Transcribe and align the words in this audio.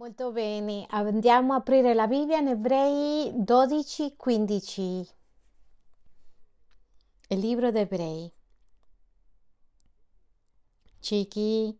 Molto 0.00 0.32
bene, 0.32 0.86
andiamo 0.88 1.52
a 1.52 1.56
aprire 1.56 1.92
la 1.92 2.06
Bibbia 2.06 2.38
in 2.38 2.48
Ebrei 2.48 3.32
12, 3.34 4.14
15. 4.16 5.08
Il 7.28 7.38
libro 7.38 7.70
di 7.70 7.78
Ebrei. 7.80 8.32
Chiqui. 11.00 11.78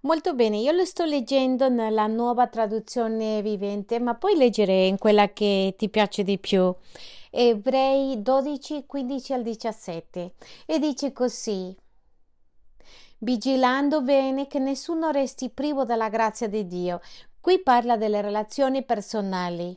Molto 0.00 0.34
bene, 0.34 0.56
io 0.60 0.72
lo 0.72 0.86
sto 0.86 1.04
leggendo 1.04 1.68
nella 1.68 2.06
nuova 2.06 2.46
traduzione 2.46 3.42
vivente, 3.42 4.00
ma 4.00 4.14
puoi 4.14 4.34
leggere 4.34 4.86
in 4.86 4.96
quella 4.96 5.30
che 5.34 5.74
ti 5.76 5.90
piace 5.90 6.22
di 6.22 6.38
più. 6.38 6.74
Ebrei 7.28 8.22
12, 8.22 8.86
15 8.86 9.32
al 9.34 9.42
17. 9.42 10.34
E 10.64 10.78
dice 10.78 11.12
così 11.12 11.82
vigilando 13.24 14.02
bene 14.02 14.46
che 14.46 14.58
nessuno 14.58 15.10
resti 15.10 15.48
privo 15.48 15.84
della 15.84 16.10
grazia 16.10 16.46
di 16.46 16.66
Dio. 16.66 17.00
Qui 17.40 17.60
parla 17.62 17.96
delle 17.96 18.20
relazioni 18.20 18.84
personali. 18.84 19.76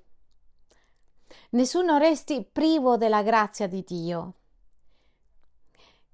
Nessuno 1.51 1.97
resti 1.97 2.43
privo 2.43 2.97
della 2.97 3.23
grazia 3.23 3.67
di 3.67 3.83
Dio. 3.83 4.33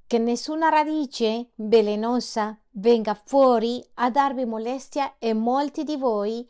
Che 0.05 0.17
nessuna 0.19 0.69
radice 0.69 1.49
velenosa 1.55 2.55
venga 2.71 3.15
fuori 3.15 3.83
a 3.95 4.11
darvi 4.11 4.45
molestia 4.45 5.15
e 5.17 5.33
molti 5.33 5.83
di 5.83 5.97
voi 5.97 6.47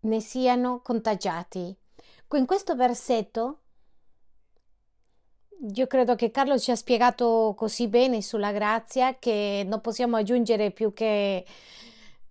ne 0.00 0.20
siano 0.20 0.80
contagiati. 0.82 1.76
In 2.34 2.46
questo 2.46 2.74
versetto 2.74 3.60
io 5.74 5.86
credo 5.86 6.14
che 6.14 6.30
Carlo 6.30 6.58
ci 6.58 6.70
ha 6.70 6.76
spiegato 6.76 7.54
così 7.56 7.88
bene 7.88 8.20
sulla 8.22 8.52
grazia 8.52 9.16
che 9.18 9.64
non 9.66 9.80
possiamo 9.80 10.16
aggiungere 10.16 10.70
più 10.70 10.92
che 10.92 11.44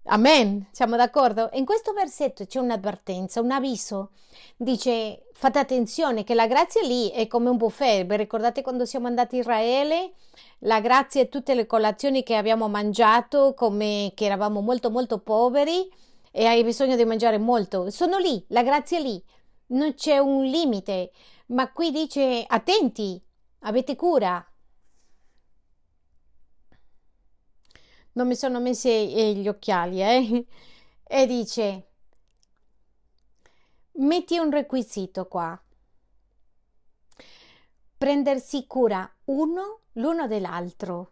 Amen, 0.08 0.68
siamo 0.72 0.98
d'accordo? 0.98 1.50
In 1.54 1.64
questo 1.66 1.94
versetto 1.94 2.46
c'è 2.46 2.60
un'avvertenza, 2.60 3.40
un 3.40 3.52
avviso. 3.52 4.10
Dice 4.58 5.28
fate 5.32 5.60
attenzione 5.60 6.26
che 6.26 6.34
la 6.36 6.46
grazia 6.46 6.82
lì 6.82 7.10
è 7.10 7.26
come 7.28 7.50
un 7.50 7.56
buffet. 7.56 8.06
Vi 8.06 8.18
ricordate 8.18 8.62
quando 8.62 8.86
siamo 8.86 9.08
andati 9.08 9.38
a 9.38 9.40
Israele? 9.40 10.12
La 10.60 10.82
grazia 10.82 11.22
e 11.22 11.30
tutte 11.30 11.56
le 11.56 11.66
colazioni 11.66 12.22
che 12.24 12.36
abbiamo 12.36 12.68
mangiato, 12.68 13.54
come 13.54 14.12
che 14.14 14.26
eravamo 14.26 14.60
molto 14.60 14.90
molto 14.92 15.20
poveri 15.20 15.90
e 16.32 16.46
hai 16.48 16.64
bisogno 16.66 16.98
di 16.98 17.06
mangiare 17.06 17.38
molto. 17.38 17.90
Sono 17.90 18.18
lì, 18.18 18.44
la 18.50 18.64
grazia 18.64 18.98
è 18.98 19.02
lì. 19.02 19.24
Non 19.68 19.94
c'è 19.94 20.18
un 20.18 20.44
limite. 20.44 21.12
Ma 21.48 21.72
qui 21.72 21.92
dice 21.92 22.46
attenti, 22.48 23.22
avete 23.60 23.96
cura. 23.96 24.46
Non 28.14 28.28
mi 28.28 28.36
sono 28.36 28.60
messi 28.60 29.36
gli 29.36 29.48
occhiali, 29.48 30.02
eh? 30.02 30.46
E 31.04 31.28
dice, 31.28 31.90
metti 33.94 34.38
un 34.38 34.50
requisito 34.50 35.28
qua. 35.28 35.60
Prendersi 37.98 38.66
cura 38.66 39.10
uno 39.26 39.82
l'uno 39.94 40.28
dell'altro. 40.28 41.12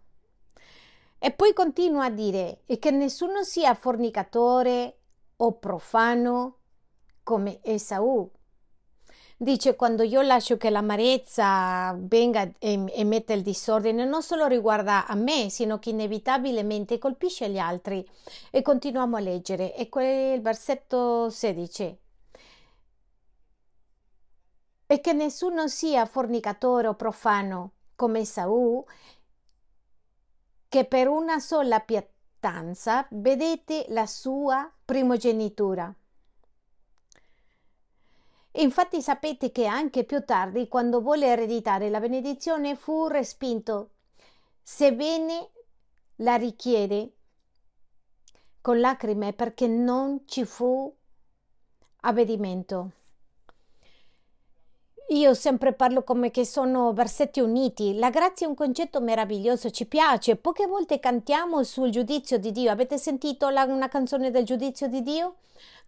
E 1.20 1.32
poi 1.32 1.54
continua 1.54 2.06
a 2.06 2.10
dire 2.10 2.64
e 2.66 2.80
che 2.80 2.90
nessuno 2.90 3.44
sia 3.44 3.76
fornicatore 3.76 5.00
o 5.38 5.54
profano 5.60 6.58
come 7.22 7.60
Esaù 7.64 8.30
Dice 9.42 9.75
quando 9.75 10.03
io 10.03 10.22
lascio 10.22 10.56
che 10.56 10.70
l'amarezza 10.70 11.95
venga 11.97 12.44
e, 12.59 12.86
e 12.94 13.03
metta 13.03 13.34
il 13.34 13.42
disordine, 13.42 14.06
non 14.06 14.22
solo 14.22 14.45
riguarda 14.45 15.08
a 15.08 15.16
me, 15.16 15.49
sino 15.49 15.80
che 15.80 15.89
inevitabilmente 15.89 16.99
colpisce 16.99 17.49
gli 17.49 17.58
altri. 17.58 18.08
E 18.52 18.61
continuiamo 18.61 19.17
a 19.17 19.20
leggere. 19.20 19.76
E 19.76 19.89
quel 19.89 20.42
versetto 20.42 21.32
16. 21.32 21.98
E 24.86 25.02
che 25.02 25.14
nessuno 25.14 25.67
sia 25.67 26.05
fornicatore 26.05 26.87
o 26.87 26.93
profano 26.93 27.71
come 27.95 28.23
Saul, 28.26 28.83
che 30.70 30.86
per 30.86 31.08
una 31.08 31.39
sola 31.39 31.80
pietanza 31.80 33.08
vedete 33.10 33.87
la 33.89 34.05
sua 34.05 34.71
primogenitura. 34.86 35.92
Infatti 38.56 39.02
sapete 39.02 39.52
che 39.52 39.66
anche 39.66 40.04
più 40.04 40.26
tardi, 40.26 40.67
quando 40.67 41.02
volle 41.02 41.28
ereditare 41.28 41.89
la 41.89 42.00
benedizione, 42.00 42.76
fu 42.76 43.08
respinto, 43.08 43.92
sebbene 44.62 45.50
la 46.17 46.36
richiede 46.36 47.14
con 48.60 48.80
lacrime 48.80 49.34
perché 49.34 49.67
non 49.67 50.23
ci 50.26 50.45
fu 50.45 50.94
avvedimento. 52.02 52.92
Io 55.11 55.34
sempre 55.34 55.73
parlo 55.73 56.04
come 56.04 56.32
che 56.32 56.45
sono 56.45 56.94
versetti 56.94 57.42
uniti. 57.42 57.95
La 57.95 58.10
grazia 58.10 58.45
è 58.45 58.50
un 58.50 58.56
concetto 58.56 59.02
meraviglioso, 59.02 59.70
ci 59.70 59.86
piace. 59.86 60.38
Poche 60.38 60.67
volte 60.67 61.02
cantiamo 61.02 61.64
sul 61.64 61.90
giudizio 61.90 62.38
di 62.38 62.52
Dio. 62.54 62.72
Avete 62.72 62.98
sentito 62.98 63.50
la, 63.50 63.66
una 63.66 63.90
canzone 63.90 64.32
del 64.32 64.45
giudizio 64.45 64.88
di 64.88 65.02
Dio? 65.02 65.36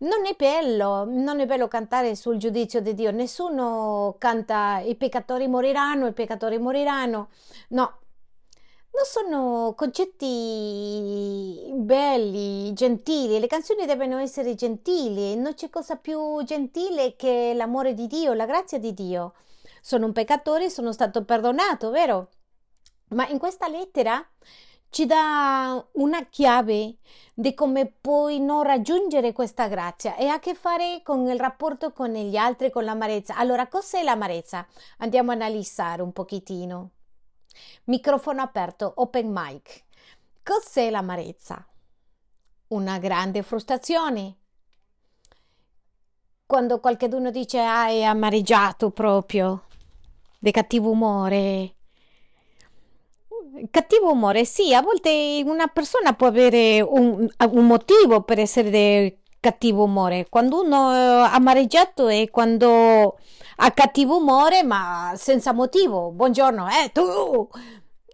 Non 0.04 0.26
è 0.26 0.36
bello, 0.36 1.06
non 1.06 1.40
è 1.40 1.46
bello 1.46 1.70
cantare 1.70 2.16
sul 2.16 2.36
giudizio 2.38 2.82
di 2.82 2.94
Dio. 2.94 3.12
Nessuno 3.12 4.16
canta 4.18 4.80
i 4.80 4.96
peccatori 4.96 5.48
moriranno, 5.48 6.08
i 6.08 6.14
peccatori 6.14 6.58
moriranno. 6.58 7.30
No, 7.70 8.00
non 8.92 9.06
sono 9.06 9.74
concetti 9.78 11.72
belli, 11.74 12.74
gentili. 12.74 13.40
Le 13.40 13.48
canzoni 13.48 13.86
devono 13.86 14.18
essere 14.18 14.56
gentili. 14.56 15.38
Non 15.38 15.54
c'è 15.54 15.70
cosa 15.70 15.96
più 15.96 16.44
gentile 16.44 17.16
che 17.16 17.54
l'amore 17.56 17.94
di 17.94 18.08
Dio, 18.08 18.34
la 18.34 18.46
grazia 18.46 18.80
di 18.80 18.94
Dio. 18.94 19.36
Sono 19.82 20.08
un 20.08 20.12
peccatore, 20.12 20.70
sono 20.70 20.92
stato 20.92 21.24
perdonato, 21.24 21.90
vero? 21.92 22.30
Ma 23.10 23.26
in 23.30 23.38
questa 23.40 23.70
lettera 23.70 24.22
ci 24.94 25.08
dà 25.08 25.84
una 25.94 26.24
chiave 26.26 26.98
di 27.34 27.56
come 27.56 27.88
puoi 27.88 28.40
non 28.40 28.62
raggiungere 28.62 29.34
questa 29.34 29.68
grazia 29.68 30.16
e 30.16 30.28
ha 30.28 30.36
a 30.36 30.40
che 30.40 30.54
fare 30.54 31.02
con 31.04 31.26
il 31.28 31.40
rapporto 31.40 31.92
con 31.92 32.14
gli 32.14 32.36
altri, 32.36 32.70
con 32.70 32.84
l'amarezza. 32.84 33.36
Allora, 33.36 33.68
cos'è 33.68 34.04
l'amarezza? 34.04 34.68
Andiamo 35.00 35.32
a 35.32 35.34
analizzare 35.34 36.04
un 36.04 36.12
pochettino. 36.14 36.92
Microfono 37.86 38.44
aperto, 38.44 38.94
open 38.98 39.32
mic. 39.34 39.84
Cos'è 40.44 40.92
l'amarezza? 40.92 41.68
Una 42.68 43.00
grande 43.00 43.42
frustrazione. 43.42 44.38
Quando 46.46 46.80
qualcuno 46.80 47.32
dice 47.32 47.60
ah, 47.60 47.88
è 47.88 48.04
amareggiato 48.04 48.92
proprio, 48.92 49.64
di 50.38 50.52
cattivo 50.52 50.92
umore. 50.92 51.78
Cattivo 53.72 54.12
umore, 54.12 54.46
sì, 54.46 54.74
a 54.74 54.82
volte 54.82 55.42
una 55.46 55.68
persona 55.68 56.14
può 56.14 56.28
avere 56.28 56.82
un, 56.82 57.28
un 57.52 57.66
motivo 57.66 58.22
per 58.22 58.40
essere 58.40 58.70
di 58.70 59.18
cattivo 59.40 59.84
umore. 59.84 60.28
Quando 60.30 60.62
uno 60.62 60.92
è 60.92 61.30
amareggiato 61.34 62.08
è 62.08 62.30
quando 62.30 63.18
ha 63.58 63.72
cattivo 63.72 64.18
umore, 64.18 64.64
ma 64.64 65.14
senza 65.16 65.54
motivo. 65.54 66.12
Buongiorno, 66.12 66.68
eh, 66.68 66.92
tu! 66.92 67.50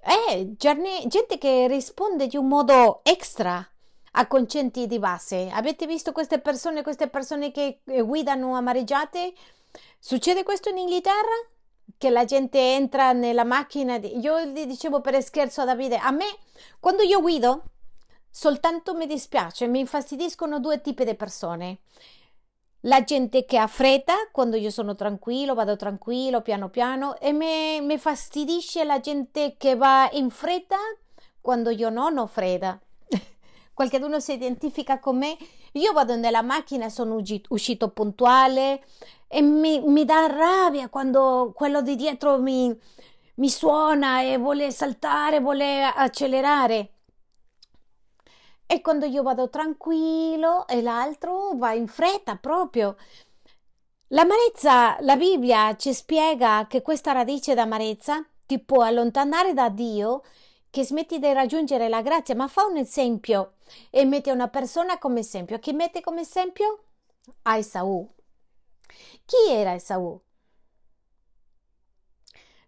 Eh, 0.02 0.56
gente 0.56 1.38
che 1.38 1.68
risponde 1.68 2.28
di 2.28 2.38
un 2.38 2.48
modo 2.48 3.02
extra 3.04 3.66
a 4.12 4.28
concetti 4.28 4.88
di 4.88 5.00
base. 5.00 5.50
Avete 5.52 5.86
visto 5.86 6.12
queste 6.12 6.40
persone, 6.40 6.84
queste 6.84 7.08
persone 7.08 7.52
che 7.52 7.82
guidano 7.84 8.56
amareggiate? 8.56 9.34
Succede 10.00 10.44
questo 10.44 10.70
in 10.70 10.78
Inghilterra? 10.78 11.50
Che 12.00 12.10
la 12.10 12.26
gente 12.26 12.58
entra 12.58 13.12
nella 13.12 13.44
macchina. 13.44 13.98
Io 13.98 14.40
gli 14.46 14.66
dicevo 14.66 15.02
per 15.02 15.22
scherzo 15.22 15.62
a 15.62 15.66
Davide, 15.66 15.98
a 15.98 16.10
me 16.10 16.26
quando 16.80 17.04
io 17.04 17.22
guido 17.22 17.64
soltanto 18.32 18.96
mi 18.96 19.06
dispiace, 19.06 19.68
mi 19.68 19.80
infastidiscono 19.80 20.60
due 20.60 20.82
tipi 20.82 21.04
di 21.04 21.14
persone 21.14 21.80
la 22.84 23.04
gente 23.04 23.44
che 23.44 23.58
ha 23.58 23.68
fretta 23.68 24.30
quando 24.32 24.56
io 24.56 24.70
sono 24.70 24.96
tranquillo, 24.96 25.54
vado 25.54 25.76
tranquillo, 25.76 26.42
piano 26.42 26.70
piano, 26.70 27.20
e 27.20 27.34
mi, 27.34 27.82
mi 27.82 27.98
fastidisce 27.98 28.86
la 28.86 29.00
gente 29.00 29.56
che 29.58 29.76
va 29.76 30.10
in 30.14 30.30
fretta 30.30 30.78
quando 31.42 31.72
io 31.72 31.90
non 31.90 32.18
ho 32.18 32.28
fretta. 32.28 32.80
Qualcuno 33.74 34.20
si 34.20 34.34
identifica 34.34 35.00
con 35.00 35.18
me, 35.18 35.38
io 35.74 35.94
vado 35.94 36.16
nella 36.16 36.42
macchina, 36.42 36.90
sono 36.90 37.22
uscito 37.50 37.90
puntuale 37.90 38.84
e 39.28 39.42
mi, 39.42 39.80
mi 39.82 40.06
dà 40.06 40.26
rabbia 40.28 40.90
quando 40.90 41.52
quello 41.56 41.82
di 41.82 41.96
dietro 41.96 42.40
mi, 42.40 42.76
mi 43.36 43.50
suona 43.50 44.22
e 44.22 44.38
vuole 44.38 44.72
saltare, 44.72 45.40
vuole 45.40 45.84
accelerare. 45.84 46.94
E 48.66 48.82
quando 48.82 49.06
io 49.06 49.24
vado 49.24 49.50
tranquillo 49.50 50.68
e 50.68 50.82
l'altro 50.82 51.52
va 51.56 51.74
in 51.74 51.88
fretta 51.88 52.36
proprio. 52.36 52.98
L'amarezza, 54.10 54.98
la 55.02 55.16
Bibbia 55.16 55.76
ci 55.76 55.94
spiega 55.94 56.66
che 56.68 56.82
questa 56.82 57.12
radice 57.12 57.54
d'amarezza 57.54 58.26
ti 58.46 58.60
può 58.60 58.82
allontanare 58.84 59.54
da 59.54 59.70
Dio, 59.70 60.24
che 60.70 60.84
smetti 60.84 61.20
di 61.20 61.34
raggiungere 61.34 61.90
la 61.90 62.02
grazia, 62.02 62.36
ma 62.36 62.48
fa 62.48 62.66
un 62.66 62.78
esempio 62.78 63.54
e 63.90 64.06
mette 64.06 64.32
una 64.32 64.48
persona 64.48 64.98
come 65.00 65.22
esempio. 65.22 65.60
Chi 65.60 65.74
mette 65.74 66.02
come 66.02 66.22
esempio? 66.22 66.84
A 67.44 67.58
Esaù. 67.58 68.08
Chi 69.26 69.52
era 69.52 69.74
Esaù? 69.74 70.20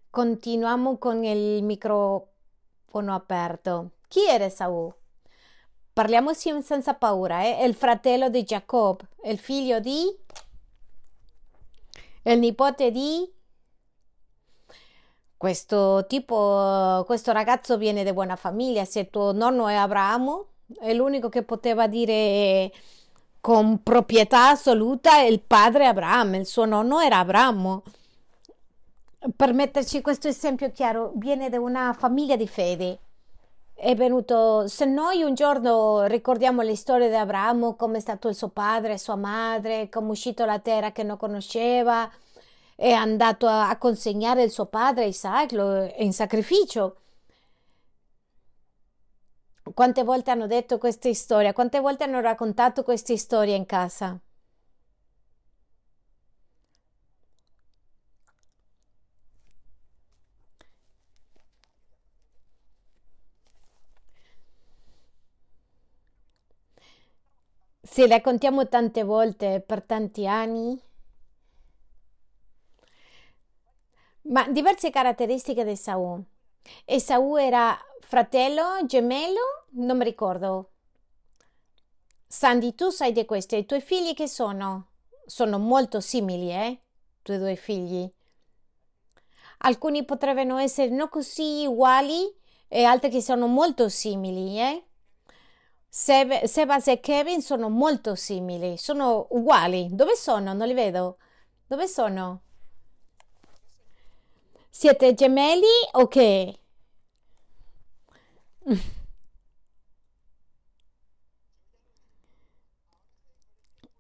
Continuiamo 0.10 0.98
con 0.98 1.24
il 1.24 1.64
microfono 1.64 3.14
aperto. 3.14 3.92
Chi 4.08 4.26
era 4.28 4.46
Esaù? 4.46 4.94
Parliamo 5.94 6.34
senza 6.34 6.94
paura, 6.94 7.44
eh? 7.44 7.66
Il 7.66 7.76
fratello 7.76 8.30
di 8.30 8.44
Giacobbe, 8.44 9.08
il 9.26 9.38
figlio 9.38 9.80
di... 9.80 10.18
il 12.24 12.40
nipote 12.40 12.92
di... 12.92 13.32
Questo 15.42 16.06
tipo, 16.06 17.04
questo 17.08 17.32
ragazzo 17.32 17.76
viene 17.76 18.04
da 18.04 18.14
buona 18.14 18.36
famiglia, 18.36 18.86
se 18.86 19.10
tuo 19.10 19.32
nonno 19.32 19.68
è 19.70 19.74
Abramo, 19.74 20.50
è 20.80 20.94
l'unico 20.94 21.30
che 21.30 21.42
poteva 21.42 21.88
dire 21.88 22.72
con 23.40 23.82
proprietà 23.82 24.50
assoluta 24.50 25.20
il 25.22 25.42
padre 25.42 25.88
Abramo, 25.88 26.36
il 26.36 26.46
suo 26.46 26.66
nonno 26.66 27.00
era 27.00 27.18
Abramo. 27.18 27.82
Per 29.36 29.54
metterci 29.54 30.02
questo 30.02 30.28
esempio 30.28 30.72
chiaro, 30.72 31.14
viene 31.16 31.50
da 31.50 31.60
una 31.60 31.96
famiglia 31.98 32.36
di 32.36 32.48
fede. 32.48 33.00
È 33.74 33.96
venuto, 33.96 34.68
se 34.68 34.86
noi 34.86 35.24
un 35.24 35.34
giorno 35.34 36.04
ricordiamo 36.04 36.62
le 36.62 36.76
storie 36.76 37.10
di 37.10 37.16
Abramo, 37.16 37.74
come 37.74 37.98
è 37.98 38.00
stato 38.00 38.28
il 38.28 38.36
suo 38.36 38.50
padre, 38.50 39.00
sua 39.00 39.16
madre, 39.16 39.90
come 39.90 40.10
è 40.10 40.12
uscito 40.12 40.46
la 40.46 40.60
terra 40.60 40.92
che 40.92 41.02
non 41.02 41.18
conosceva, 41.18 42.08
è 42.82 42.92
andato 42.94 43.48
a, 43.48 43.78
consegnare 43.78 44.42
il 44.42 44.50
suo 44.50 44.66
padre 44.66 45.06
Isaac 45.06 45.52
in 46.00 46.12
sacrificio. 46.14 46.96
Quante 49.74 50.04
volte 50.04 50.32
hanno 50.32 50.48
detto 50.48 50.80
queste 50.80 51.14
storie? 51.14 51.54
Quante 51.54 51.80
volte 51.80 52.06
hanno 52.06 52.22
raccontato 52.22 52.82
queste 52.84 53.18
storie 53.18 53.56
in 53.56 53.68
casa? 53.68 54.20
Se 67.84 68.08
le 68.08 68.22
contiamo 68.22 68.68
tante 68.68 69.04
volte 69.04 69.62
per 69.62 69.84
tanti 69.84 70.26
anni, 70.26 70.82
ma 74.32 74.48
diverse 74.48 74.90
caratteristiche 74.90 75.64
di 75.64 75.72
Esaù. 75.72 76.22
Esaù 76.86 77.36
era 77.36 77.78
fratello, 78.02 78.86
gemello, 78.86 79.66
non 79.72 79.98
mi 79.98 80.04
ricordo. 80.04 80.72
Sandy, 82.28 82.76
tu 82.76 82.90
sai 82.90 83.12
di 83.12 83.26
questo, 83.26 83.56
i 83.56 83.66
tuoi 83.66 83.82
figli 83.82 84.14
che 84.14 84.28
sono? 84.28 84.88
Sono 85.26 85.60
molto 85.60 86.00
simili, 86.00 86.52
eh? 86.52 86.68
I 86.68 86.80
tuoi 87.22 87.38
due 87.38 87.56
figli. 87.56 88.10
Alcuni 89.64 90.06
potrebbero 90.06 90.58
essere 90.58 90.90
non 90.90 91.10
così 91.10 91.66
uguali 91.68 92.34
e 92.68 92.84
altri 92.84 93.10
che 93.10 93.22
sono 93.22 93.48
molto 93.48 93.90
simili, 93.90 94.60
eh? 94.60 94.86
Sebas 95.90 96.88
e 96.88 97.02
Kevin 97.02 97.42
sono 97.42 97.70
molto 97.70 98.16
simili, 98.16 98.78
sono 98.78 99.28
uguali. 99.32 99.90
Dove 99.92 100.16
sono? 100.16 100.54
Non 100.54 100.68
li 100.68 100.74
vedo. 100.74 101.18
Dove 101.68 101.86
sono? 101.86 102.44
Siete 104.72 105.14
gemelli 105.14 105.68
o 105.92 106.08
che? 106.08 106.58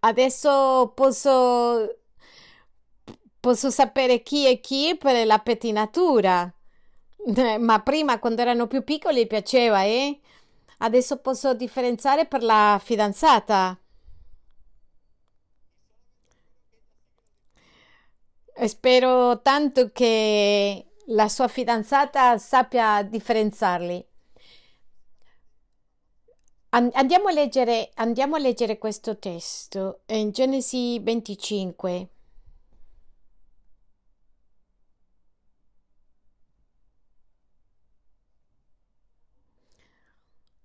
Adesso 0.01 0.91
posso, 0.95 1.95
posso 3.39 3.69
sapere 3.69 4.21
chi 4.21 4.45
è 4.45 4.59
chi 4.59 4.95
per 4.97 5.25
la 5.25 5.39
pettinatura. 5.39 6.51
Ma 7.59 7.79
prima, 7.81 8.19
quando 8.19 8.41
erano 8.41 8.67
più 8.67 8.83
piccoli, 8.83 9.27
piaceva, 9.27 9.83
eh? 9.83 10.19
Adesso 10.79 11.17
posso 11.17 11.53
differenziare 11.53 12.25
per 12.25 12.44
la 12.44 12.79
fidanzata. 12.83 13.77
Spero 18.67 19.41
tanto 19.41 19.91
che 19.91 20.85
la 21.07 21.27
sua 21.27 21.47
fidanzata 21.47 22.37
sappia 22.37 23.01
differenziarli. 23.03 24.05
Andiamo 26.73 27.27
a 27.27 27.31
leggere, 27.33 27.89
andiamo 27.95 28.35
a 28.35 28.39
leggere 28.39 28.77
questo 28.77 29.17
testo 29.17 30.01
in 30.07 30.31
Genesi 30.31 30.99
25. 30.99 32.09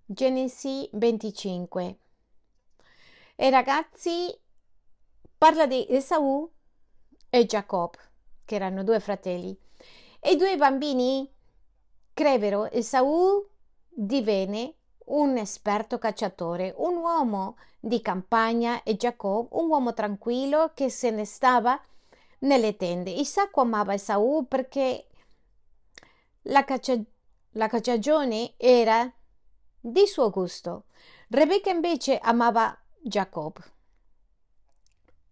Genesi 0.06 0.88
25. 0.92 1.98
E 3.34 3.50
ragazzi, 3.50 4.32
parla 5.36 5.66
di 5.66 5.86
Esaù 5.90 6.48
e 7.38 7.46
Giacobbe, 7.46 7.98
che 8.44 8.54
erano 8.54 8.82
due 8.82 8.98
fratelli. 9.00 9.56
E 10.20 10.32
i 10.32 10.36
due 10.36 10.56
bambini 10.56 11.30
crebero. 12.14 12.70
Esaù 12.70 13.46
divenne 13.88 14.74
un 15.06 15.36
esperto 15.36 15.98
cacciatore, 15.98 16.74
un 16.78 16.96
uomo 16.96 17.56
di 17.78 18.00
campagna 18.00 18.82
e 18.82 18.96
Giacobbe 18.96 19.48
un 19.52 19.68
uomo 19.68 19.92
tranquillo 19.92 20.72
che 20.74 20.88
se 20.88 21.10
ne 21.10 21.24
stava 21.24 21.78
nelle 22.40 22.76
tende. 22.76 23.10
Isacco 23.10 23.60
amava 23.60 23.94
Esaù 23.94 24.46
perché 24.48 25.06
la, 26.42 26.64
caccia, 26.64 26.98
la 27.50 27.68
cacciagione 27.68 28.54
era 28.56 29.12
di 29.78 30.06
suo 30.06 30.30
gusto. 30.30 30.84
Rebecca 31.28 31.70
invece 31.70 32.18
amava 32.18 32.76
Giacobbe. 33.02 33.74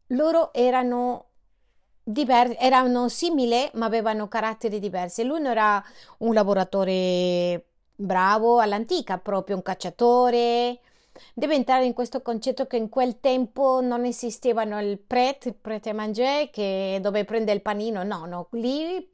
Loro 0.08 0.52
erano 0.52 1.30
diversi, 2.04 2.56
erano 2.60 3.08
simili 3.08 3.68
ma 3.74 3.86
avevano 3.86 4.28
caratteri 4.28 4.78
diversi. 4.78 5.24
L'uno 5.24 5.48
era 5.50 5.82
un 6.18 6.34
lavoratore 6.34 7.64
bravo 7.96 8.60
all'antica, 8.60 9.18
proprio 9.18 9.56
un 9.56 9.62
cacciatore. 9.62 10.80
Deve 11.32 11.54
entrare 11.54 11.84
in 11.84 11.92
questo 11.94 12.22
concetto 12.22 12.66
che 12.66 12.76
in 12.76 12.88
quel 12.88 13.20
tempo 13.20 13.80
non 13.80 14.04
esistevano 14.04 14.80
il 14.80 14.98
pret, 14.98 15.52
pret 15.52 15.86
à 15.86 15.92
manger, 15.92 16.50
che 16.50 16.98
dove 17.00 17.24
prende 17.24 17.52
il 17.52 17.62
panino, 17.62 18.02
no, 18.02 18.26
no, 18.26 18.48
lì 18.52 19.08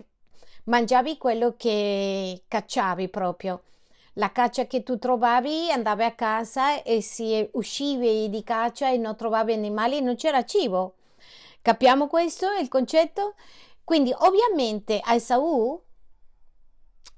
mangiavi 0.65 1.17
quello 1.19 1.55
che 1.57 2.43
cacciavi 2.49 3.09
proprio 3.09 3.63
la 4.15 4.33
caccia 4.33 4.67
che 4.67 4.83
tu 4.83 4.99
trovavi, 4.99 5.71
andavi 5.71 6.03
a 6.05 6.13
casa 6.13 6.83
e 6.83 7.01
se 7.01 7.51
uscivi 7.55 8.29
di 8.29 8.43
caccia 8.43 8.91
e 8.91 8.97
non 8.97 9.17
trovavi 9.17 9.53
animali, 9.53 10.01
non 10.01 10.17
c'era 10.17 10.45
cibo. 10.45 10.95
Capiamo 11.63 12.07
questo, 12.07 12.47
il 12.61 12.69
concetto? 12.69 13.35
Quindi 13.85 14.15
ovviamente 14.17 15.01
a 15.03 15.15
Esaù, 15.15 15.83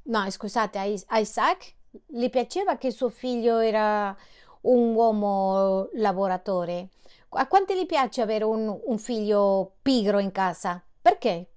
no 0.02 0.30
scusate, 0.30 0.78
a 1.06 1.18
Isaac 1.18 1.74
gli 2.06 2.28
piaceva 2.30 2.76
che 2.76 2.90
suo 2.90 3.08
figlio 3.08 3.58
era 3.58 4.16
un 4.62 4.94
uomo 4.94 5.88
lavoratore. 5.94 6.88
A 7.30 7.46
quanti 7.46 7.74
gli 7.74 7.86
piace 7.86 8.20
avere 8.20 8.44
un, 8.44 8.80
un 8.84 8.98
figlio 8.98 9.76
pigro 9.82 10.18
in 10.18 10.32
casa? 10.32 10.82
Perché? 11.00 11.52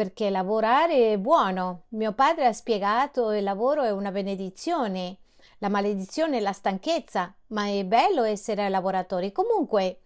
perché 0.00 0.30
lavorare 0.30 1.12
è 1.12 1.18
buono. 1.18 1.82
Mio 1.88 2.12
padre 2.12 2.46
ha 2.46 2.54
spiegato 2.54 3.32
il 3.32 3.42
lavoro 3.42 3.82
è 3.82 3.90
una 3.90 4.10
benedizione, 4.10 5.18
la 5.58 5.68
maledizione 5.68 6.38
è 6.38 6.40
la 6.40 6.54
stanchezza, 6.54 7.34
ma 7.48 7.66
è 7.66 7.84
bello 7.84 8.22
essere 8.22 8.66
lavoratori. 8.70 9.30
Comunque, 9.30 10.00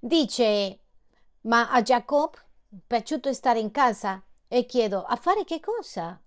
dice, 0.00 0.80
ma 1.46 1.70
a 1.70 1.82
Jacob 1.82 2.34
è 2.34 2.76
piaciuto 2.86 3.32
stare 3.32 3.58
in 3.58 3.70
casa 3.70 4.22
e 4.48 4.66
chiedo, 4.66 5.02
a 5.02 5.16
fare 5.16 5.44
che 5.44 5.60
cosa? 5.60 6.20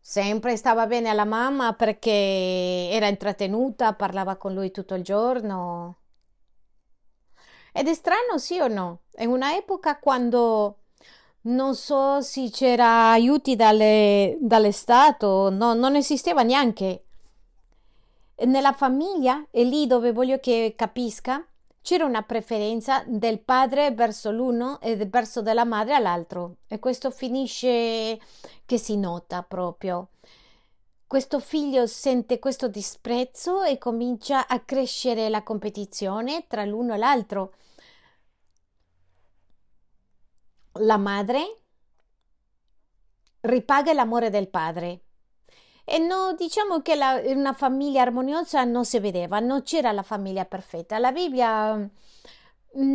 Sempre 0.00 0.56
stava 0.56 0.86
bene 0.86 1.08
alla 1.08 1.24
mamma 1.24 1.72
perché 1.72 2.88
era 2.90 3.06
intrattenuta, 3.06 3.94
parlava 3.94 4.36
con 4.36 4.52
lui 4.52 4.70
tutto 4.70 4.94
il 4.94 5.02
giorno. 5.02 5.98
Ed 7.72 7.88
è 7.88 7.94
strano, 7.94 8.38
sì 8.38 8.58
o 8.60 8.68
no? 8.68 9.02
È 9.10 9.24
una 9.24 9.56
epoca 9.56 9.98
quando 9.98 10.80
non 11.42 11.74
so 11.74 12.20
se 12.20 12.50
c'era 12.50 13.10
aiuti 13.10 13.56
dalle, 13.56 14.36
dalle 14.40 14.72
Stato, 14.72 15.50
no, 15.50 15.72
non 15.72 15.96
esisteva 15.96 16.42
neanche. 16.42 17.04
Nella 18.44 18.72
famiglia 18.72 19.46
è 19.50 19.62
lì 19.62 19.86
dove 19.86 20.12
voglio 20.12 20.38
che 20.38 20.74
capisca 20.76 21.44
c'era 21.84 22.06
una 22.06 22.22
preferenza 22.22 23.04
del 23.06 23.40
padre 23.40 23.90
verso 23.90 24.30
l'uno 24.30 24.80
e 24.80 24.96
verso 24.96 25.42
della 25.42 25.66
madre 25.66 25.94
all'altro 25.94 26.56
e 26.66 26.78
questo 26.78 27.10
finisce 27.10 28.18
che 28.64 28.78
si 28.78 28.96
nota 28.96 29.42
proprio. 29.42 30.08
Questo 31.06 31.40
figlio 31.40 31.86
sente 31.86 32.38
questo 32.38 32.68
disprezzo 32.68 33.62
e 33.64 33.76
comincia 33.76 34.48
a 34.48 34.60
crescere 34.60 35.28
la 35.28 35.42
competizione 35.42 36.46
tra 36.46 36.64
l'uno 36.64 36.94
e 36.94 36.96
l'altro. 36.96 37.52
La 40.80 40.96
madre 40.96 41.60
ripaga 43.40 43.92
l'amore 43.92 44.30
del 44.30 44.48
padre. 44.48 45.03
E 45.84 45.98
no, 45.98 46.34
diciamo 46.34 46.80
che 46.80 46.94
la, 46.94 47.20
una 47.26 47.52
famiglia 47.52 48.02
armoniosa 48.02 48.64
non 48.64 48.84
si 48.86 48.98
vedeva, 48.98 49.38
non 49.40 49.62
c'era 49.62 49.92
la 49.92 50.02
famiglia 50.02 50.44
perfetta. 50.46 50.98
La 50.98 51.12
Bibbia 51.12 51.74
mm, 51.76 51.86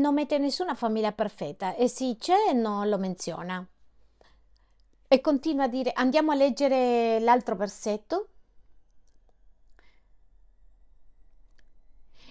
non 0.02 0.14
mette 0.14 0.38
nessuna 0.40 0.76
famiglia 0.76 1.12
perfetta 1.12 1.76
e 1.76 1.88
se 1.88 2.16
c'è 2.18 2.54
non 2.54 2.90
lo 2.90 2.98
menziona. 2.98 3.66
E 5.08 5.22
continua 5.22 5.66
a 5.66 5.68
dire, 5.68 5.92
andiamo 5.94 6.32
a 6.32 6.36
leggere 6.36 7.20
l'altro 7.20 7.56
versetto. 7.56 8.30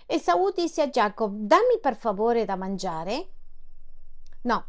E 0.07 0.19
Saul 0.19 0.53
disse 0.55 0.83
a 0.83 0.89
Giacobbe, 0.89 1.47
dammi 1.47 1.79
per 1.81 1.97
favore 1.97 2.45
da 2.45 2.57
mangiare. 2.57 3.29
No, 4.43 4.65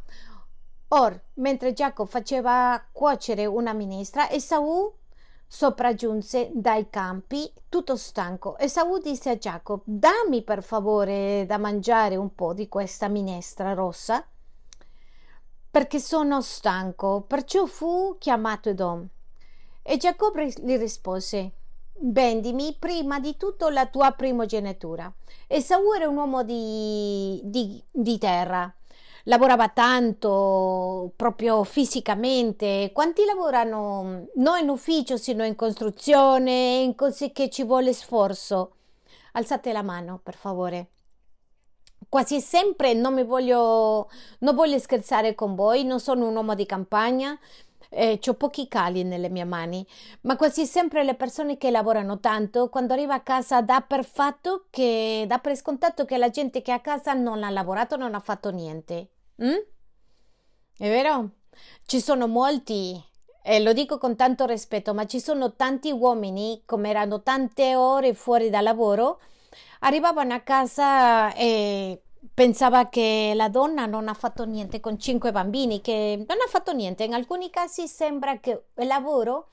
Or, 0.91 1.21
mentre 1.35 1.73
Giacobbe 1.73 2.09
faceva 2.09 2.83
cuocere 2.91 3.45
una 3.45 3.73
minestra, 3.73 4.29
Esaù 4.29 4.91
sopraggiunse 5.51 6.51
dai 6.53 6.91
campi 6.91 7.51
tutto 7.69 7.95
stanco. 7.95 8.55
Esaù 8.59 8.99
disse 8.99 9.31
a 9.31 9.37
Giacobbe: 9.37 9.83
Dammi 9.85 10.43
per 10.43 10.61
favore 10.61 11.45
da 11.47 11.57
mangiare 11.57 12.15
un 12.15 12.35
po' 12.35 12.53
di 12.53 12.69
questa 12.69 13.07
minestra 13.07 13.73
rossa, 13.73 14.23
perché 15.71 15.99
sono 15.99 16.41
stanco. 16.41 17.25
Perciò 17.27 17.65
fu 17.65 18.15
chiamato 18.19 18.69
Edom. 18.69 19.05
E 19.81 19.97
Giacobbe 19.97 20.53
gli 20.55 20.77
rispose: 20.77 21.51
Vendimi 22.01 22.75
prima 22.77 23.19
di 23.19 23.35
tutto 23.35 23.69
la 23.69 23.87
tua 23.87 24.11
primogenitura. 24.11 25.11
Esaù 25.47 25.91
era 25.93 26.07
un 26.07 26.15
uomo 26.15 26.43
di, 26.43 27.41
di, 27.43 27.83
di 27.91 28.17
terra 28.19 28.71
lavorava 29.23 29.69
tanto 29.69 31.11
proprio 31.15 31.63
fisicamente. 31.63 32.91
Quanti 32.93 33.25
lavorano 33.25 34.27
non 34.35 34.59
in 34.59 34.69
ufficio, 34.69 35.17
sino 35.17 35.43
in 35.43 35.55
costruzione, 35.55 36.79
in 36.79 36.95
così 36.95 37.31
che 37.31 37.49
ci 37.49 37.63
vuole 37.63 37.93
sforzo? 37.93 38.73
Alzate 39.33 39.71
la 39.71 39.83
mano, 39.83 40.19
per 40.21 40.35
favore. 40.35 40.89
Quasi 42.07 42.41
sempre 42.41 42.93
non 42.93 43.13
mi 43.13 43.23
voglio, 43.23 44.09
non 44.39 44.55
voglio 44.55 44.79
scherzare 44.79 45.35
con 45.35 45.53
voi, 45.53 45.83
non 45.83 45.99
sono 45.99 46.27
un 46.27 46.35
uomo 46.35 46.55
di 46.55 46.65
campagna, 46.65 47.37
eh, 47.89 48.19
ho 48.25 48.33
pochi 48.35 48.67
cali 48.67 49.03
nelle 49.03 49.29
mie 49.29 49.43
mani, 49.43 49.85
ma 50.21 50.35
quasi 50.35 50.65
sempre 50.65 51.03
le 51.03 51.15
persone 51.15 51.57
che 51.57 51.71
lavorano 51.71 52.19
tanto, 52.19 52.69
quando 52.69 52.93
arriva 52.93 53.15
a 53.15 53.21
casa 53.21 53.61
dà 53.61 53.81
per 53.81 54.05
fatto 54.05 54.67
che, 54.69 55.25
dà 55.27 55.39
per 55.39 55.55
scontato 55.55 56.05
che 56.05 56.17
la 56.17 56.29
gente 56.29 56.61
che 56.61 56.71
è 56.71 56.75
a 56.75 56.79
casa 56.79 57.13
non 57.13 57.43
ha 57.43 57.49
lavorato, 57.49 57.95
non 57.97 58.13
ha 58.13 58.19
fatto 58.19 58.51
niente. 58.51 59.09
Mm? 59.43 59.57
È 60.77 60.87
vero? 60.87 61.29
Ci 61.85 61.99
sono 61.99 62.27
molti, 62.27 63.03
e 63.41 63.59
lo 63.59 63.73
dico 63.73 63.97
con 63.97 64.15
tanto 64.15 64.45
rispetto, 64.45 64.93
ma 64.93 65.05
ci 65.05 65.19
sono 65.19 65.55
tanti 65.55 65.91
uomini, 65.91 66.61
come 66.65 66.89
erano 66.89 67.21
tante 67.23 67.75
ore 67.75 68.13
fuori 68.13 68.49
dal 68.49 68.63
lavoro, 68.63 69.19
arrivavano 69.79 70.33
a 70.33 70.39
casa 70.41 71.33
e 71.33 72.01
pensava 72.33 72.89
che 72.89 73.33
la 73.35 73.49
donna 73.49 73.85
non 73.85 74.07
ha 74.07 74.13
fatto 74.13 74.45
niente 74.45 74.79
con 74.79 74.99
cinque 74.99 75.31
bambini, 75.31 75.81
che 75.81 76.15
non 76.27 76.37
ha 76.45 76.49
fatto 76.49 76.73
niente. 76.73 77.03
In 77.03 77.13
alcuni 77.13 77.49
casi 77.49 77.87
sembra 77.87 78.39
che 78.39 78.63
il 78.75 78.87
lavoro, 78.87 79.49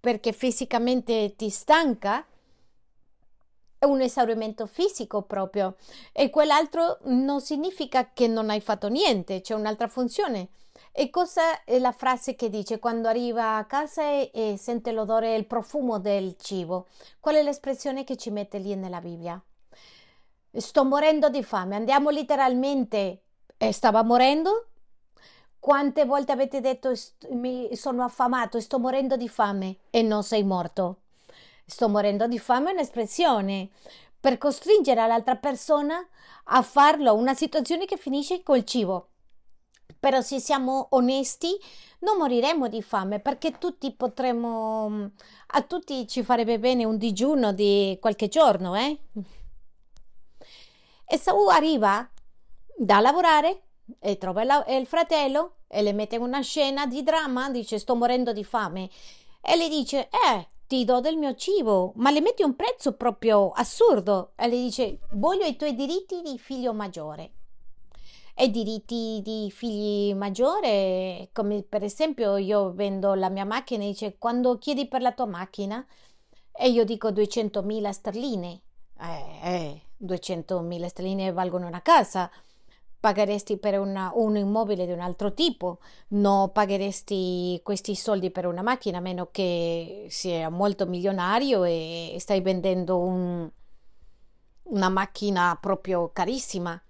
perché 0.00 0.32
fisicamente 0.32 1.34
ti 1.36 1.48
stanca, 1.50 2.26
è 3.78 3.84
un 3.84 4.00
esaurimento 4.00 4.66
fisico 4.66 5.22
proprio 5.22 5.74
e 6.12 6.30
quell'altro 6.30 6.98
non 7.06 7.40
significa 7.40 8.12
che 8.12 8.28
non 8.28 8.48
hai 8.48 8.60
fatto 8.60 8.88
niente, 8.88 9.40
c'è 9.40 9.54
un'altra 9.54 9.88
funzione. 9.88 10.50
E 10.92 11.10
cosa 11.10 11.64
è 11.64 11.78
la 11.78 11.90
frase 11.90 12.36
che 12.36 12.48
dice 12.48 12.78
quando 12.78 13.08
arriva 13.08 13.56
a 13.56 13.64
casa 13.64 14.02
e, 14.02 14.30
e 14.32 14.56
sente 14.56 14.92
l'odore 14.92 15.34
e 15.34 15.38
il 15.38 15.46
profumo 15.46 15.98
del 15.98 16.36
cibo? 16.38 16.86
Qual 17.18 17.34
è 17.34 17.42
l'espressione 17.42 18.04
che 18.04 18.16
ci 18.16 18.30
mette 18.30 18.58
lì 18.58 18.74
nella 18.76 19.00
Bibbia? 19.00 19.42
Sto 20.54 20.84
morendo 20.84 21.28
di 21.28 21.42
fame. 21.42 21.76
Andiamo 21.76 22.10
letteralmente. 22.10 23.22
Eh, 23.56 23.72
stava 23.72 24.02
morendo? 24.02 24.68
Quante 25.58 26.04
volte 26.04 26.32
avete 26.32 26.60
detto 26.60 26.92
mi 27.30 27.74
sono 27.76 28.02
affamato, 28.02 28.58
sto 28.60 28.80
morendo 28.80 29.16
di 29.16 29.28
fame 29.28 29.76
e 29.90 30.02
non 30.02 30.24
sei 30.24 30.42
morto? 30.42 31.02
sto 31.72 31.88
morendo 31.88 32.26
di 32.26 32.38
fame 32.38 32.70
è 32.70 32.72
un'espressione 32.74 33.70
per 34.20 34.38
costringere 34.38 35.06
l'altra 35.06 35.36
persona 35.36 36.06
a 36.44 36.62
farlo, 36.62 37.14
una 37.14 37.34
situazione 37.34 37.86
che 37.86 37.96
finisce 37.96 38.42
col 38.42 38.64
cibo. 38.64 39.08
Però 39.98 40.20
se 40.20 40.38
siamo 40.38 40.88
onesti 40.90 41.58
non 42.00 42.18
moriremo 42.18 42.68
di 42.68 42.82
fame 42.82 43.20
perché 43.20 43.52
tutti 43.58 43.92
potremmo, 43.92 45.10
a 45.46 45.62
tutti 45.62 46.06
ci 46.06 46.22
farebbe 46.22 46.58
bene 46.58 46.84
un 46.84 46.98
digiuno 46.98 47.52
di 47.52 47.96
qualche 48.00 48.28
giorno, 48.28 48.76
eh? 48.76 48.98
E 51.12 51.18
Saul 51.18 51.50
arriva 51.50 52.08
da 52.74 52.98
lavorare 53.00 53.64
e 53.98 54.16
trova 54.16 54.64
il 54.66 54.86
fratello 54.86 55.56
e 55.68 55.82
le 55.82 55.92
mette 55.92 56.16
in 56.16 56.22
una 56.22 56.40
scena 56.40 56.86
di 56.86 57.02
dramma, 57.02 57.50
dice 57.50 57.78
sto 57.78 57.94
morendo 57.94 58.32
di 58.32 58.42
fame 58.44 58.88
e 59.42 59.56
le 59.56 59.68
dice 59.68 60.08
eh 60.08 60.48
ti 60.66 60.86
do 60.86 61.00
del 61.00 61.18
mio 61.18 61.34
cibo, 61.34 61.92
ma 61.96 62.10
le 62.10 62.22
metti 62.22 62.42
un 62.42 62.56
prezzo 62.56 62.94
proprio 62.94 63.50
assurdo. 63.50 64.32
E 64.36 64.48
le 64.48 64.56
dice, 64.56 65.00
voglio 65.10 65.44
i 65.44 65.56
tuoi 65.56 65.74
diritti 65.74 66.22
di 66.22 66.38
figlio 66.38 66.72
maggiore. 66.72 67.32
E 68.34 68.48
diritti 68.48 69.20
di 69.22 69.50
figli 69.50 70.14
maggiore, 70.14 71.28
come 71.34 71.62
per 71.62 71.82
esempio 71.82 72.38
io 72.38 72.72
vendo 72.72 73.12
la 73.12 73.28
mia 73.28 73.44
macchina 73.44 73.84
e 73.84 73.88
dice, 73.88 74.16
quando 74.16 74.56
chiedi 74.56 74.88
per 74.88 75.02
la 75.02 75.12
tua 75.12 75.26
macchina, 75.26 75.86
e 76.50 76.70
io 76.70 76.84
dico 76.86 77.10
200.000 77.10 77.90
sterline. 77.90 78.62
Eh, 78.98 79.40
eh, 79.42 79.82
200.000 80.04 80.86
sterline 80.86 81.32
valgono 81.32 81.66
una 81.66 81.82
casa. 81.82 82.30
Pagheresti 82.98 83.56
per 83.56 83.80
una, 83.80 84.12
un 84.14 84.36
immobile 84.36 84.86
di 84.86 84.92
un 84.92 85.00
altro 85.00 85.34
tipo, 85.34 85.80
non 86.08 86.52
pagheresti 86.52 87.60
questi 87.64 87.96
soldi 87.96 88.30
per 88.30 88.46
una 88.46 88.62
macchina 88.62 88.98
a 88.98 89.00
meno 89.00 89.28
che 89.32 90.06
sia 90.08 90.48
molto 90.50 90.86
milionario 90.86 91.64
e 91.64 92.16
stai 92.20 92.40
vendendo 92.40 92.98
un, 92.98 93.50
una 94.64 94.88
macchina 94.88 95.58
proprio 95.60 96.10
carissima. 96.12 96.80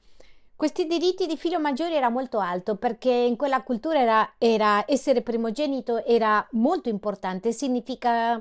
Questi 0.54 0.86
diritti 0.86 1.26
di 1.26 1.36
figlio 1.36 1.58
maggiore 1.58 1.96
era 1.96 2.08
molto 2.08 2.38
alto 2.38 2.76
perché 2.76 3.10
in 3.10 3.36
quella 3.36 3.62
cultura 3.62 4.00
era, 4.00 4.34
era 4.38 4.84
essere 4.86 5.22
primogenito 5.22 6.04
era 6.04 6.46
molto 6.52 6.88
importante, 6.88 7.52
significa 7.52 8.40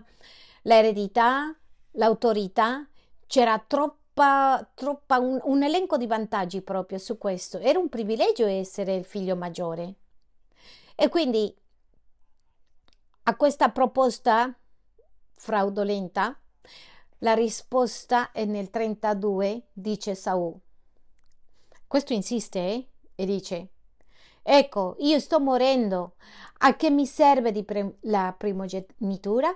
l'eredità, 0.64 1.56
l'autorità, 1.94 2.86
c'era 3.26 3.58
troppo 3.66 4.01
troppa, 4.14 4.70
troppa 4.74 5.20
un, 5.20 5.40
un 5.44 5.64
elenco 5.64 5.98
di 5.98 6.08
vantaggi 6.08 6.62
proprio 6.62 6.98
su 6.98 7.18
questo. 7.18 7.60
Era 7.60 7.80
un 7.80 7.90
privilegio 7.90 8.46
essere 8.46 8.96
il 8.96 9.06
figlio 9.06 9.36
maggiore. 9.36 9.96
E 10.96 11.10
quindi 11.10 11.54
a 13.24 13.36
questa 13.36 13.70
proposta 13.70 14.54
fraudolenta, 15.32 16.38
la 17.20 17.34
risposta 17.34 18.32
è 18.32 18.46
nel 18.46 18.70
32, 18.70 19.68
dice 19.74 20.16
Saul. 20.16 20.60
Questo 21.88 22.14
insiste 22.14 22.60
eh? 22.60 22.88
e 23.16 23.26
dice, 23.26 23.70
ecco, 24.42 24.96
io 25.00 25.20
sto 25.20 25.40
morendo, 25.40 26.16
a 26.60 26.76
che 26.76 26.90
mi 26.90 27.06
serve 27.06 27.52
pre- 27.64 27.98
la 28.02 28.34
primogenitura? 28.38 29.56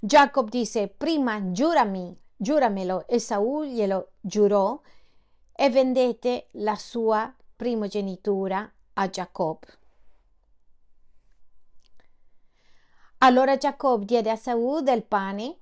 Jacob 0.00 0.48
disse, 0.48 0.88
prima 0.88 1.52
giurami 1.52 2.16
giuramelo. 2.38 3.06
E 3.06 3.18
Saul 3.18 3.66
glielo 3.66 4.12
giurò 4.20 4.80
e 5.52 5.70
vendette 5.70 6.48
la 6.52 6.76
sua 6.76 7.34
primogenitura 7.56 8.72
a 8.94 9.10
Giacobbe. 9.10 9.66
Allora 13.18 13.56
Giacobbe 13.56 14.04
diede 14.04 14.30
a 14.30 14.36
Saul 14.36 14.84
del 14.84 15.02
pane 15.02 15.58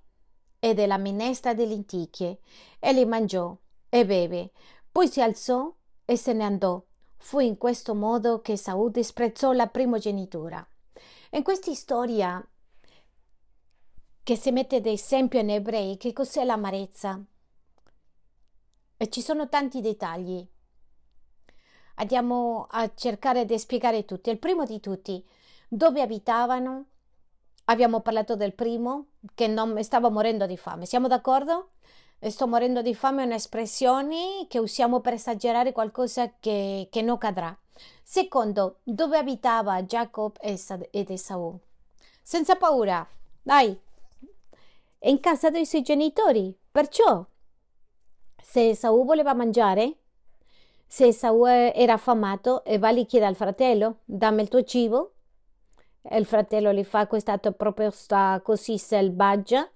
e 0.58 0.74
della 0.74 0.98
minestra 0.98 1.54
di 1.54 1.66
lenticchie 1.66 2.40
e 2.78 2.92
li 2.92 3.06
mangiò 3.06 3.56
e 3.88 4.04
beve. 4.04 4.52
Poi 4.92 5.08
si 5.08 5.22
alzò 5.22 5.74
e 6.04 6.16
se 6.16 6.34
ne 6.34 6.44
andò. 6.44 6.82
Fu 7.16 7.38
in 7.38 7.56
questo 7.56 7.94
modo 7.94 8.42
che 8.42 8.58
Saul 8.58 8.90
disprezzò 8.90 9.52
la 9.52 9.66
primogenitura. 9.68 10.66
In 11.30 11.42
questa 11.42 11.72
storia 11.74 12.46
che 14.26 14.34
si 14.34 14.50
mette 14.50 14.76
ad 14.76 14.86
esempio 14.86 15.38
in 15.38 15.50
ebrei 15.50 15.96
che 15.98 16.12
cos'è 16.12 16.42
l'amarezza. 16.42 17.22
e 18.96 19.08
ci 19.08 19.22
sono 19.22 19.48
tanti 19.48 19.80
dettagli. 19.80 20.44
Andiamo 21.94 22.66
a 22.68 22.92
cercare 22.92 23.44
di 23.44 23.56
spiegare 23.56 24.04
tutti. 24.04 24.30
Il 24.30 24.40
primo 24.40 24.64
di 24.64 24.80
tutti, 24.80 25.24
dove 25.68 26.00
abitavano? 26.00 26.86
Abbiamo 27.66 28.00
parlato 28.00 28.34
del 28.34 28.52
primo, 28.52 29.10
che 29.32 29.46
non 29.46 29.80
stava 29.84 30.08
morendo 30.08 30.46
di 30.46 30.56
fame. 30.56 30.86
Siamo 30.86 31.06
d'accordo? 31.06 31.74
Sto 32.18 32.48
morendo 32.48 32.82
di 32.82 32.96
fame 32.96 33.22
è 33.22 33.26
un'espressione 33.26 34.46
che 34.48 34.58
usiamo 34.58 34.98
per 34.98 35.12
esagerare 35.12 35.70
qualcosa 35.70 36.32
che, 36.40 36.88
che 36.90 37.00
non 37.00 37.18
cadrà. 37.18 37.56
Secondo, 38.02 38.80
dove 38.82 39.18
abitava 39.18 39.84
Jacob 39.84 40.36
ed 40.40 41.10
Esaù? 41.10 41.56
Senza 42.20 42.56
paura, 42.56 43.06
dai, 43.40 43.84
è 44.98 45.08
in 45.08 45.20
casa 45.20 45.50
dei 45.50 45.66
suoi 45.66 45.82
genitori. 45.82 46.56
Perciò, 46.70 47.24
se 48.42 48.70
Esaù 48.70 49.04
voleva 49.04 49.34
mangiare, 49.34 49.96
se 50.86 51.06
Esaù 51.06 51.44
era 51.46 51.94
affamato 51.94 52.64
e 52.64 52.78
va 52.78 52.90
lì 52.90 53.06
chiede 53.06 53.26
al 53.26 53.36
fratello, 53.36 53.98
dammi 54.04 54.42
il 54.42 54.48
tuo 54.48 54.62
cibo, 54.62 55.12
e 56.02 56.18
il 56.18 56.26
fratello 56.26 56.72
gli 56.72 56.84
fa 56.84 57.06
questa 57.06 57.36
proposta 57.38 58.40
così 58.42 58.78
selvaggia, 58.78 59.68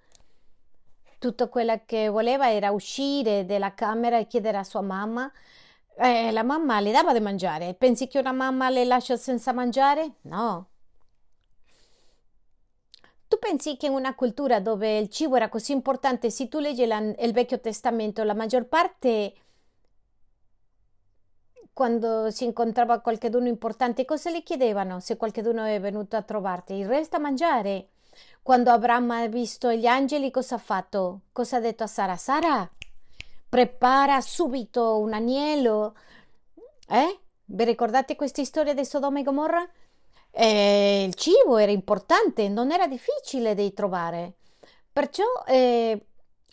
tutto 1.18 1.48
quello 1.48 1.78
che 1.84 2.08
voleva 2.08 2.50
era 2.50 2.70
uscire 2.70 3.44
dalla 3.44 3.74
camera 3.74 4.18
e 4.18 4.26
chiedere 4.26 4.56
a 4.56 4.64
sua 4.64 4.80
mamma. 4.80 5.30
Eh, 5.96 6.30
la 6.30 6.42
mamma 6.42 6.80
le 6.80 6.92
dava 6.92 7.12
da 7.12 7.20
mangiare. 7.20 7.74
Pensi 7.74 8.08
che 8.08 8.18
una 8.18 8.32
mamma 8.32 8.70
le 8.70 8.84
lascia 8.86 9.16
senza 9.16 9.52
mangiare? 9.52 10.14
No. 10.22 10.69
Tu 13.30 13.38
pensi 13.38 13.76
che 13.76 13.86
in 13.86 13.92
una 13.92 14.16
cultura 14.16 14.58
dove 14.58 14.98
il 14.98 15.08
cibo 15.08 15.36
era 15.36 15.48
così 15.48 15.70
importante, 15.70 16.30
se 16.30 16.48
tu 16.48 16.58
leggi 16.58 16.84
la, 16.84 16.98
il 16.98 17.32
Vecchio 17.32 17.60
Testamento, 17.60 18.24
la 18.24 18.34
maggior 18.34 18.66
parte, 18.66 19.34
quando 21.72 22.28
si 22.32 22.42
incontrava 22.42 22.98
qualcuno 22.98 23.46
importante, 23.46 24.04
cosa 24.04 24.30
le 24.30 24.42
chiedevano 24.42 24.98
se 24.98 25.16
qualcuno 25.16 25.62
è 25.62 25.78
venuto 25.78 26.16
a 26.16 26.22
trovarti? 26.22 26.74
Il 26.74 26.88
resto 26.88 27.16
a 27.16 27.20
mangiare. 27.20 27.90
Quando 28.42 28.72
Abramo 28.72 29.12
ha 29.12 29.28
visto 29.28 29.70
gli 29.70 29.86
angeli, 29.86 30.32
cosa 30.32 30.56
ha 30.56 30.58
fatto? 30.58 31.20
Cosa 31.30 31.58
ha 31.58 31.60
detto 31.60 31.84
a 31.84 31.86
Sara? 31.86 32.16
Sara, 32.16 32.68
prepara 33.48 34.20
subito 34.20 34.98
un 34.98 35.12
agnello. 35.12 35.94
Eh? 36.88 37.20
Vi 37.44 37.64
ricordate 37.64 38.16
questa 38.16 38.42
storia 38.42 38.74
di 38.74 38.84
Sodoma 38.84 39.20
e 39.20 39.22
Gomorra? 39.22 39.70
Eh, 40.32 41.04
il 41.06 41.14
cibo 41.14 41.56
era 41.56 41.72
importante, 41.72 42.48
non 42.48 42.70
era 42.70 42.86
difficile 42.86 43.54
da 43.54 43.68
trovare. 43.70 44.34
Perciò 44.92 45.24
eh, 45.46 46.06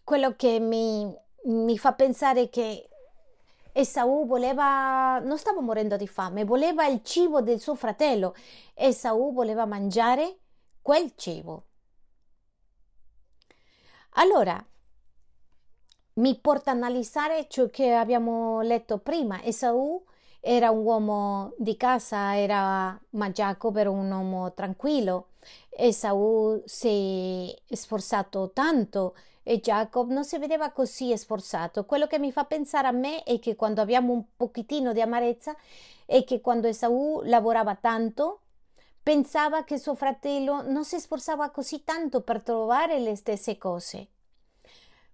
quello 0.04 0.36
che 0.36 0.60
mi, 0.60 1.14
mi 1.46 1.78
fa 1.78 1.94
pensare 1.94 2.50
che 2.50 2.90
Esaù 3.72 4.26
voleva, 4.26 5.20
non 5.20 5.38
stava 5.38 5.62
morendo 5.62 5.98
di 5.98 6.08
fame, 6.08 6.46
voleva 6.46 6.88
il 6.88 7.04
cibo 7.04 7.42
del 7.42 7.60
suo 7.60 7.76
fratello. 7.76 8.36
Esaù 8.74 9.34
voleva 9.34 9.66
mangiare 9.66 10.38
quel 10.82 11.14
cibo. 11.16 11.66
Allora, 14.14 14.66
mi 16.14 16.40
porta 16.40 16.72
a 16.72 16.74
analizzare 16.74 17.48
ciò 17.48 17.68
che 17.68 17.94
abbiamo 17.94 18.62
letto 18.62 18.98
prima. 18.98 19.44
Esaù 19.44 20.04
era 20.40 20.72
un 20.72 20.84
uomo 20.84 21.54
di 21.58 21.76
casa, 21.78 22.38
era, 22.38 23.00
Giacobbe 23.10 23.82
era 23.82 23.90
un 23.90 24.10
uomo 24.12 24.54
tranquillo. 24.54 25.30
Esaù 25.70 26.62
si 26.66 27.54
è 27.68 27.76
sforzato 27.76 28.52
tanto 28.54 29.16
e 29.44 29.60
Jacob 29.60 30.10
non 30.10 30.26
si 30.26 30.38
vedeva 30.38 30.72
così 30.72 31.16
sforzato. 31.18 31.86
Quello 31.86 32.08
che 32.08 32.20
mi 32.20 32.32
fa 32.32 32.46
pensare 32.46 32.88
a 32.88 32.92
me 32.92 33.24
è 33.24 33.40
che 33.40 33.56
quando 33.56 33.82
abbiamo 33.82 34.14
un 34.14 34.24
pochettino 34.36 34.94
di 34.94 35.02
amarezza 35.02 35.56
è 36.06 36.24
che 36.24 36.42
quando 36.42 36.68
Esaù 36.68 37.22
lavorava 37.24 37.76
tanto 37.76 38.42
Pensava 39.08 39.64
che 39.64 39.78
suo 39.78 39.96
fratello 39.96 40.70
non 40.70 40.84
si 40.84 41.00
sforzava 41.00 41.50
così 41.50 41.86
tanto 41.86 42.20
per 42.20 42.42
trovare 42.42 43.00
le 43.00 43.16
stesse 43.16 43.58
cose. 43.58 44.08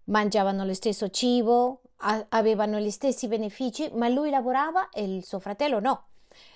Mangiavano 0.05 0.65
lo 0.65 0.73
stesso 0.73 1.11
cibo, 1.11 1.82
avevano 2.29 2.79
gli 2.79 2.89
stessi 2.89 3.27
benefici, 3.27 3.89
ma 3.93 4.07
lui 4.07 4.29
lavorava 4.29 4.89
e 4.89 5.03
il 5.03 5.23
suo 5.23 5.39
fratello 5.39 5.79
no. 5.79 6.07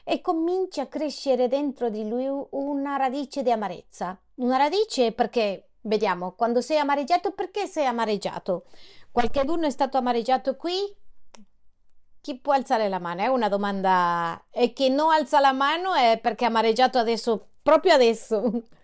E 0.04 0.22
comincia 0.22 0.84
a 0.84 0.88
crescere 0.88 1.48
dentro 1.48 1.90
di 1.90 2.08
lui 2.08 2.28
una 2.52 2.98
radice 2.98 3.44
di 3.44 3.52
amarezza. 3.52 4.20
Una 4.36 4.58
radice 4.58 5.12
perché, 5.12 5.70
vediamo, 5.82 6.34
quando 6.34 6.62
sei 6.62 6.78
amareggiato, 6.78 7.32
perché 7.32 7.68
sei 7.68 7.86
amareggiato? 7.86 8.66
Qualcuno 9.12 9.66
è 9.66 9.70
stato 9.70 9.98
amareggiato 9.98 10.56
qui? 10.56 10.74
Chi 12.22 12.40
può 12.40 12.54
alzare 12.54 12.90
la 12.90 13.00
mano? 13.00 13.22
È 13.22 13.28
una 13.28 13.50
domanda. 13.50 14.46
E 14.52 14.74
chi 14.74 14.90
non 14.90 15.12
alza 15.12 15.40
la 15.40 15.54
mano 15.54 15.94
è 15.94 16.20
perché 16.22 16.46
ha 16.46 16.50
amareggiato 16.50 16.98
adesso, 16.98 17.48
proprio 17.62 17.94
adesso. 17.94 18.52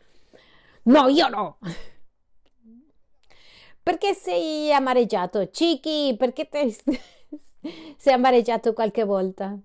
No, 0.86 1.08
io 1.08 1.30
no. 1.30 1.60
Perché 3.84 4.14
sei 4.14 4.72
amareggiato? 4.74 5.50
Ciki, 5.52 6.16
perché 6.18 6.48
te... 6.50 6.74
sei 7.98 8.14
amareggiato 8.14 8.74
qualche 8.74 9.04
volta? 9.04 9.58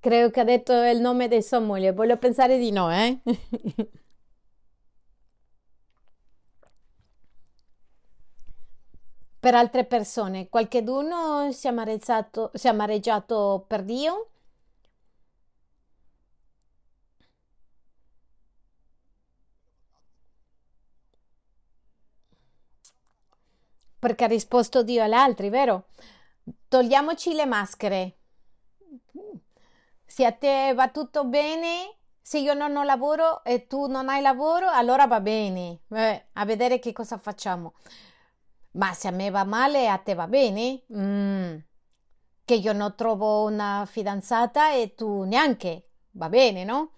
Credo 0.00 0.30
che 0.30 0.40
ha 0.40 0.44
detto 0.44 0.72
il 0.72 1.00
nome 1.00 1.28
di 1.28 1.40
sua 1.42 1.58
moglie. 1.60 1.92
Voglio 1.92 2.16
pensare 2.18 2.58
di 2.58 2.70
no, 2.70 2.92
eh? 2.92 3.18
per 9.38 9.54
altre 9.54 9.84
persone. 9.84 10.48
Qualcheduno 10.48 11.52
si 11.52 11.66
è 11.66 11.70
amareggiato, 11.70 12.50
si 12.54 12.66
è 12.66 12.70
amareggiato 12.70 13.64
per 13.68 13.82
Dio? 13.84 14.30
Perché 24.04 24.24
ha 24.24 24.26
risposto 24.26 24.82
Dio 24.82 25.02
agli 25.02 25.14
altri, 25.14 25.48
vero? 25.48 25.86
Togliamoci 26.68 27.32
le 27.32 27.46
maschere. 27.46 28.18
Se 30.04 30.26
a 30.26 30.32
te 30.32 30.74
va 30.74 30.90
tutto 30.90 31.24
bene, 31.24 31.96
se 32.20 32.38
io 32.38 32.52
non 32.52 32.76
ho 32.76 32.82
lavoro 32.82 33.42
e 33.44 33.66
tu 33.66 33.86
non 33.86 34.10
hai 34.10 34.20
lavoro, 34.20 34.68
allora 34.68 35.06
va 35.06 35.20
bene. 35.20 35.80
Eh, 35.88 36.26
a 36.34 36.44
vedere 36.44 36.80
che 36.80 36.92
cosa 36.92 37.16
facciamo. 37.16 37.72
Ma 38.72 38.92
se 38.92 39.08
a 39.08 39.10
me 39.10 39.30
va 39.30 39.44
male, 39.44 39.88
a 39.88 39.96
te 39.96 40.12
va 40.12 40.28
bene? 40.28 40.82
Mm. 40.94 41.56
Che 42.44 42.54
io 42.54 42.74
non 42.74 42.94
trovo 42.96 43.44
una 43.44 43.88
fidanzata 43.90 44.74
e 44.74 44.94
tu 44.94 45.22
neanche. 45.22 45.88
Va 46.10 46.28
bene, 46.28 46.64
no? 46.64 46.90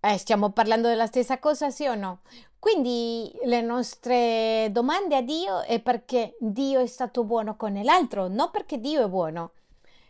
Eh, 0.00 0.18
stiamo 0.18 0.50
parlando 0.50 0.88
della 0.88 1.06
stessa 1.06 1.38
cosa, 1.38 1.70
sì 1.70 1.86
o 1.86 1.94
no? 1.94 2.20
Quindi 2.64 3.30
le 3.44 3.60
nostre 3.60 4.68
domande 4.70 5.16
a 5.16 5.20
Dio 5.20 5.60
è 5.60 5.80
perché 5.80 6.34
Dio 6.40 6.80
è 6.80 6.86
stato 6.86 7.22
buono 7.22 7.56
con 7.56 7.74
l'altro, 7.82 8.26
non 8.26 8.50
perché 8.50 8.80
Dio 8.80 9.04
è 9.04 9.06
buono. 9.06 9.52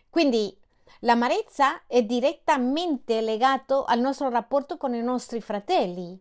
Quindi 0.08 0.56
l'amarezza 1.00 1.84
è 1.88 2.04
direttamente 2.04 3.20
legato 3.22 3.82
al 3.82 3.98
nostro 3.98 4.28
rapporto 4.28 4.76
con 4.76 4.94
i 4.94 5.02
nostri 5.02 5.40
fratelli. 5.40 6.16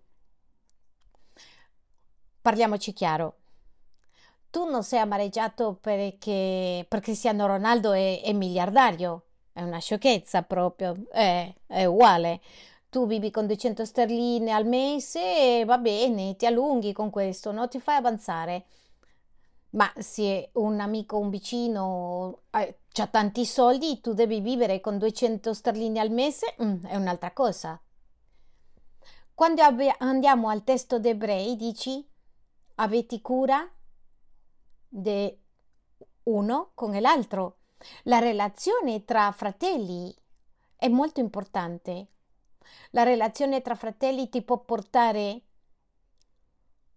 Parliamoci 2.41 2.93
chiaro 2.93 3.35
tu 4.49 4.67
non 4.67 4.83
sei 4.83 5.01
amareggiato 5.01 5.77
perché, 5.79 6.83
perché 6.87 7.05
Cristiano 7.05 7.45
Ronaldo 7.45 7.91
è, 7.91 8.21
è, 8.23 8.33
miliardario, 8.33 9.25
è 9.51 9.61
una 9.61 9.79
sciocchezza 9.79 10.41
proprio, 10.41 10.95
è, 11.11 11.53
è 11.67 11.85
uguale. 11.85 12.41
Tu 12.93 13.07
vivi 13.07 13.31
con 13.31 13.47
200 13.47 13.85
sterline 13.85 14.51
al 14.51 14.67
mese 14.67 15.61
e 15.61 15.65
va 15.65 15.79
bene, 15.79 16.35
ti 16.35 16.45
allunghi 16.45 16.93
con 16.93 17.09
questo, 17.09 17.51
non 17.51 17.67
ti 17.67 17.79
fai 17.79 17.95
avanzare. 17.95 18.65
Ma 19.71 19.91
se 19.97 20.51
un 20.53 20.79
amico, 20.79 21.17
un 21.17 21.31
vicino 21.31 22.43
eh, 22.51 22.77
ha 22.95 23.07
tanti 23.07 23.47
soldi, 23.47 23.99
tu 23.99 24.13
devi 24.13 24.41
vivere 24.41 24.79
con 24.79 24.99
200 24.99 25.55
sterline 25.55 25.99
al 25.99 26.11
mese, 26.11 26.55
mm, 26.61 26.85
è 26.85 26.95
un'altra 26.95 27.31
cosa. 27.31 27.81
Quando 29.33 29.63
andiamo 29.97 30.49
al 30.49 30.63
testo 30.63 30.99
d'Ebrei, 30.99 31.55
dici 31.55 32.07
avete 32.75 33.21
cura 33.21 33.67
di 34.87 35.35
uno 36.25 36.71
con 36.75 36.91
l'altro. 37.01 37.57
La 38.03 38.19
relazione 38.19 39.03
tra 39.03 39.31
fratelli 39.31 40.15
è 40.75 40.89
molto 40.89 41.21
importante. 41.21 42.09
La 42.91 43.03
relazione 43.03 43.61
tra 43.61 43.75
fratelli 43.75 44.29
ti 44.29 44.41
può 44.41 44.59
portare 44.59 45.41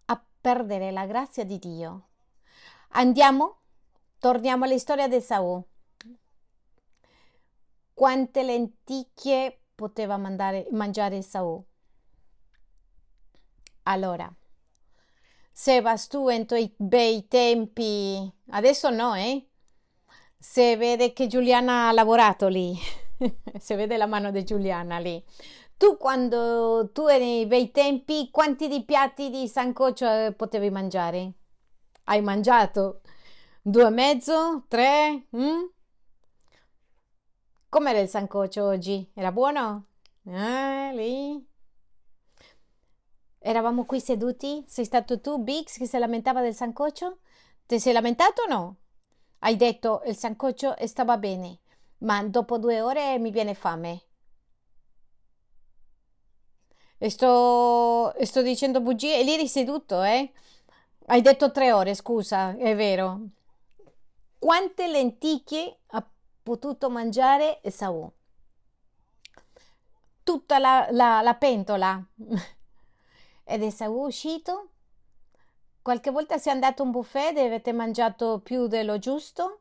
a 0.06 0.24
perdere 0.40 0.90
la 0.90 1.06
grazia 1.06 1.44
di 1.44 1.58
Dio. 1.58 2.08
Andiamo? 2.90 3.60
Torniamo 4.18 4.64
alla 4.64 4.78
storia 4.78 5.08
di 5.08 5.20
Saul. 5.20 5.62
Quante 7.94 8.42
lenticchie 8.42 9.60
poteva 9.74 10.16
mandare, 10.16 10.66
mangiare 10.70 11.22
Saul? 11.22 11.62
Allora, 13.84 14.32
Se 15.58 15.80
vas 15.80 16.06
tu 16.08 16.28
in 16.28 16.44
tuoi 16.46 16.70
bei 16.76 17.26
tempi, 17.28 18.30
adesso 18.50 18.90
no, 18.90 19.14
eh? 19.14 19.42
Se 20.38 20.76
vede 20.76 21.14
che 21.14 21.28
Giuliana 21.28 21.88
ha 21.88 21.92
lavorato 21.92 22.48
lì, 22.48 22.76
se 23.58 23.76
vede 23.76 23.96
la 23.96 24.06
mano 24.06 24.30
di 24.30 24.44
Giuliana 24.44 24.98
lì. 24.98 25.22
Tu 25.76 25.96
quando 25.98 26.90
tu 26.92 27.06
eri 27.06 27.24
nei 27.24 27.46
bei 27.46 27.70
tempi, 27.70 28.30
quanti 28.30 28.68
di 28.68 28.82
piatti 28.84 29.30
di 29.30 29.46
sancocio 29.46 30.06
eh, 30.06 30.32
potevi 30.32 30.70
mangiare? 30.70 31.32
Hai 32.04 32.22
mangiato? 32.22 33.02
Due 33.60 33.86
e 33.86 33.90
mezzo? 33.90 34.64
Tre? 34.68 35.26
Mm? 35.36 35.64
Com'era 37.68 37.98
il 37.98 38.08
sancocio 38.08 38.64
oggi? 38.64 39.10
Era 39.12 39.32
buono? 39.32 39.86
Ah, 40.28 40.92
lì. 40.92 41.44
Eravamo 43.38 43.84
qui 43.84 44.00
seduti? 44.00 44.64
Sei 44.66 44.84
stato 44.84 45.20
tu, 45.20 45.38
Bix, 45.38 45.76
che 45.76 45.86
si 45.86 45.98
lamentava 45.98 46.40
del 46.40 46.54
sancocio? 46.54 47.18
Ti 47.66 47.78
sei 47.78 47.92
lamentato 47.92 48.42
o 48.42 48.46
no? 48.48 48.76
Hai 49.40 49.56
detto 49.56 50.02
il 50.06 50.16
sancocio 50.16 50.74
stava 50.86 51.18
bene, 51.18 51.58
ma 51.98 52.22
dopo 52.24 52.58
due 52.58 52.80
ore 52.80 53.18
mi 53.18 53.30
viene 53.30 53.54
fame. 53.54 54.02
E 56.98 57.10
sto, 57.10 58.14
e 58.14 58.24
sto 58.24 58.42
dicendo 58.42 58.80
bugie 58.80 59.18
e 59.18 59.22
lì 59.22 59.34
eri 59.34 59.48
seduto, 59.48 60.02
eh? 60.02 60.32
Hai 61.06 61.20
detto 61.22 61.50
tre 61.52 61.72
ore, 61.72 61.94
scusa, 61.94 62.56
è 62.56 62.74
vero. 62.74 63.20
Quante 64.38 64.86
lenticchie 64.86 65.80
ha 65.88 66.06
potuto 66.42 66.88
mangiare 66.90 67.60
Esaù? 67.62 68.10
Tutta 70.22 70.58
la, 70.58 70.88
la, 70.90 71.20
la 71.22 71.34
pentola. 71.34 72.04
Ed 73.44 73.62
Esaù 73.62 74.02
è 74.02 74.06
uscito? 74.06 74.70
Qualche 75.82 76.10
volta 76.10 76.38
si 76.38 76.48
è 76.48 76.52
andato 76.52 76.82
a 76.82 76.84
un 76.86 76.90
buffet 76.90 77.36
e 77.36 77.44
avete 77.46 77.72
mangiato 77.72 78.40
più 78.40 78.66
dello 78.66 78.98
giusto? 78.98 79.60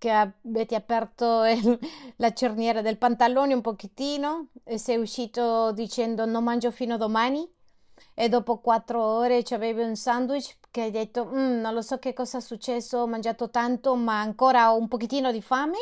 Che 0.00 0.10
avete 0.10 0.74
aperto 0.74 1.44
il, 1.44 1.78
la 2.16 2.32
cerniera 2.32 2.80
del 2.80 2.96
pantalone 2.96 3.52
un 3.52 3.60
pochettino 3.60 4.46
e 4.64 4.78
sei 4.78 4.96
uscito 4.96 5.72
dicendo 5.72 6.24
non 6.24 6.42
mangio 6.42 6.70
fino 6.70 6.94
a 6.94 6.96
domani 6.96 7.46
e 8.14 8.30
dopo 8.30 8.60
quattro 8.60 9.02
ore 9.02 9.44
ci 9.44 9.52
avevi 9.52 9.82
un 9.82 9.94
sandwich 9.94 10.56
che 10.70 10.80
hai 10.84 10.90
detto 10.90 11.26
mm, 11.26 11.60
non 11.60 11.74
lo 11.74 11.82
so 11.82 11.98
che 11.98 12.14
cosa 12.14 12.38
è 12.38 12.40
successo, 12.40 13.00
ho 13.00 13.06
mangiato 13.06 13.50
tanto 13.50 13.94
ma 13.94 14.22
ancora 14.22 14.72
ho 14.72 14.78
un 14.78 14.88
pochettino 14.88 15.30
di 15.30 15.42
fame? 15.42 15.76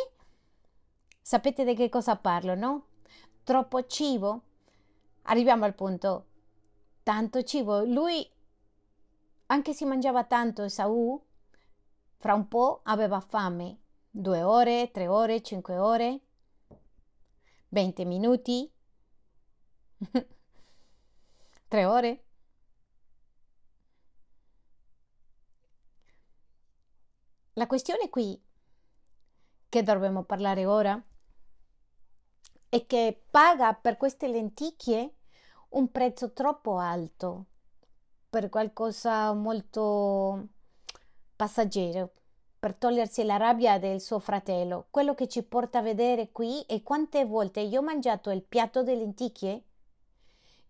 Sapete 1.23 1.65
di 1.65 1.77
che 1.77 1.89
cosa 1.89 2.17
parlo, 2.17 2.57
no? 2.57 2.87
Troppo 3.45 3.87
cibo? 3.87 4.43
Arriviamo 5.23 5.65
al 5.65 5.75
punto. 5.75 6.25
Tanto 7.05 7.43
cibo. 7.43 7.85
Lui, 7.85 8.29
anche 9.47 9.75
se 9.75 9.85
mangiava 9.85 10.25
tanto 10.25 10.65
Esaù, 10.65 11.23
fra 12.17 12.35
un 12.35 12.49
po' 12.49 12.81
aveva 12.83 13.21
fame 13.21 13.79
due 14.11 14.42
ore, 14.42 14.90
tre 14.90 15.07
ore, 15.07 15.42
cinque 15.42 15.77
ore, 15.79 16.21
venti 17.68 18.05
minuti, 18.05 18.71
tre 21.68 21.85
ore. 21.85 22.23
La 27.55 27.66
questione 27.66 28.09
qui 28.09 28.40
che 29.68 29.83
dovremmo 29.83 30.23
parlare 30.23 30.64
ora 30.64 31.03
è 32.68 32.87
che 32.87 33.25
paga 33.31 33.75
per 33.75 33.97
queste 33.97 34.29
lenticchie 34.29 35.14
un 35.71 35.90
prezzo 35.90 36.33
troppo 36.33 36.79
alto 36.79 37.47
per 38.29 38.49
qualcosa 38.49 39.33
molto 39.33 40.49
passeggero 41.35 42.12
per 42.59 42.75
togliersi 42.75 43.25
la 43.25 43.37
rabbia 43.37 43.79
del 43.79 44.01
suo 44.01 44.18
fratello. 44.18 44.87
Quello 44.90 45.14
che 45.14 45.29
ci 45.29 45.42
porta 45.42 45.79
a 45.79 45.83
vedere 45.83 46.31
qui 46.33 46.64
è 46.66 46.83
quante 46.83 47.25
volte 47.25 47.61
io 47.61 47.81
ho 47.81 47.85
mangiato 47.85 48.31
il 48.31 48.42
piatto 48.42 48.83
di 48.83 48.94
lenticchie 48.97 49.62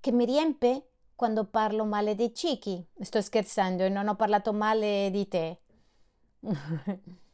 che 0.00 0.12
mi 0.12 0.24
riempie 0.24 0.88
quando 1.14 1.44
parlo 1.44 1.84
male 1.84 2.14
dei 2.14 2.34
ciechi. 2.34 2.84
Sto 3.00 3.20
scherzando 3.20 3.82
e 3.84 3.88
non 3.88 4.08
ho 4.08 4.14
parlato 4.14 4.52
male 4.52 5.10
di 5.10 5.26
te. 5.28 5.58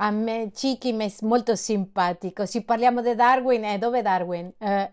A 0.00 0.10
me 0.10 0.50
Cicchi 0.54 0.92
mi 0.92 1.06
è 1.06 1.14
molto 1.22 1.56
simpatico. 1.56 2.46
Se 2.46 2.62
parliamo 2.62 3.02
di 3.02 3.14
Darwin, 3.14 3.64
eh, 3.64 3.78
dove 3.78 4.00
Darwin? 4.02 4.52
Eh. 4.58 4.92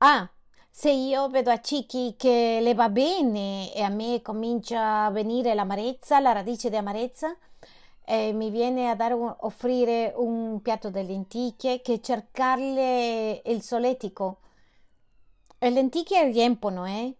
Ah, 0.00 0.28
se 0.78 0.92
io 0.92 1.26
vedo 1.28 1.50
a 1.50 1.60
Cicchi 1.60 2.14
che 2.16 2.60
le 2.62 2.72
va 2.72 2.88
bene 2.88 3.74
e 3.74 3.82
a 3.82 3.88
me 3.88 4.22
comincia 4.22 5.06
a 5.06 5.10
venire 5.10 5.52
l'amarezza, 5.52 6.20
la 6.20 6.30
radice 6.30 6.70
di 6.70 6.76
amarezza, 6.76 7.36
e 8.04 8.32
mi 8.32 8.48
viene 8.50 8.88
a 8.88 8.94
dare 8.94 9.12
un, 9.12 9.34
offrire 9.40 10.12
un 10.14 10.62
piatto 10.62 10.88
di 10.90 11.04
lenticchie 11.04 11.82
che 11.82 12.00
cercarle 12.00 13.42
il 13.46 13.60
solletico. 13.60 14.38
Le 15.58 15.70
lenticchie 15.70 16.30
riempono, 16.30 16.86
eh? 16.86 17.12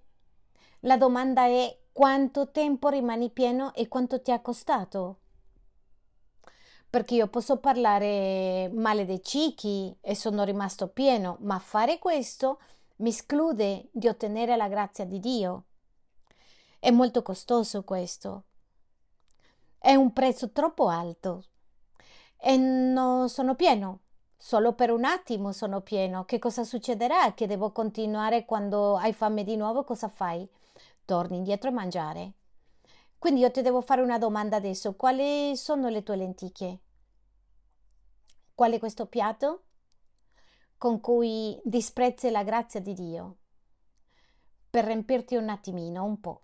La 0.83 0.97
domanda 0.97 1.47
è 1.47 1.79
quanto 1.91 2.53
tempo 2.53 2.91
rimani 2.91 3.29
pieno 3.29 3.75
e 3.75 3.89
quanto 3.89 4.23
ti 4.23 4.31
ha 4.31 4.39
costato? 4.39 5.19
Perché 6.89 7.17
io 7.17 7.27
posso 7.27 7.57
parlare 7.57 8.71
male 8.73 9.05
dei 9.05 9.21
cicchi 9.21 9.93
e 10.01 10.15
sono 10.15 10.45
rimasto 10.45 10.87
pieno, 10.87 11.39
ma 11.41 11.59
fare 11.59 11.99
questo 11.99 12.61
mi 12.99 13.11
esclude 13.11 13.89
di 13.93 14.09
ottenere 14.09 14.57
la 14.57 14.69
grazia 14.69 15.05
di 15.05 15.21
Dio. 15.21 15.65
È 16.79 16.91
molto 16.91 17.23
costoso 17.23 17.85
questo. 17.85 18.45
È 19.79 19.95
un 19.95 20.13
prezzo 20.13 20.51
troppo 20.51 20.89
alto. 20.89 21.45
E 22.37 22.57
non 22.57 23.29
sono 23.29 23.55
pieno. 23.55 24.01
Solo 24.37 24.73
per 24.73 24.91
un 24.91 25.05
attimo 25.05 25.53
sono 25.53 25.81
pieno. 25.81 26.25
Che 26.25 26.39
cosa 26.39 26.65
succederà? 26.65 27.35
Che 27.35 27.47
devo 27.47 27.73
continuare 27.73 28.45
quando 28.45 28.97
hai 28.97 29.13
fame 29.13 29.45
di 29.45 29.57
nuovo? 29.57 29.85
Cosa 29.85 30.09
fai? 30.09 30.49
Torni 31.05 31.37
indietro 31.37 31.71
a 31.71 31.73
mangiare. 31.73 32.33
Quindi 33.19 33.41
io 33.41 33.51
ti 33.51 33.63
devo 33.63 33.81
fare 33.81 34.01
una 34.01 34.19
domanda 34.19 34.57
adesso. 34.57 34.95
Quali 34.95 35.57
sono 35.57 35.89
le 35.89 36.03
tue 36.03 36.17
lenticchie? 36.17 36.79
Qual 38.55 38.73
è 38.73 38.79
questo 38.79 39.07
piatto? 39.07 39.63
Con 40.79 41.01
cui 41.01 41.61
disprezzi 41.65 42.31
la 42.31 42.45
grazia 42.45 42.81
di 42.81 42.95
Dio 42.95 43.37
per 44.71 44.85
riempirti 44.85 45.35
un 45.37 45.49
attimino, 45.49 46.05
un 46.05 46.21
po'. 46.21 46.43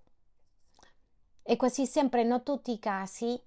E 1.42 1.56
quasi 1.56 1.86
sempre, 1.86 2.24
non 2.24 2.42
tutti 2.42 2.72
i 2.72 2.78
casi, 2.78 3.40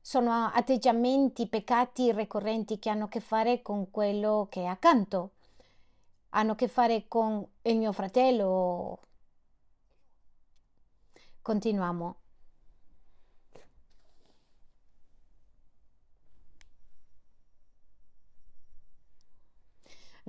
sono 0.00 0.46
atteggiamenti, 0.46 1.48
peccati 1.48 2.12
ricorrenti 2.12 2.78
che 2.78 2.90
hanno 2.90 3.04
a 3.04 3.08
che 3.08 3.20
fare 3.20 3.62
con 3.62 3.90
quello 3.90 4.46
che 4.50 4.62
è 4.62 4.66
accanto, 4.66 5.32
hanno 6.30 6.52
a 6.52 6.54
che 6.54 6.68
fare 6.68 7.06
con 7.08 7.46
il 7.62 7.78
mio 7.78 7.92
fratello. 7.92 9.00
Continuiamo. 11.42 12.19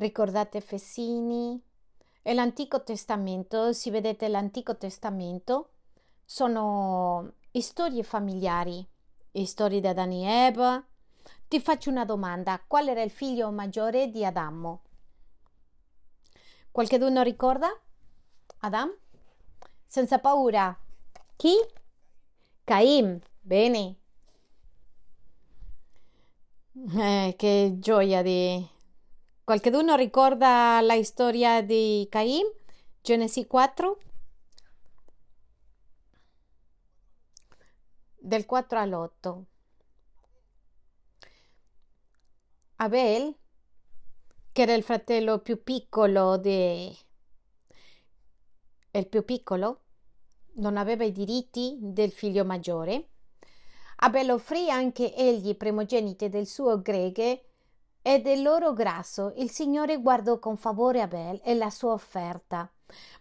Ricordate 0.01 0.61
Fessini 0.61 1.61
e 2.23 2.33
l'Antico 2.33 2.83
Testamento, 2.83 3.71
se 3.71 3.91
vedete 3.91 4.27
l'Antico 4.29 4.75
Testamento, 4.75 5.73
sono 6.25 7.33
storie 7.59 8.01
familiari, 8.01 8.83
storie 9.45 9.79
di 9.79 9.85
Adamo 9.85 10.23
e 10.23 10.47
Eva. 10.47 10.83
Ti 11.47 11.61
faccio 11.61 11.91
una 11.91 12.03
domanda, 12.03 12.59
qual 12.65 12.87
era 12.87 13.03
il 13.03 13.11
figlio 13.11 13.51
maggiore 13.51 14.09
di 14.09 14.25
Adamo? 14.25 14.81
Qualcuno 16.71 17.21
ricorda? 17.21 17.69
Adam? 18.61 18.91
Senza 19.85 20.17
paura. 20.17 20.75
Chi? 21.35 21.53
Caim. 22.63 23.19
Bene. 23.39 23.97
Eh, 26.97 27.35
che 27.37 27.75
gioia 27.77 28.23
di 28.23 28.79
Qualcuno 29.43 29.95
ricorda 29.95 30.79
la 30.81 31.01
storia 31.03 31.63
di 31.63 32.07
Caim? 32.09 32.45
Genesi 33.01 33.47
4? 33.47 33.97
Del 38.17 38.45
4 38.45 38.79
all'8. 38.79 39.43
Abel, 42.75 43.35
che 44.51 44.61
era 44.61 44.73
il 44.75 44.83
fratello 44.83 45.39
più 45.39 45.63
piccolo 45.63 46.37
di... 46.37 46.95
il 48.91 49.07
più 49.07 49.25
piccolo, 49.25 49.81
non 50.57 50.77
aveva 50.77 51.03
i 51.03 51.11
diritti 51.11 51.77
del 51.79 52.11
figlio 52.11 52.45
maggiore. 52.45 53.09
Abel 53.97 54.29
offrì 54.29 54.69
anche 54.69 55.15
egli 55.15 55.55
primogenite 55.55 56.29
del 56.29 56.45
suo 56.45 56.79
greghe 56.79 57.50
e 58.01 58.19
del 58.19 58.41
loro 58.41 58.73
grasso 58.73 59.33
il 59.37 59.51
Signore 59.51 59.97
guardò 59.97 60.39
con 60.39 60.57
favore 60.57 61.01
Abel 61.01 61.39
e 61.43 61.53
la 61.53 61.69
sua 61.69 61.93
offerta, 61.93 62.71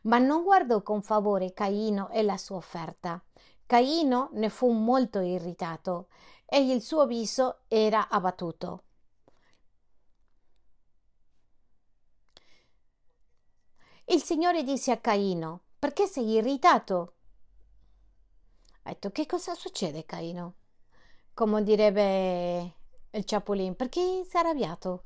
ma 0.03 0.19
non 0.19 0.43
guardò 0.43 0.83
con 0.83 1.03
favore 1.03 1.53
Caino 1.53 2.09
e 2.11 2.23
la 2.23 2.37
sua 2.37 2.57
offerta. 2.57 3.23
Caino 3.67 4.31
ne 4.33 4.49
fu 4.49 4.71
molto 4.71 5.21
irritato 5.21 6.09
e 6.47 6.61
il 6.61 6.83
suo 6.83 7.07
viso 7.07 7.61
era 7.69 8.09
abbattuto. 8.09 8.85
Il 14.07 14.23
Signore 14.25 14.65
disse 14.65 14.91
a 14.91 14.97
Caino, 14.97 15.61
perché 15.79 16.07
sei 16.07 16.31
irritato? 16.31 17.15
Ha 18.83 18.89
detto, 18.89 19.11
che 19.11 19.25
cosa 19.27 19.55
succede, 19.55 20.05
Caino? 20.05 20.55
Come 21.33 21.63
direbbe 21.63 22.80
il 23.13 23.25
Ciapolin, 23.25 23.75
perché 23.75 24.25
sei 24.29 24.41
arrabbiato? 24.41 25.05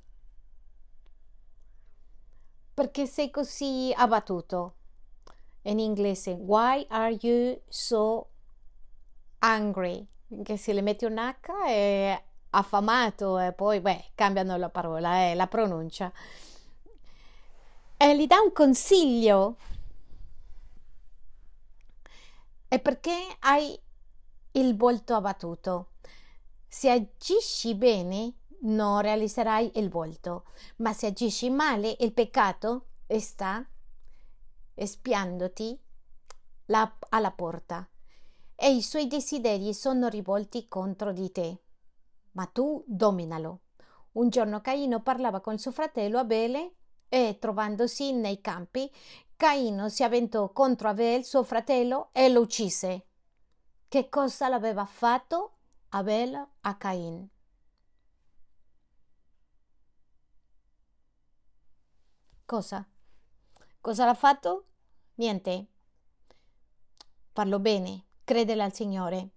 Perché 2.74 3.06
sei 3.06 3.30
così 3.30 3.92
abbattuto? 3.94 4.74
In 5.62 5.78
inglese, 5.78 6.32
why 6.32 6.84
are 6.90 7.16
you 7.22 7.60
so 7.68 8.28
angry? 9.38 10.06
Che 10.42 10.56
se 10.56 10.72
le 10.72 10.82
metti 10.82 11.04
un 11.04 11.16
H 11.16 11.66
è 11.66 12.22
affamato 12.50 13.38
e 13.38 13.52
poi, 13.52 13.80
beh, 13.80 14.10
cambiano 14.14 14.56
la 14.56 14.68
parola, 14.68 15.28
eh, 15.28 15.34
la 15.34 15.46
pronuncia. 15.46 16.12
E 17.96 18.16
gli 18.16 18.26
dà 18.26 18.40
un 18.40 18.52
consiglio. 18.52 19.56
E 22.68 22.78
perché 22.80 23.14
hai 23.40 23.78
il 24.52 24.76
volto 24.76 25.14
abbattuto? 25.14 25.88
Se 26.76 26.90
agisci 26.90 27.76
bene, 27.76 28.34
non 28.62 29.00
realizzerai 29.00 29.78
il 29.78 29.88
volto, 29.88 30.46
ma 30.78 30.92
se 30.92 31.06
agisci 31.06 31.48
male, 31.48 31.96
il 32.00 32.12
peccato 32.12 32.86
sta 33.16 33.64
espiandoti 34.74 35.80
la, 36.66 36.92
alla 37.10 37.30
porta 37.30 37.88
e 38.56 38.74
i 38.74 38.82
suoi 38.82 39.06
desideri 39.06 39.72
sono 39.72 40.08
rivolti 40.08 40.66
contro 40.66 41.12
di 41.12 41.30
te. 41.30 41.62
Ma 42.32 42.46
tu 42.46 42.82
dominalo. 42.88 43.60
Un 44.14 44.28
giorno 44.28 44.60
Caino 44.60 45.00
parlava 45.00 45.38
con 45.40 45.56
suo 45.58 45.70
fratello 45.70 46.18
Abele 46.18 46.72
e, 47.08 47.38
trovandosi 47.38 48.12
nei 48.12 48.40
campi, 48.40 48.90
Caino 49.36 49.88
si 49.88 50.02
avventò 50.02 50.50
contro 50.50 50.88
Abel, 50.88 51.22
suo 51.24 51.44
fratello, 51.44 52.08
e 52.10 52.28
lo 52.30 52.40
uccise. 52.40 53.06
Che 53.86 54.08
cosa 54.08 54.48
l'aveva 54.48 54.84
fatto? 54.84 55.53
Abel 55.96 56.34
a 56.62 56.74
Cain. 56.76 57.30
Cosa? 62.44 62.84
Cosa 63.80 64.04
l'ha 64.04 64.14
fatto? 64.14 64.66
Niente. 65.14 65.66
Farlo 67.30 67.60
bene, 67.60 68.06
credere 68.24 68.64
al 68.64 68.74
Signore. 68.74 69.30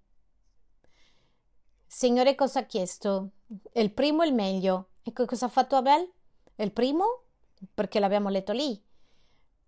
Signore 1.85 2.33
cosa 2.33 2.61
ha 2.61 2.65
chiesto? 2.65 3.33
Il 3.73 3.93
primo 3.93 4.23
è 4.23 4.27
il 4.27 4.33
meglio. 4.33 4.93
E 5.03 5.13
cosa 5.13 5.45
ha 5.45 5.49
fatto 5.49 5.75
Abel? 5.75 6.11
Il 6.55 6.71
primo? 6.71 7.25
Perché 7.71 7.99
l'abbiamo 7.99 8.29
letto 8.29 8.53
lì. 8.53 8.83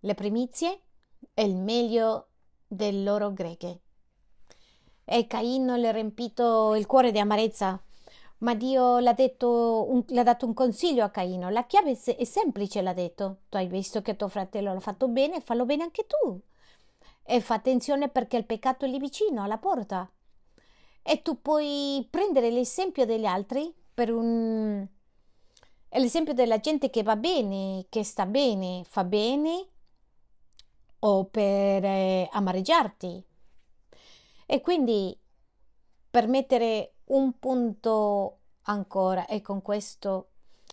Le 0.00 0.14
primizie 0.14 0.82
è 1.34 1.42
il 1.42 1.54
meglio 1.54 2.30
del 2.66 3.04
loro 3.04 3.32
greghe 3.32 3.82
e 5.04 5.26
Caino 5.26 5.76
le 5.76 5.88
ha 5.88 5.92
riempito 5.92 6.74
il 6.74 6.86
cuore 6.86 7.12
di 7.12 7.18
amarezza. 7.18 7.80
Ma 8.38 8.54
Dio 8.54 8.98
l'ha, 9.00 9.14
un, 9.40 10.04
l'ha 10.08 10.22
dato 10.22 10.46
un 10.46 10.54
consiglio 10.54 11.04
a 11.04 11.10
Caino. 11.10 11.50
La 11.50 11.66
chiave 11.66 11.92
è 11.92 12.24
semplice, 12.24 12.80
l'ha 12.80 12.94
detto. 12.94 13.40
Tu 13.48 13.56
hai 13.56 13.66
visto 13.66 14.00
che 14.02 14.16
tuo 14.16 14.28
fratello 14.28 14.72
l'ha 14.72 14.80
fatto 14.80 15.08
bene, 15.08 15.40
fallo 15.40 15.64
bene 15.66 15.82
anche 15.82 16.06
tu. 16.06 16.40
E 17.22 17.40
fa 17.40 17.54
attenzione 17.54 18.08
perché 18.08 18.36
il 18.36 18.46
peccato 18.46 18.84
è 18.84 18.88
lì 18.88 18.98
vicino, 18.98 19.42
alla 19.42 19.58
porta. 19.58 20.10
E 21.02 21.22
tu 21.22 21.40
puoi 21.40 22.06
prendere 22.10 22.50
l'esempio 22.50 23.04
degli 23.04 23.26
altri 23.26 23.72
per 23.92 24.12
un... 24.12 24.86
L'esempio 25.92 26.32
della 26.34 26.60
gente 26.60 26.88
che 26.88 27.02
va 27.02 27.16
bene, 27.16 27.86
che 27.88 28.04
sta 28.04 28.24
bene, 28.24 28.84
fa 28.88 29.02
bene, 29.02 29.66
o 31.00 31.24
per 31.24 31.84
eh, 31.84 32.28
amareggiarti, 32.30 33.24
e 34.52 34.60
quindi 34.60 35.16
per 36.10 36.26
mettere 36.26 36.94
un 37.04 37.38
punto 37.38 38.38
ancora, 38.62 39.26
e 39.26 39.40
con 39.42 39.62
questo 39.62 40.30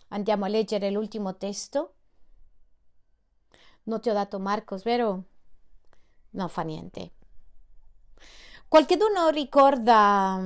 andiamo 0.08 0.46
a 0.46 0.48
leggere 0.48 0.90
l'ultimo 0.90 1.36
testo. 1.36 1.94
Non 3.84 4.00
ti 4.00 4.10
ho 4.10 4.12
dato 4.12 4.40
Marcos, 4.40 4.82
vero? 4.82 5.22
Non 6.30 6.48
fa 6.48 6.62
niente. 6.62 7.12
Qualcheduno 8.66 9.28
ricorda, 9.28 10.40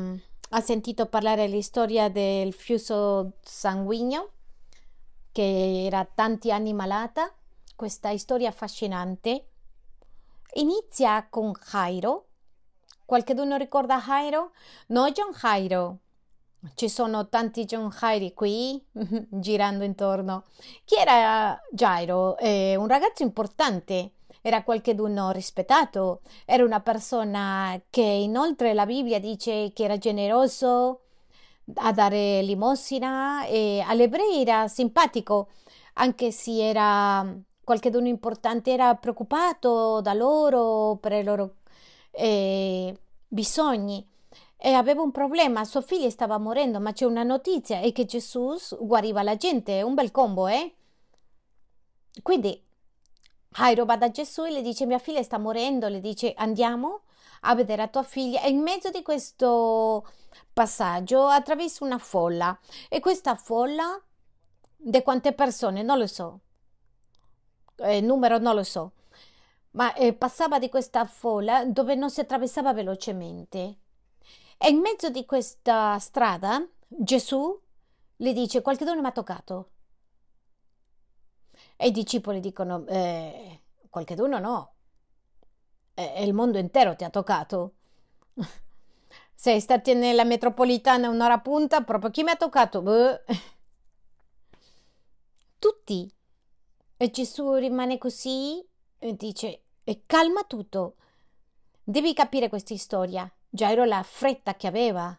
ha 0.51 0.61
sentito 0.61 1.07
parlare 1.07 1.49
della 1.49 1.63
storia 1.63 2.11
del 2.11 2.53
flusso 2.53 3.39
sanguigno 3.41 4.33
che 5.33 5.87
era 5.87 6.05
tanti 6.05 6.53
anni 6.53 6.75
malata? 6.75 7.35
Questa 7.75 8.15
storia 8.19 8.51
affascinante 8.51 9.49
inizia 10.53 11.27
con 11.31 11.53
Jairo 11.53 12.27
Qualcuno 13.05 13.57
ricorda 13.57 14.01
Jairo? 14.01 14.53
No, 14.89 15.11
John 15.11 15.33
Jairo. 15.33 15.99
Ci 16.75 16.89
sono 16.89 17.29
tanti 17.29 17.65
John 17.65 17.89
Jairi 17.89 18.35
qui 18.35 18.83
girando 19.29 19.85
intorno. 19.85 20.45
Chi 20.85 20.97
era 20.97 21.61
Jairo? 21.71 22.37
Eh, 22.39 22.77
un 22.77 22.87
ragazzo 22.87 23.23
importante. 23.23 24.13
Era 24.41 24.63
qualcuno 24.63 25.31
rispettato. 25.31 26.21
Era 26.45 26.65
una 26.65 26.81
persona 26.81 27.81
che 27.91 28.03
inoltre 28.03 28.75
la 28.75 28.87
Bibbia 28.87 29.21
dice 29.21 29.73
che 29.75 29.85
era 29.85 29.99
generoso 29.99 31.01
a 31.75 31.93
dare 31.93 32.43
limosina 32.43 33.47
e 33.47 33.83
agli 33.87 34.03
ebrei 34.03 34.41
era 34.41 34.69
simpatico, 34.69 35.49
anche 35.95 36.31
se 36.33 36.69
era 36.69 37.25
qualcuno 37.63 38.09
importante, 38.09 38.73
era 38.73 38.95
preoccupato 38.97 40.01
da 40.01 40.13
loro 40.13 40.97
per 41.01 41.13
i 41.13 41.23
loro 41.23 41.57
eh, 42.13 42.97
bisogni. 43.27 44.09
E 44.57 44.73
aveva 44.75 45.03
un 45.03 45.11
problema, 45.11 45.65
suo 45.65 45.83
figlio 45.83 46.09
stava 46.09 46.39
morendo, 46.39 46.79
ma 46.79 46.93
c'è 46.93 47.05
una 47.05 47.25
notizia, 47.25 47.81
è 47.81 47.91
che 47.91 48.05
Gesù 48.05 48.57
guariva 48.79 49.23
la 49.25 49.37
gente, 49.37 49.83
un 49.83 49.95
bel 49.95 50.13
combo, 50.13 50.47
eh? 50.47 50.75
Quindi 52.23 52.63
Jairo 53.49 53.85
va 53.85 53.97
da 53.97 54.11
Gesù 54.11 54.45
e 54.45 54.51
le 54.51 54.63
dice 54.63 54.87
mia 54.87 54.99
figlia 54.99 55.23
sta 55.23 55.39
morendo, 55.39 55.89
le 55.89 56.01
dice 56.01 56.33
andiamo 56.37 57.03
a 57.41 57.55
vedere 57.55 57.83
a 57.83 57.89
tua 57.89 58.03
figlia 58.03 58.43
e 58.43 58.51
in 58.51 58.61
mezzo 58.61 58.91
di 58.91 59.03
questo 59.03 60.07
passaggio 60.53 61.27
attraverso 61.27 61.85
una 61.85 61.99
folla. 61.99 62.57
E 62.89 63.01
questa 63.01 63.35
folla 63.35 64.01
di 64.77 65.03
quante 65.03 65.33
persone? 65.33 65.83
Non 65.83 65.99
lo 65.99 66.07
so, 66.07 66.41
eh, 67.77 68.01
numero 68.01 68.39
non 68.39 68.55
lo 68.55 68.63
so, 68.63 68.93
ma 69.73 69.95
eh, 69.95 70.13
passava 70.15 70.59
di 70.59 70.69
questa 70.69 71.05
folla 71.05 71.65
dove 71.65 71.95
non 71.95 72.11
si 72.11 72.21
attraversava 72.21 72.73
velocemente. 72.73 73.79
E 74.59 74.69
in 74.69 74.79
mezzo 74.79 75.11
di 75.11 75.25
questa 75.25 75.99
strada 75.99 76.67
Gesù 76.87 77.59
le 78.17 78.33
dice: 78.33 78.63
Qualcuno 78.63 79.01
mi 79.01 79.07
ha 79.07 79.13
toccato. 79.13 79.71
E 81.77 81.89
i 81.89 81.91
discepoli 81.91 82.41
dicono: 82.41 82.87
eh, 82.87 83.63
Qualcuno 83.89 84.39
no. 84.39 84.75
Eh, 85.95 86.25
il 86.25 86.33
mondo 86.33 86.59
intero 86.59 86.95
ti 86.97 87.05
ha 87.05 87.11
toccato. 87.11 87.75
Sei 89.35 89.61
stati 89.61 89.95
nella 89.95 90.25
metropolitana 90.25 91.09
un'ora 91.09 91.41
punta, 91.41 91.83
proprio 91.83 92.11
chi 92.11 92.23
mi 92.23 92.31
ha 92.31 92.37
toccato? 92.37 92.83
Beh. 92.83 93.25
Tutti. 95.59 96.11
E 96.97 97.11
Gesù 97.11 97.55
rimane 97.55 97.99
così 97.99 98.65
e 98.99 99.17
dice 99.17 99.62
e 99.85 100.03
calma 100.07 100.45
tutto. 100.45 100.97
Devi 101.83 102.15
capire 102.15 102.49
questa 102.49 102.77
storia. 102.77 103.31
Jairo 103.49 103.85
la 103.85 104.03
fretta 104.03 104.55
che 104.55 104.67
aveva, 104.67 105.17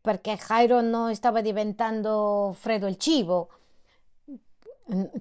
perché 0.00 0.36
Jairo 0.36 0.80
non 0.80 1.14
stava 1.14 1.40
diventando 1.40 2.54
freddo 2.58 2.86
il 2.86 2.96
cibo, 2.96 3.50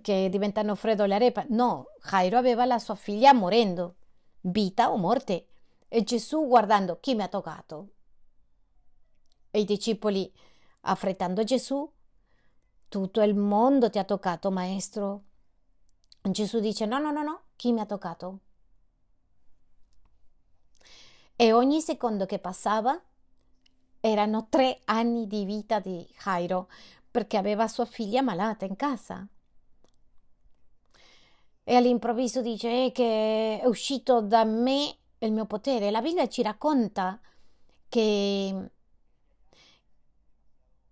che 0.02 0.30
diventano 0.30 0.76
freddo 0.76 1.06
le 1.06 1.16
arepe. 1.16 1.46
No, 1.50 1.88
Jairo 2.02 2.38
aveva 2.38 2.66
la 2.66 2.80
sua 2.80 2.96
figlia 2.96 3.34
morendo, 3.34 3.96
vita 4.42 4.92
o 4.92 4.98
morte. 4.98 5.48
E 5.88 6.04
Gesù 6.04 6.48
guardando 6.48 7.00
chi 7.00 7.14
mi 7.14 7.22
ha 7.22 7.28
toccato. 7.28 7.90
E 9.52 9.60
i 9.60 9.66
discepoli 9.66 10.32
affrettando 10.82 11.44
Gesù. 11.44 11.88
Tutto 12.90 13.22
il 13.22 13.36
mondo 13.36 13.90
ti 13.90 14.00
ha 14.00 14.04
toccato, 14.04 14.50
maestro. 14.50 15.24
Gesù 16.22 16.60
dice: 16.60 16.86
No, 16.86 16.98
no, 16.98 17.12
no, 17.12 17.22
no, 17.22 17.42
chi 17.56 17.72
mi 17.72 17.80
ha 17.80 17.86
toccato? 17.86 18.40
E 21.36 21.52
ogni 21.54 21.82
secondo 21.82 22.26
che 22.26 22.40
passava 22.40 23.00
erano 24.00 24.48
tre 24.50 24.82
anni 24.86 25.28
di 25.28 25.46
vita 25.46 25.80
di 25.80 26.08
Jairo, 26.22 26.70
perché 27.10 27.38
aveva 27.38 27.68
sua 27.68 27.86
figlia 27.86 28.22
malata 28.22 28.66
in 28.66 28.76
casa. 28.76 29.28
E 31.66 31.76
all'improvviso 31.76 32.42
dice 32.42 32.86
eh, 32.86 32.92
che 32.92 33.60
è 33.62 33.66
uscito 33.66 34.22
da 34.22 34.44
me 34.44 34.98
il 35.20 35.32
mio 35.32 35.46
potere. 35.46 35.92
La 35.92 36.02
Bibbia 36.02 36.28
ci 36.28 36.42
racconta 36.42 37.20
che, 37.88 38.70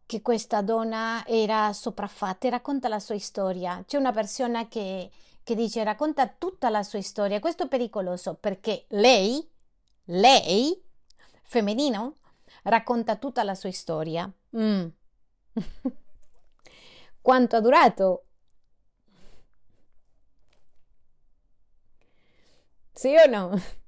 che 0.05 0.21
questa 0.21 0.61
donna 0.61 1.25
era 1.27 1.73
sopraffatta 1.73 2.47
e 2.47 2.51
racconta 2.51 2.87
la 2.87 2.99
sua 2.99 3.19
storia. 3.19 3.83
C'è 3.85 3.97
una 3.97 4.13
persona 4.13 4.67
che, 4.69 5.11
che 5.43 5.55
dice 5.55 5.83
racconta 5.83 6.27
tutta 6.27 6.69
la 6.69 6.83
sua 6.83 7.01
storia. 7.01 7.39
Questo 7.41 7.63
è 7.63 7.67
pericoloso 7.67 8.35
perché 8.35 8.85
lei, 8.89 9.45
lei, 10.05 10.81
femminino, 11.43 12.15
racconta 12.63 13.15
tutta 13.17 13.43
la 13.43 13.55
sua 13.55 13.71
storia. 13.71 14.31
Mm. 14.57 14.87
Quanto 17.21 17.55
ha 17.55 17.61
durato? 17.61 18.25
Sì 22.93 23.15
o 23.17 23.25
no? 23.27 23.51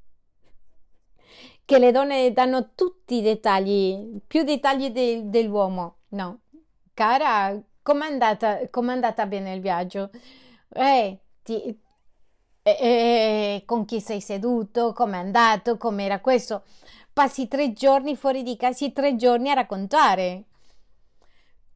Che 1.66 1.80
le 1.80 1.92
donne 1.92 2.32
danno 2.34 2.72
tutti 2.76 3.16
i 3.16 3.22
dettagli, 3.22 4.20
più 4.28 4.44
dettagli 4.44 4.90
de- 4.92 5.30
dell'uomo. 5.30 6.00
No. 6.10 6.42
Cara, 6.94 7.60
com'è 7.82 8.06
andata, 8.06 8.70
com'è 8.70 8.92
andata 8.92 9.26
bene 9.26 9.54
il 9.54 9.62
viaggio? 9.62 10.10
Eh, 10.70 11.20
ti, 11.42 11.80
eh, 12.64 12.78
eh, 12.80 13.64
con 13.66 13.86
chi 13.86 14.00
sei 14.00 14.22
seduto, 14.22 14.94
com'è 14.94 15.18
andato, 15.18 15.78
com'era 15.78 16.20
questo. 16.20 16.64
Passi 17.12 17.48
tre 17.48 17.74
giorni 17.74 18.16
fuori 18.16 18.42
di 18.42 18.56
casa, 18.56 18.90
tre 18.92 19.16
giorni 19.16 19.52
a 19.52 19.54
raccontare 19.54 20.46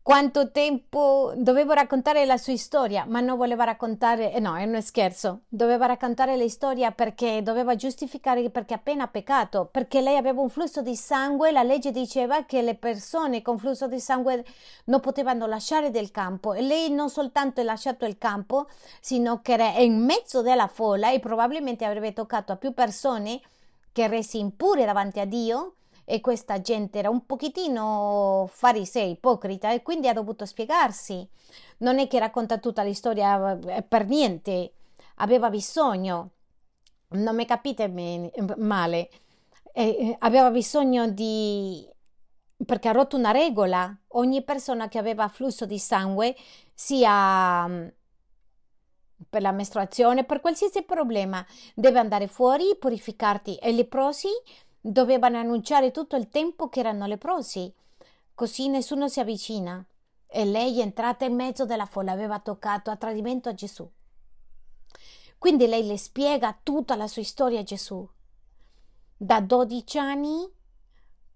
quanto 0.08 0.52
tempo 0.52 1.34
dovevo 1.36 1.74
raccontare 1.74 2.24
la 2.24 2.38
sua 2.38 2.56
storia, 2.56 3.04
ma 3.06 3.20
non 3.20 3.36
voleva 3.36 3.66
raccontare, 3.66 4.32
eh 4.32 4.40
no, 4.40 4.56
è 4.56 4.64
uno 4.64 4.80
scherzo, 4.80 5.42
doveva 5.50 5.86
raccontare 5.86 6.38
la 6.38 6.48
storia 6.48 6.92
perché 6.92 7.42
doveva 7.44 7.76
giustificare 7.76 8.50
perché 8.50 8.74
appena 8.74 9.10
peccato, 9.10 9.68
perché 9.70 10.00
lei 10.00 10.16
aveva 10.16 10.40
un 10.40 10.48
flusso 10.48 10.82
di 10.82 10.96
sangue, 10.96 11.52
la 11.52 11.62
legge 11.62 11.92
diceva 11.92 12.46
che 12.46 12.62
le 12.62 12.76
persone 12.76 13.42
con 13.42 13.58
flusso 13.58 13.90
di 13.90 14.00
sangue 14.00 14.46
non 14.86 15.02
potevano 15.02 15.46
lasciare 15.46 15.92
del 15.92 16.10
campo 16.10 16.54
e 16.54 16.62
lei 16.62 16.90
non 16.90 17.10
soltanto 17.10 17.60
ha 17.60 17.66
lasciato 17.66 18.06
il 18.06 18.18
campo, 18.18 18.68
sino 19.02 19.42
che 19.42 19.52
era 19.52 19.72
in 19.72 20.06
mezzo 20.06 20.42
della 20.42 20.68
folla 20.68 21.12
e 21.12 21.20
probabilmente 21.20 21.84
avrebbe 21.84 22.14
toccato 22.14 22.54
a 22.54 22.56
più 22.56 22.74
persone 22.74 23.42
che 23.92 24.08
resi 24.08 24.40
impure 24.40 24.86
davanti 24.86 25.20
a 25.20 25.26
Dio 25.26 25.74
e 26.10 26.22
questa 26.22 26.62
gente 26.62 27.00
era 27.00 27.10
un 27.10 27.26
pochettino 27.26 28.48
farisei, 28.50 29.12
ipocrita 29.12 29.74
e 29.74 29.82
quindi 29.82 30.08
ha 30.08 30.14
dovuto 30.14 30.46
spiegarsi. 30.46 31.28
Non 31.80 32.00
è 32.00 32.08
che 32.08 32.18
racconta 32.18 32.60
tutta 32.60 32.82
la 32.82 32.94
storia 32.94 33.60
eh, 33.60 33.84
per 33.84 34.06
niente, 34.06 34.72
aveva 35.16 35.50
bisogno, 35.50 36.30
non 37.10 37.36
mi 37.36 37.46
capite 37.46 37.90
male, 38.56 39.10
eh, 39.74 40.16
aveva 40.20 40.50
bisogno 40.50 41.10
di... 41.10 41.86
perché 42.66 42.88
ha 42.88 42.94
rotto 42.94 43.18
una 43.18 43.32
regola, 43.32 43.94
ogni 44.12 44.42
persona 44.46 44.88
che 44.88 45.00
aveva 45.00 45.28
flusso 45.28 45.66
di 45.66 45.78
sangue, 45.78 46.38
sia 46.74 47.68
mm, 47.68 47.88
per 49.30 49.42
la 49.42 49.52
mestruazione, 49.52 50.24
per 50.24 50.40
qualsiasi 50.40 50.84
problema, 50.84 51.46
deve 51.76 52.00
andare 52.00 52.28
fuori, 52.28 52.78
purificarti 52.80 53.58
e 53.58 53.74
leprosi 53.74 54.30
Dovevano 54.90 55.38
annunciare 55.38 55.92
tutto 55.92 56.16
il 56.16 56.30
tempo 56.30 56.70
che 56.70 56.80
erano 56.80 57.08
leprosi, 57.08 57.74
così 58.34 58.70
nessuno 58.70 59.10
si 59.10 59.20
avvicina. 59.20 59.86
E 60.26 60.46
lei, 60.46 60.80
entrata 60.80 61.26
in 61.26 61.36
mezzo 61.36 61.66
della 61.66 61.86
folla, 61.86 62.14
aveva 62.14 62.40
toccato 62.40 62.90
a 62.90 62.96
tradimento 62.96 63.50
a 63.50 63.54
Gesù. 63.54 63.86
Quindi 65.38 65.68
lei 65.68 65.86
le 65.86 65.98
spiega 65.98 66.58
tutta 66.64 66.96
la 66.96 67.08
sua 67.08 67.26
storia 67.26 67.60
a 67.60 67.64
Gesù. 67.64 68.10
Da 69.18 69.42
12 69.42 69.98
anni 69.98 70.50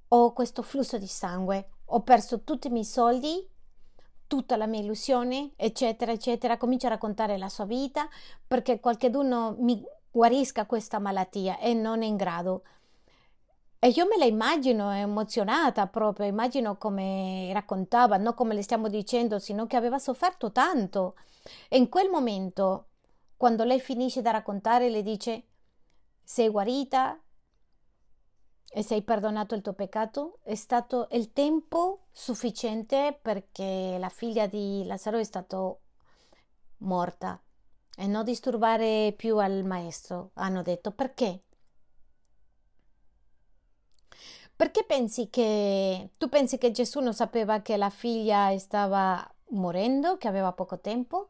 ho 0.07 0.31
questo 0.31 0.61
flusso 0.61 0.97
di 0.97 1.07
sangue, 1.07 1.71
ho 1.87 2.03
perso 2.03 2.43
tutti 2.43 2.67
i 2.67 2.71
miei 2.71 2.85
soldi, 2.85 3.45
tutta 4.27 4.55
la 4.55 4.65
mia 4.65 4.79
illusione, 4.79 5.51
eccetera, 5.57 6.13
eccetera. 6.13 6.55
Comincia 6.55 6.87
a 6.87 6.91
raccontare 6.91 7.37
la 7.37 7.49
sua 7.49 7.65
vita 7.65 8.07
perché 8.47 8.79
qualcuno 8.79 9.57
mi 9.59 9.83
guarisca 10.09 10.65
questa 10.65 10.99
malattia 10.99 11.59
e 11.59 11.73
non 11.73 12.01
è 12.01 12.05
in 12.05 12.15
grado. 12.15 12.63
E 13.83 13.87
io 13.87 14.05
me 14.05 14.15
la 14.15 14.25
immagino 14.25 14.91
emozionata 14.91 15.87
proprio, 15.87 16.27
immagino 16.27 16.77
come 16.77 17.49
raccontava, 17.51 18.17
non 18.17 18.35
come 18.35 18.53
le 18.53 18.61
stiamo 18.61 18.87
dicendo, 18.89 19.39
sino 19.39 19.65
che 19.65 19.75
aveva 19.75 19.97
sofferto 19.97 20.51
tanto. 20.51 21.15
E 21.67 21.77
in 21.77 21.89
quel 21.89 22.07
momento, 22.07 22.89
quando 23.35 23.63
lei 23.63 23.79
finisce 23.79 24.21
da 24.21 24.29
raccontare, 24.29 24.87
le 24.87 25.01
dice: 25.01 25.47
Sei 26.23 26.49
guarita 26.49 27.19
e 28.71 28.83
sei 28.83 29.01
perdonato 29.01 29.55
il 29.55 29.63
tuo 29.63 29.73
peccato? 29.73 30.37
È 30.43 30.53
stato 30.53 31.07
il 31.13 31.33
tempo 31.33 32.05
sufficiente 32.11 33.17
perché 33.19 33.97
la 33.99 34.09
figlia 34.09 34.45
di 34.45 34.83
Lazzaro 34.85 35.17
è 35.17 35.23
stata 35.23 35.75
morta. 36.77 37.41
E 37.97 38.05
non 38.05 38.23
disturbare 38.25 39.11
più 39.17 39.37
al 39.37 39.63
maestro, 39.63 40.29
hanno 40.35 40.61
detto 40.61 40.91
perché? 40.91 41.45
Perché 44.61 44.83
pensi 44.83 45.27
che 45.31 46.11
tu 46.19 46.29
pensi 46.29 46.59
che 46.59 46.69
Gesù 46.69 46.99
non 46.99 47.15
sapeva 47.15 47.61
che 47.61 47.77
la 47.77 47.89
figlia 47.89 48.55
stava 48.59 49.27
morendo, 49.53 50.17
che 50.17 50.27
aveva 50.27 50.51
poco 50.51 50.79
tempo? 50.79 51.29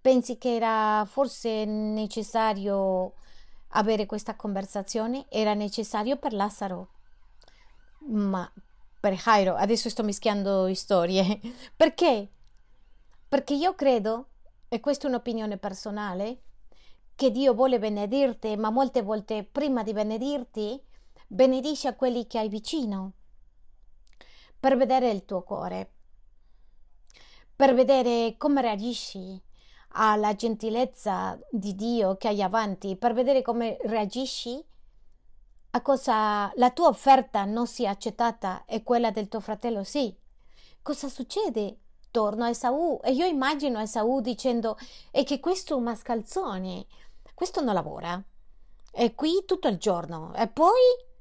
Pensi 0.00 0.36
che 0.36 0.56
era 0.56 1.06
forse 1.08 1.64
necessario 1.64 3.12
avere 3.68 4.06
questa 4.06 4.34
conversazione? 4.34 5.26
Era 5.28 5.54
necessario 5.54 6.16
per 6.16 6.32
Lazzaro. 6.32 6.88
Ma 8.08 8.52
per 8.98 9.12
Jairo, 9.12 9.54
adesso 9.54 9.88
sto 9.88 10.02
mischiando 10.02 10.74
storie. 10.74 11.38
Perché? 11.76 12.30
Perché 13.28 13.54
io 13.54 13.76
credo, 13.76 14.30
e 14.66 14.80
questa 14.80 15.06
è 15.06 15.08
un'opinione 15.08 15.56
personale, 15.56 16.40
che 17.14 17.30
Dio 17.30 17.54
vuole 17.54 17.78
benedirti, 17.78 18.56
ma 18.56 18.70
molte 18.70 19.02
volte 19.02 19.44
prima 19.44 19.84
di 19.84 19.92
benedirti 19.92 20.82
benedici 21.34 21.88
a 21.88 21.96
quelli 21.96 22.28
che 22.28 22.38
hai 22.38 22.48
vicino, 22.48 23.14
per 24.60 24.76
vedere 24.76 25.10
il 25.10 25.24
tuo 25.24 25.42
cuore, 25.42 25.90
per 27.56 27.74
vedere 27.74 28.36
come 28.38 28.62
reagisci 28.62 29.42
alla 29.96 30.36
gentilezza 30.36 31.36
di 31.50 31.74
Dio 31.74 32.16
che 32.16 32.28
hai 32.28 32.40
avanti, 32.40 32.96
per 32.96 33.14
vedere 33.14 33.42
come 33.42 33.78
reagisci 33.82 34.64
a 35.70 35.82
cosa 35.82 36.52
la 36.54 36.70
tua 36.70 36.86
offerta 36.86 37.44
non 37.44 37.66
sia 37.66 37.90
accettata 37.90 38.64
e 38.64 38.84
quella 38.84 39.10
del 39.10 39.26
tuo 39.26 39.40
fratello 39.40 39.82
sì. 39.82 40.16
Cosa 40.82 41.08
succede? 41.08 41.80
Torno 42.12 42.44
a 42.44 42.50
Esaù? 42.50 43.00
E 43.02 43.10
io 43.10 43.26
immagino 43.26 43.80
Esaù 43.80 44.20
dicendo 44.20 44.76
è 45.10 45.24
che 45.24 45.40
questo 45.40 45.80
mascalzone, 45.80 46.86
questo 47.34 47.60
non 47.60 47.74
lavora, 47.74 48.22
è 48.92 49.12
qui 49.16 49.42
tutto 49.44 49.66
il 49.66 49.78
giorno. 49.78 50.32
E 50.34 50.46
poi 50.46 51.12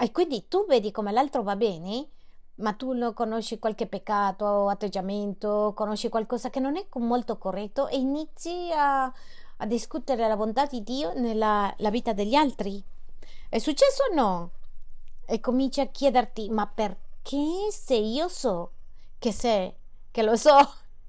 e 0.00 0.12
quindi 0.12 0.46
tu 0.46 0.64
vedi 0.66 0.92
come 0.92 1.10
l'altro 1.10 1.42
va 1.42 1.56
bene, 1.56 2.08
ma 2.56 2.72
tu 2.72 2.92
lo 2.92 3.12
conosci 3.12 3.58
qualche 3.58 3.86
peccato 3.86 4.44
o 4.44 4.68
atteggiamento, 4.68 5.72
conosci 5.74 6.08
qualcosa 6.08 6.50
che 6.50 6.60
non 6.60 6.76
è 6.76 6.86
molto 6.94 7.36
corretto 7.38 7.88
e 7.88 7.96
inizi 7.96 8.70
a, 8.72 9.04
a 9.04 9.66
discutere 9.66 10.28
la 10.28 10.36
bontà 10.36 10.66
di 10.66 10.82
Dio 10.82 11.12
nella 11.14 11.74
vita 11.90 12.12
degli 12.12 12.34
altri. 12.34 12.82
È 13.48 13.58
successo 13.58 14.04
o 14.10 14.14
no? 14.14 14.50
E 15.26 15.40
cominci 15.40 15.80
a 15.80 15.86
chiederti, 15.86 16.48
ma 16.50 16.66
perché 16.66 17.70
se 17.70 17.94
io 17.94 18.28
so 18.28 18.70
che 19.18 19.32
sei, 19.32 19.74
che 20.10 20.22
lo 20.22 20.36
so, 20.36 20.56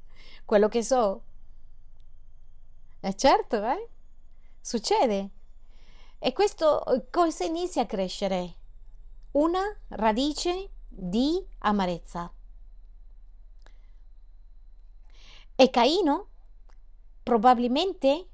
quello 0.45 0.68
che 0.68 0.84
so? 0.84 1.22
E 3.01 3.16
certo, 3.16 3.63
eh? 3.63 3.88
Succede. 4.61 5.30
E 6.20 6.34
questo 6.34 6.84
cosa 7.09 7.45
inizia 7.45 7.84
a 7.84 7.86
crescere? 7.86 8.57
Una 9.32 9.61
radice 9.89 10.69
di 10.88 11.45
amarezza. 11.59 12.32
E 15.55 15.69
Caino 15.69 16.27
probabilmente 17.21 18.27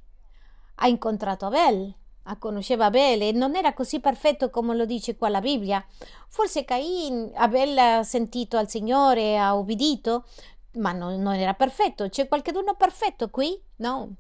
ha 0.76 0.88
incontrato 0.88 1.48
Abel, 1.48 1.94
conosceva 2.40 2.86
Abel 2.86 3.22
e 3.22 3.32
non 3.32 3.56
era 3.56 3.74
così 3.74 4.00
perfetto 4.00 4.50
come 4.50 4.76
lo 4.76 4.86
dice 4.86 5.16
qua 5.16 5.30
la 5.30 5.42
Bibbia. 5.42 5.86
Forse 6.28 6.66
Cain, 6.66 7.32
Abel 7.36 7.78
ha 7.78 8.04
sentito 8.04 8.58
al 8.58 8.70
Signore, 8.70 9.38
ha 9.38 9.56
obbedito, 9.56 10.26
ma 10.74 10.92
non, 10.92 11.22
non 11.22 11.36
era 11.36 11.54
perfetto. 11.54 12.10
C'è 12.10 12.28
qualcuno 12.28 12.76
perfetto 12.76 13.30
qui? 13.30 13.60
No. 13.78 14.16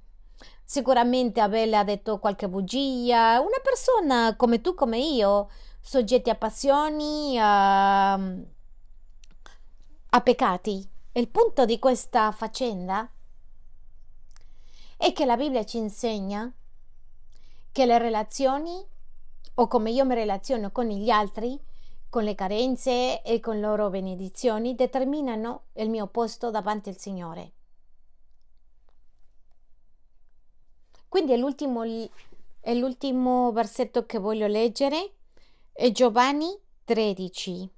Sicuramente 0.64 1.42
Abel 1.42 1.74
ha 1.74 1.84
detto 1.84 2.20
qualche 2.20 2.48
bugia. 2.50 3.40
Una 3.40 3.60
persona 3.62 4.36
come 4.36 4.62
tu, 4.62 4.74
come 4.74 4.98
io, 4.98 5.50
soggetti 5.88 6.32
a 6.32 6.36
passioni, 6.36 7.38
a, 7.40 8.14
a 8.14 8.20
ha 10.10 10.22
peccati. 10.22 10.90
Il 11.12 11.28
punto 11.30 11.66
di 11.66 11.78
questa 11.78 12.32
faccenda 12.32 13.08
è 14.98 15.14
che 15.14 15.26
la 15.26 15.38
Bibbia 15.38 15.64
ci 15.64 15.78
insegna 15.78 16.52
che 17.72 17.86
le 17.86 18.00
relazioni 18.00 18.84
o 19.58 19.68
come 19.68 19.92
io 19.92 20.06
mi 20.06 20.16
relaziono 20.16 20.72
con 20.72 20.88
gli 20.88 21.10
altri, 21.12 21.62
con 22.10 22.24
le 22.24 22.34
carenze 22.34 23.22
e 23.22 23.40
con 23.40 23.56
le 23.56 23.62
loro 23.62 23.90
benedizioni, 23.92 24.74
determinano 24.74 25.66
il 25.74 25.90
mio 25.90 26.08
posto 26.08 26.50
davanti 26.50 26.90
al 26.90 26.98
Signore. 26.98 27.52
Quindi 31.08 31.34
è 31.34 31.38
l'ultimo, 31.38 31.84
è 32.60 32.74
l'ultimo 32.74 33.52
versetto 33.52 34.06
che 34.08 34.18
voglio 34.18 34.48
leggere, 34.48 35.14
è 35.78 35.92
Giovanni 35.92 36.58
13. 36.86 37.70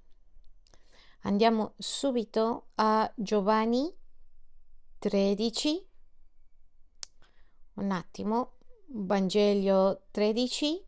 Andiamo 1.22 1.74
subito 1.80 2.68
a 2.76 3.12
Giovanni 3.16 3.92
13. 5.00 5.88
Un 7.74 7.90
attimo, 7.90 8.58
Vangelo 8.90 10.04
13 10.12 10.86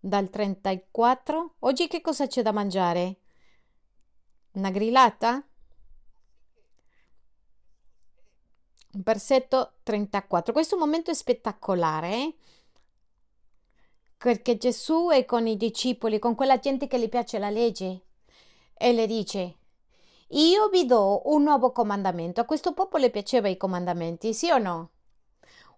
dal 0.00 0.28
34. 0.28 1.54
Oggi 1.60 1.86
che 1.86 2.00
cosa 2.00 2.26
c'è 2.26 2.42
da 2.42 2.50
mangiare? 2.50 3.20
Una 4.54 4.70
grillata? 4.70 5.46
Versetto 8.94 9.74
34. 9.84 10.52
Questo 10.52 10.76
momento 10.76 11.12
è 11.12 11.14
spettacolare 11.14 12.12
eh? 12.12 12.34
Perché 14.22 14.58
Gesù 14.58 15.08
è 15.10 15.24
con 15.24 15.46
i 15.46 15.56
discepoli, 15.56 16.18
con 16.18 16.34
quella 16.34 16.58
gente 16.58 16.86
che 16.86 16.98
gli 16.98 17.08
piace 17.08 17.38
la 17.38 17.48
legge 17.48 18.00
e 18.74 18.92
le 18.92 19.06
dice 19.06 19.54
io 20.32 20.68
vi 20.68 20.86
do 20.86 21.22
un 21.24 21.42
nuovo 21.42 21.72
comandamento. 21.72 22.40
A 22.40 22.44
questo 22.44 22.72
popolo 22.72 23.08
piaceva 23.10 23.48
i 23.48 23.56
comandamenti, 23.56 24.32
sì 24.32 24.50
o 24.50 24.58
no? 24.58 24.90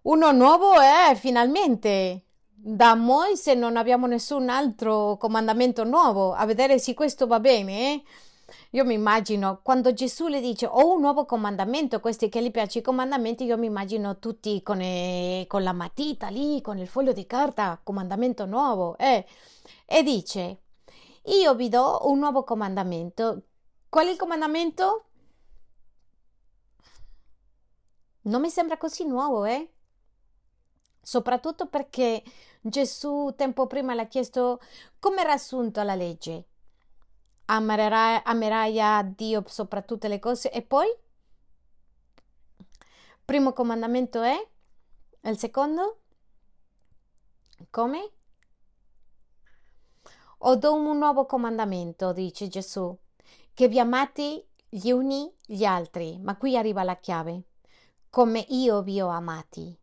Uno 0.03 0.31
nuovo 0.31 0.79
è 0.79 1.15
finalmente. 1.15 2.25
Da 2.65 2.93
Moise 2.95 3.55
non 3.55 3.77
abbiamo 3.77 4.05
nessun 4.05 4.49
altro 4.49 5.17
comandamento 5.17 5.83
nuovo. 5.83 6.33
A 6.33 6.45
vedere 6.45 6.77
se 6.77 6.93
questo 6.93 7.25
va 7.25 7.39
bene. 7.39 7.93
Eh? 7.93 8.03
Io 8.71 8.85
mi 8.85 8.93
immagino 8.93 9.59
quando 9.61 9.93
Gesù 9.93 10.27
le 10.27 10.41
dice 10.41 10.65
ho 10.65 10.93
un 10.93 11.01
nuovo 11.01 11.25
comandamento, 11.25 11.99
questi 11.99 12.29
che 12.29 12.41
gli 12.41 12.51
piace 12.51 12.79
i 12.79 12.81
comandamenti, 12.81 13.43
io 13.43 13.57
mi 13.57 13.67
immagino 13.67 14.19
tutti 14.19 14.61
con, 14.63 14.79
eh, 14.81 15.45
con 15.47 15.63
la 15.63 15.73
matita 15.73 16.27
lì, 16.29 16.61
con 16.61 16.77
il 16.77 16.87
foglio 16.87 17.13
di 17.13 17.25
carta, 17.25 17.79
comandamento 17.83 18.45
nuovo. 18.45 18.97
Eh? 18.97 19.25
E 19.85 20.03
dice 20.03 20.59
io 21.25 21.55
vi 21.55 21.69
do 21.69 22.01
un 22.03 22.19
nuovo 22.19 22.43
comandamento. 22.43 23.43
Qual 23.89 24.07
è 24.07 24.09
il 24.09 24.17
comandamento? 24.17 25.05
Non 28.23 28.41
mi 28.41 28.49
sembra 28.49 28.77
così 28.77 29.05
nuovo, 29.05 29.45
eh? 29.45 29.69
Soprattutto 31.01 31.67
perché 31.67 32.23
Gesù 32.61 33.33
tempo 33.37 33.67
prima 33.67 33.93
l'ha 33.93 34.07
chiesto 34.07 34.59
come 34.99 35.21
era 35.21 35.33
assunto 35.33 35.81
la 35.83 35.95
legge. 35.95 36.45
Amerai, 37.45 38.21
amerai 38.23 38.79
a 38.79 39.03
Dio 39.03 39.43
sopra 39.47 39.81
tutte 39.81 40.07
le 40.07 40.19
cose 40.19 40.49
e 40.49 40.61
poi? 40.61 40.87
Primo 43.25 43.53
comandamento 43.53 44.21
è? 44.21 44.35
Il 45.21 45.37
secondo? 45.37 45.99
Come? 47.69 48.11
Ho 50.39 50.55
do 50.55 50.73
un 50.73 50.97
nuovo 50.97 51.25
comandamento, 51.25 52.11
dice 52.11 52.47
Gesù, 52.47 52.97
che 53.53 53.67
vi 53.67 53.79
amate 53.79 54.47
gli 54.67 54.91
uni 54.91 55.33
gli 55.45 55.63
altri, 55.63 56.19
ma 56.19 56.35
qui 56.37 56.57
arriva 56.57 56.83
la 56.83 56.97
chiave, 56.97 57.43
come 58.09 58.45
io 58.49 58.81
vi 58.81 58.99
ho 58.99 59.07
amati. 59.07 59.77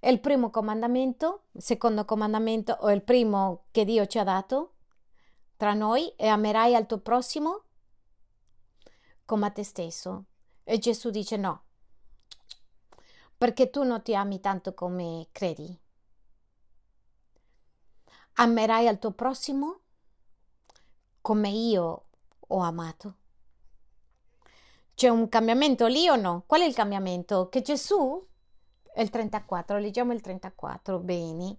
Il 0.00 0.20
primo 0.20 0.50
comandamento, 0.50 1.44
secondo 1.56 2.04
comandamento 2.04 2.76
o 2.80 2.90
il 2.90 3.02
primo 3.02 3.64
che 3.70 3.84
Dio 3.84 4.06
ci 4.06 4.18
ha 4.18 4.24
dato 4.24 4.75
tra 5.56 5.72
noi 5.72 6.08
e 6.16 6.26
amerai 6.26 6.74
al 6.74 6.86
tuo 6.86 6.98
prossimo 6.98 7.64
come 9.24 9.46
a 9.46 9.50
te 9.50 9.64
stesso. 9.64 10.24
E 10.64 10.78
Gesù 10.78 11.10
dice 11.10 11.36
no, 11.36 11.64
perché 13.36 13.70
tu 13.70 13.82
non 13.82 14.02
ti 14.02 14.14
ami 14.14 14.40
tanto 14.40 14.74
come 14.74 15.28
credi. 15.32 15.78
Amerai 18.34 18.86
al 18.88 18.98
tuo 18.98 19.12
prossimo 19.12 19.80
come 21.20 21.48
io 21.48 22.08
ho 22.38 22.58
amato. 22.58 23.14
C'è 24.94 25.08
un 25.08 25.28
cambiamento 25.28 25.86
lì 25.86 26.08
o 26.08 26.16
no? 26.16 26.44
Qual 26.46 26.60
è 26.60 26.64
il 26.64 26.74
cambiamento? 26.74 27.48
Che 27.48 27.62
Gesù 27.62 28.26
il 28.96 29.10
34, 29.10 29.78
leggiamo 29.78 30.12
il 30.12 30.20
34, 30.20 30.98
bene. 31.00 31.56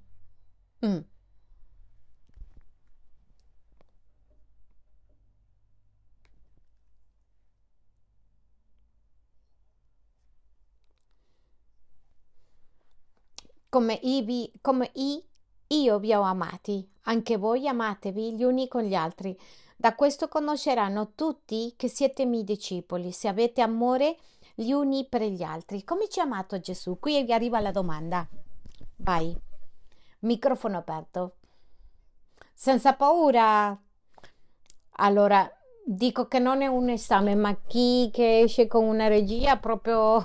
Mm. 0.86 1.00
Come, 13.70 14.00
ivi, 14.04 14.52
come 14.62 14.92
i, 14.94 15.24
io 15.68 16.00
vi 16.00 16.14
ho 16.14 16.22
amati, 16.22 16.90
anche 17.04 17.38
voi 17.38 17.68
amatevi 17.68 18.36
gli 18.36 18.44
uni 18.44 18.68
con 18.68 18.84
gli 18.84 18.96
altri. 18.96 19.38
Da 19.76 19.94
questo 19.94 20.28
conosceranno 20.28 21.12
tutti 21.14 21.74
che 21.76 21.88
siete 21.88 22.26
miei 22.26 22.44
discepoli, 22.44 23.12
se 23.12 23.28
avete 23.28 23.62
amore 23.62 24.18
gli 24.56 24.72
uni 24.72 25.06
per 25.06 25.22
gli 25.22 25.44
altri. 25.44 25.84
Come 25.84 26.08
ci 26.08 26.20
ha 26.20 26.24
amato 26.24 26.60
Gesù? 26.60 26.98
Qui 27.00 27.24
vi 27.24 27.34
arriva 27.34 27.60
la 27.60 27.72
domanda. 27.72 28.28
Vai. 28.96 29.36
Microfono 30.20 30.78
aperto. 30.78 31.36
Senza 32.54 32.94
paura. 32.94 33.80
Allora, 35.00 35.48
dico 35.86 36.28
che 36.28 36.40
non 36.40 36.64
è 36.64 36.68
un 36.68 36.90
esame, 36.90 37.36
ma 37.36 37.56
chi 37.68 38.10
che 38.12 38.40
esce 38.40 38.66
con 38.66 38.84
una 38.84 39.08
regia 39.08 39.58
proprio 39.58 40.24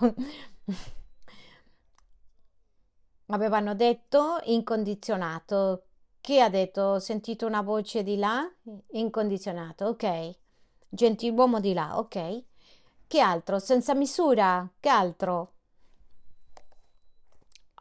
avevano 3.27 3.75
detto 3.75 4.41
incondizionato. 4.45 5.85
Chi 6.21 6.41
ha 6.41 6.49
detto? 6.49 6.83
Ho 6.83 6.99
sentito 6.99 7.47
una 7.47 7.63
voce 7.63 8.03
di 8.03 8.17
là? 8.17 8.49
Incondizionato, 8.93 9.87
ok. 9.87 10.37
Gentiluomo 10.89 11.59
di 11.59 11.73
là, 11.73 11.99
ok. 11.99 12.45
Che 13.07 13.21
altro? 13.21 13.59
Senza 13.59 13.95
misura? 13.95 14.69
Che 14.79 14.89
altro? 14.89 15.53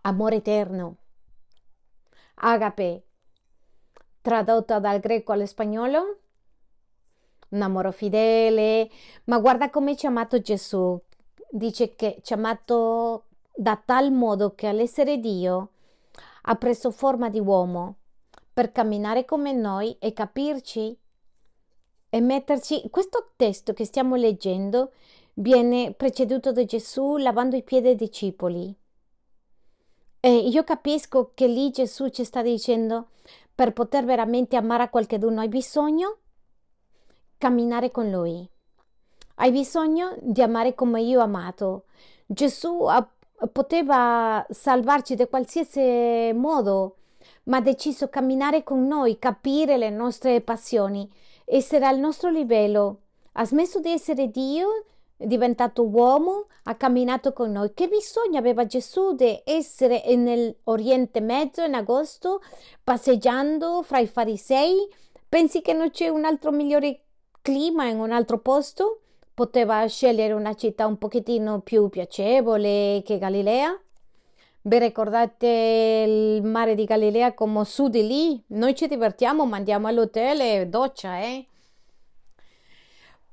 Amore 0.02 0.38
eterno. 0.38 0.98
Agape. 2.36 3.06
Tradotta 4.22 4.80
dal 4.80 5.00
greco 5.00 5.32
allo 5.32 5.46
spagnolo? 5.46 6.20
Un 7.50 7.62
amore 7.62 7.92
fedele. 7.92 8.90
Ma 9.26 9.40
guarda 9.40 9.70
come 9.70 9.96
ci 9.96 10.06
ha 10.06 10.10
amato 10.10 10.42
Gesù. 10.42 11.00
Dice 11.50 11.96
che 11.96 12.20
ci 12.24 12.34
ha 12.34 12.38
amato 12.38 13.28
da 13.54 13.76
tal 13.84 14.12
modo 14.12 14.56
che 14.56 14.68
all'essere 14.68 15.20
Dio 15.20 15.70
ha 16.44 16.56
preso 16.56 16.92
forma 16.92 17.30
di 17.30 17.40
uomo 17.40 17.96
per 18.54 18.72
camminare 18.72 19.26
come 19.26 19.54
noi 19.54 19.96
e 20.00 20.14
capirci 20.14 20.98
e 22.10 22.22
metterci. 22.22 22.90
Questo 22.90 23.32
testo 23.36 23.74
che 23.74 23.86
stiamo 23.86 24.16
leggendo 24.16 24.92
viene 25.36 25.94
preceduto 25.94 26.52
da 26.52 26.64
Gesù 26.66 27.18
lavando 27.18 27.56
i 27.56 27.64
piedi 27.64 27.90
ai 27.90 27.96
discepoli. 27.96 28.76
E 30.20 30.36
io 30.36 30.64
capisco 30.64 31.32
che 31.34 31.48
lì 31.48 31.72
Gesù 31.72 32.10
ci 32.10 32.24
sta 32.24 32.44
dicendo, 32.44 33.10
per 33.56 33.74
poter 33.74 34.06
veramente 34.06 34.56
amare 34.56 34.84
a 34.84 34.90
qualcuno 34.90 35.42
hai 35.42 35.48
bisogno 35.48 36.18
camminare 37.38 37.90
con 37.90 38.10
lui. 38.12 38.48
Hai 39.36 39.52
bisogno 39.52 40.16
di 40.22 40.44
amare 40.44 40.76
come 40.76 41.02
io 41.02 41.20
ho 41.20 41.24
amato. 41.24 41.86
Gesù 42.28 42.84
ha, 42.84 43.08
poteva 43.52 44.46
salvarci 44.50 45.16
da 45.16 45.28
qualsiasi 45.28 46.32
modo, 46.34 46.98
ma 47.44 47.58
ha 47.58 47.62
deciso 47.62 48.06
di 48.06 48.12
camminare 48.12 48.64
con 48.64 48.86
noi, 48.88 49.20
capire 49.20 49.78
le 49.78 49.90
nostre 49.90 50.42
passioni, 50.42 51.10
essere 51.46 51.86
al 51.86 52.00
nostro 52.00 52.30
livello. 52.30 53.00
Ha 53.34 53.46
smesso 53.46 53.80
di 53.80 53.90
essere 53.90 54.30
Dio 54.30 54.86
è 55.22 55.28
diventato 55.28 55.88
uomo, 55.88 56.48
ha 56.64 56.74
camminato 56.74 57.32
con 57.32 57.52
noi. 57.52 57.76
Che 57.76 57.88
bisogno 57.88 58.40
aveva 58.40 58.66
Gesù 58.66 59.14
di 59.14 59.40
essere 59.44 60.04
nell'Oriente 60.16 61.22
Mezzo 61.22 61.64
in 61.64 61.76
agosto, 61.76 62.42
passeggiando 62.84 63.84
fra 63.84 64.00
i 64.00 64.08
farisei? 64.08 64.90
Pensi 65.30 65.62
che 65.62 65.74
non 65.74 65.92
c'è 65.92 66.08
un 66.08 66.26
altro 66.26 66.50
migliore 66.52 67.02
clima 67.44 67.86
in 67.86 68.00
un 68.00 68.12
altro 68.12 68.40
posto? 68.40 69.02
Poteva 69.34 69.86
scegliere 69.88 70.34
una 70.34 70.54
città 70.56 70.86
un 70.86 70.98
pochettino 70.98 71.62
più 71.62 71.90
piacevole 71.90 73.02
che 73.06 73.18
Galilea? 73.18 73.80
Vi 74.64 74.80
ricordate 74.80 76.06
il 76.08 76.44
mare 76.44 76.76
di 76.76 76.86
Galilea 76.86 77.34
come 77.34 77.66
su 77.66 77.88
di 77.88 78.06
lì? 78.06 78.44
Noi 78.48 78.76
ci 78.76 78.88
divertiamo, 78.88 79.46
ma 79.46 79.58
andiamo 79.58 79.88
all'hotel 79.88 80.40
e 80.42 80.68
doccia, 80.68 81.20
eh? 81.20 81.46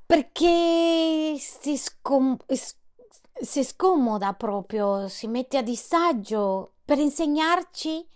perché 0.09 1.35
si, 1.37 1.77
scom- 1.77 2.43
si 2.51 3.63
scomoda 3.63 4.33
proprio, 4.33 5.07
si 5.07 5.27
mette 5.27 5.57
a 5.57 5.61
disagio 5.61 6.73
per 6.83 6.97
insegnarci. 6.97 8.07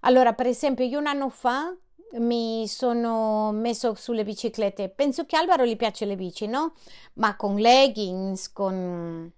Allora, 0.00 0.32
per 0.32 0.48
esempio, 0.48 0.84
io 0.84 0.98
un 0.98 1.06
anno 1.06 1.28
fa 1.28 1.72
mi 2.18 2.66
sono 2.68 3.52
messo 3.52 3.94
sulle 3.94 4.24
biciclette. 4.24 4.88
Penso 4.88 5.26
che 5.26 5.36
Alvaro 5.36 5.64
gli 5.64 5.76
piace 5.76 6.04
le 6.04 6.16
bici, 6.16 6.46
no? 6.46 6.74
Ma 7.14 7.36
con 7.36 7.56
leggings, 7.56 8.52
con... 8.52 9.32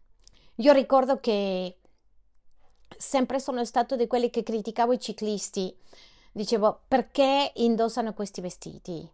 Io 0.56 0.72
ricordo 0.72 1.20
che 1.20 1.78
sempre 2.96 3.38
sono 3.40 3.64
stato 3.64 3.96
di 3.96 4.06
quelli 4.06 4.30
che 4.30 4.42
criticavo 4.42 4.92
i 4.92 5.00
ciclisti. 5.00 5.76
Dicevo, 6.32 6.82
perché 6.88 7.52
indossano 7.56 8.14
questi 8.14 8.40
vestiti? 8.40 9.10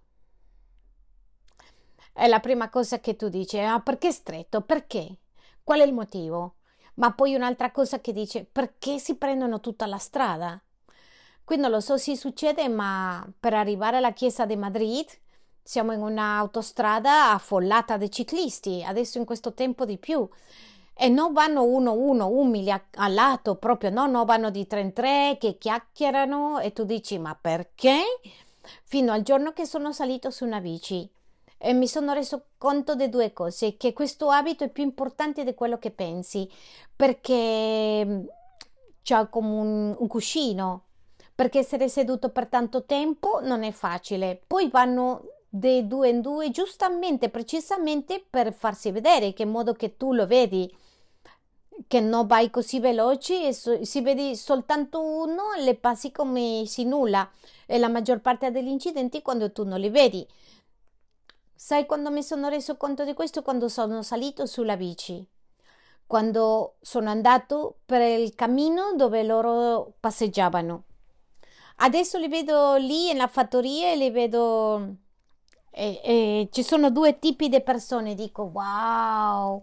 È 2.13 2.27
la 2.29 2.41
prima 2.41 2.71
cosa 2.71 3.01
che 3.01 3.17
tu 3.17 3.29
dici, 3.29 3.59
ah, 3.59 3.81
perché 3.81 4.13
stretto? 4.13 4.61
Perché? 4.61 5.19
Qual 5.63 5.81
è 5.81 5.85
il 5.85 5.93
motivo? 5.93 6.57
Ma 6.95 7.13
poi 7.13 7.35
un'altra 7.35 7.73
cosa 7.73 8.01
che 8.01 8.13
dice, 8.13 8.45
perché 8.45 8.99
si 8.99 9.17
prendono 9.17 9.61
tutta 9.61 9.87
la 9.87 9.99
strada? 9.99 10.63
Qui 11.45 11.57
non 11.57 11.71
lo 11.71 11.81
so 11.81 11.99
se 11.99 12.17
succede, 12.17 12.69
ma 12.69 13.27
per 13.39 13.53
arrivare 13.53 13.99
alla 13.99 14.13
chiesa 14.13 14.47
di 14.47 14.57
Madrid 14.57 15.07
siamo 15.63 15.93
in 15.93 16.01
un'autostrada 16.01 17.33
affollata 17.33 17.97
di 17.97 18.11
ciclisti, 18.11 18.83
adesso 18.83 19.19
in 19.19 19.25
questo 19.25 19.53
tempo 19.53 19.85
di 19.85 19.99
più. 19.99 20.27
E 20.97 21.09
non 21.09 21.33
vanno 21.33 21.65
uno 21.65 21.93
uno, 21.93 22.29
umili 22.29 22.71
a, 22.71 22.83
a 22.95 23.09
lato 23.09 23.57
proprio, 23.57 23.91
no, 23.91 24.07
no, 24.07 24.25
vanno 24.25 24.51
di 24.51 24.67
tre 24.67 24.81
in 24.81 24.93
tre 24.93 25.37
che 25.39 25.59
chiacchierano 25.59 26.61
e 26.61 26.73
tu 26.73 26.85
dici 26.85 27.19
ma 27.19 27.37
perché? 27.39 28.01
Fino 28.85 29.13
al 29.13 29.23
giorno 29.23 29.53
che 29.53 29.67
sono 29.67 29.93
salito 29.93 30.31
su 30.31 30.45
una 30.45 30.61
bici 30.61 31.11
e 31.59 31.73
mi 31.73 31.89
sono 31.89 32.13
reso 32.13 32.47
conto 32.59 32.95
di 32.95 33.09
due 33.09 33.33
cose, 33.33 33.77
che 33.77 33.93
questo 33.93 34.31
abito 34.31 34.65
è 34.65 34.69
più 34.69 34.83
importante 34.83 35.45
di 35.45 35.55
quello 35.55 35.79
che 35.79 35.91
pensi, 35.91 36.49
perché 36.95 38.05
mm, 38.05 38.25
c'è 39.03 39.29
come 39.31 39.49
un, 39.49 39.97
un 39.99 40.07
cuscino, 40.07 40.83
perché 41.35 41.59
essere 41.59 41.89
seduto 41.89 42.31
per 42.31 42.47
tanto 42.47 42.85
tempo 42.85 43.41
non 43.43 43.63
è 43.65 43.73
facile. 43.73 44.41
Poi 44.47 44.69
vanno 44.69 45.23
di 45.49 45.87
due 45.87 46.09
in 46.09 46.21
due, 46.21 46.51
giustamente, 46.51 47.29
precisamente 47.29 48.25
per 48.29 48.53
farsi 48.53 48.91
vedere, 48.91 49.33
che 49.33 49.43
in 49.43 49.51
modo 49.51 49.73
che 49.73 49.97
tu 49.97 50.13
lo 50.13 50.27
vedi, 50.27 50.73
che 51.87 52.01
non 52.01 52.27
vai 52.27 52.51
così 52.51 52.79
veloci 52.79 53.45
e 53.45 53.53
so, 53.53 53.85
si 53.85 54.01
vedi 54.01 54.37
soltanto 54.37 55.01
uno, 55.01 55.55
le 55.59 55.75
passi 55.77 56.13
come 56.13 56.65
si 56.67 56.85
nulla. 56.85 57.29
E 57.67 57.79
la 57.79 57.89
maggior 57.89 58.21
parte 58.21 58.51
degli 58.51 58.69
incidenti 58.69 59.23
quando 59.23 59.53
tu 59.53 59.65
non 59.65 59.81
li 59.81 59.91
vedi. 59.91 60.27
Sai 61.55 61.87
quando 61.87 62.11
mi 62.11 62.23
sono 62.23 62.49
reso 62.49 62.77
conto 62.77 63.05
di 63.05 63.15
questo? 63.15 63.43
Quando 63.43 63.69
sono 63.69 64.03
salito 64.03 64.47
sulla 64.47 64.77
bici, 64.77 65.27
quando 66.07 66.75
sono 66.81 67.11
andato 67.11 67.79
per 67.87 68.03
il 68.03 68.35
cammino 68.35 68.95
dove 68.97 69.23
loro 69.23 69.95
passeggiavano. 69.99 70.85
Adesso 71.77 72.19
li 72.19 72.29
vedo 72.29 72.77
lì 72.77 73.09
nella 73.09 73.29
fattoria 73.29 73.93
e 73.93 73.97
li 73.97 74.11
vedo... 74.11 74.97
E, 75.71 76.01
e 76.05 76.49
ci 76.53 76.63
sono 76.63 76.91
due 76.91 77.19
tipi 77.19 77.49
di 77.49 77.61
persone, 77.61 78.15
dico 78.15 78.45
wow, 78.45 79.61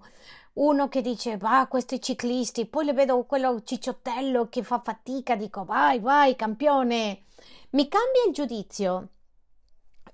uno 0.53 0.89
che 0.89 1.01
dice 1.01 1.38
va 1.38 1.68
questi 1.70 2.01
ciclisti, 2.01 2.66
poi 2.66 2.84
le 2.84 2.93
vedo 2.93 3.24
quello 3.24 3.64
cicciottello 3.64 4.49
che 4.49 4.62
fa 4.62 4.82
fatica, 4.84 5.38
dico 5.38 5.64
vai 5.64 5.99
vai 5.99 6.36
campione, 6.36 7.24
mi 7.72 7.88
cambia 7.88 8.26
il 8.28 8.34
giudizio. 8.34 9.07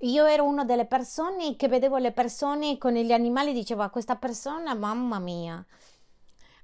Io 0.01 0.25
ero 0.25 0.43
una 0.43 0.63
delle 0.63 0.85
persone 0.85 1.55
che 1.55 1.67
vedevo 1.67 1.97
le 1.97 2.11
persone 2.11 2.77
con 2.77 2.93
gli 2.93 3.11
animali, 3.11 3.51
dicevo 3.51 3.81
a 3.81 3.89
questa 3.89 4.15
persona, 4.15 4.75
mamma 4.75 5.17
mia. 5.17 5.65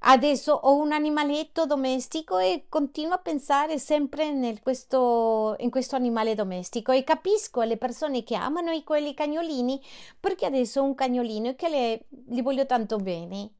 Adesso 0.06 0.52
ho 0.52 0.76
un 0.76 0.92
animaletto 0.92 1.66
domestico 1.66 2.38
e 2.38 2.66
continuo 2.68 3.14
a 3.14 3.20
pensare 3.20 3.80
sempre 3.80 4.34
nel 4.34 4.60
questo, 4.60 5.56
in 5.60 5.70
questo 5.70 5.96
animale 5.96 6.36
domestico 6.36 6.92
e 6.92 7.06
capisco 7.06 7.62
le 7.62 7.78
persone 7.78 8.24
che 8.24 8.36
amano 8.36 8.72
i, 8.72 8.84
quelli 8.84 9.14
cagnolini 9.14 9.82
perché 10.20 10.46
adesso 10.46 10.82
ho 10.82 10.84
un 10.84 10.94
cagnolino 10.94 11.50
e 11.50 11.56
che 11.56 11.70
le, 11.70 12.06
li 12.28 12.42
voglio 12.42 12.66
tanto 12.66 12.98
bene. 12.98 13.52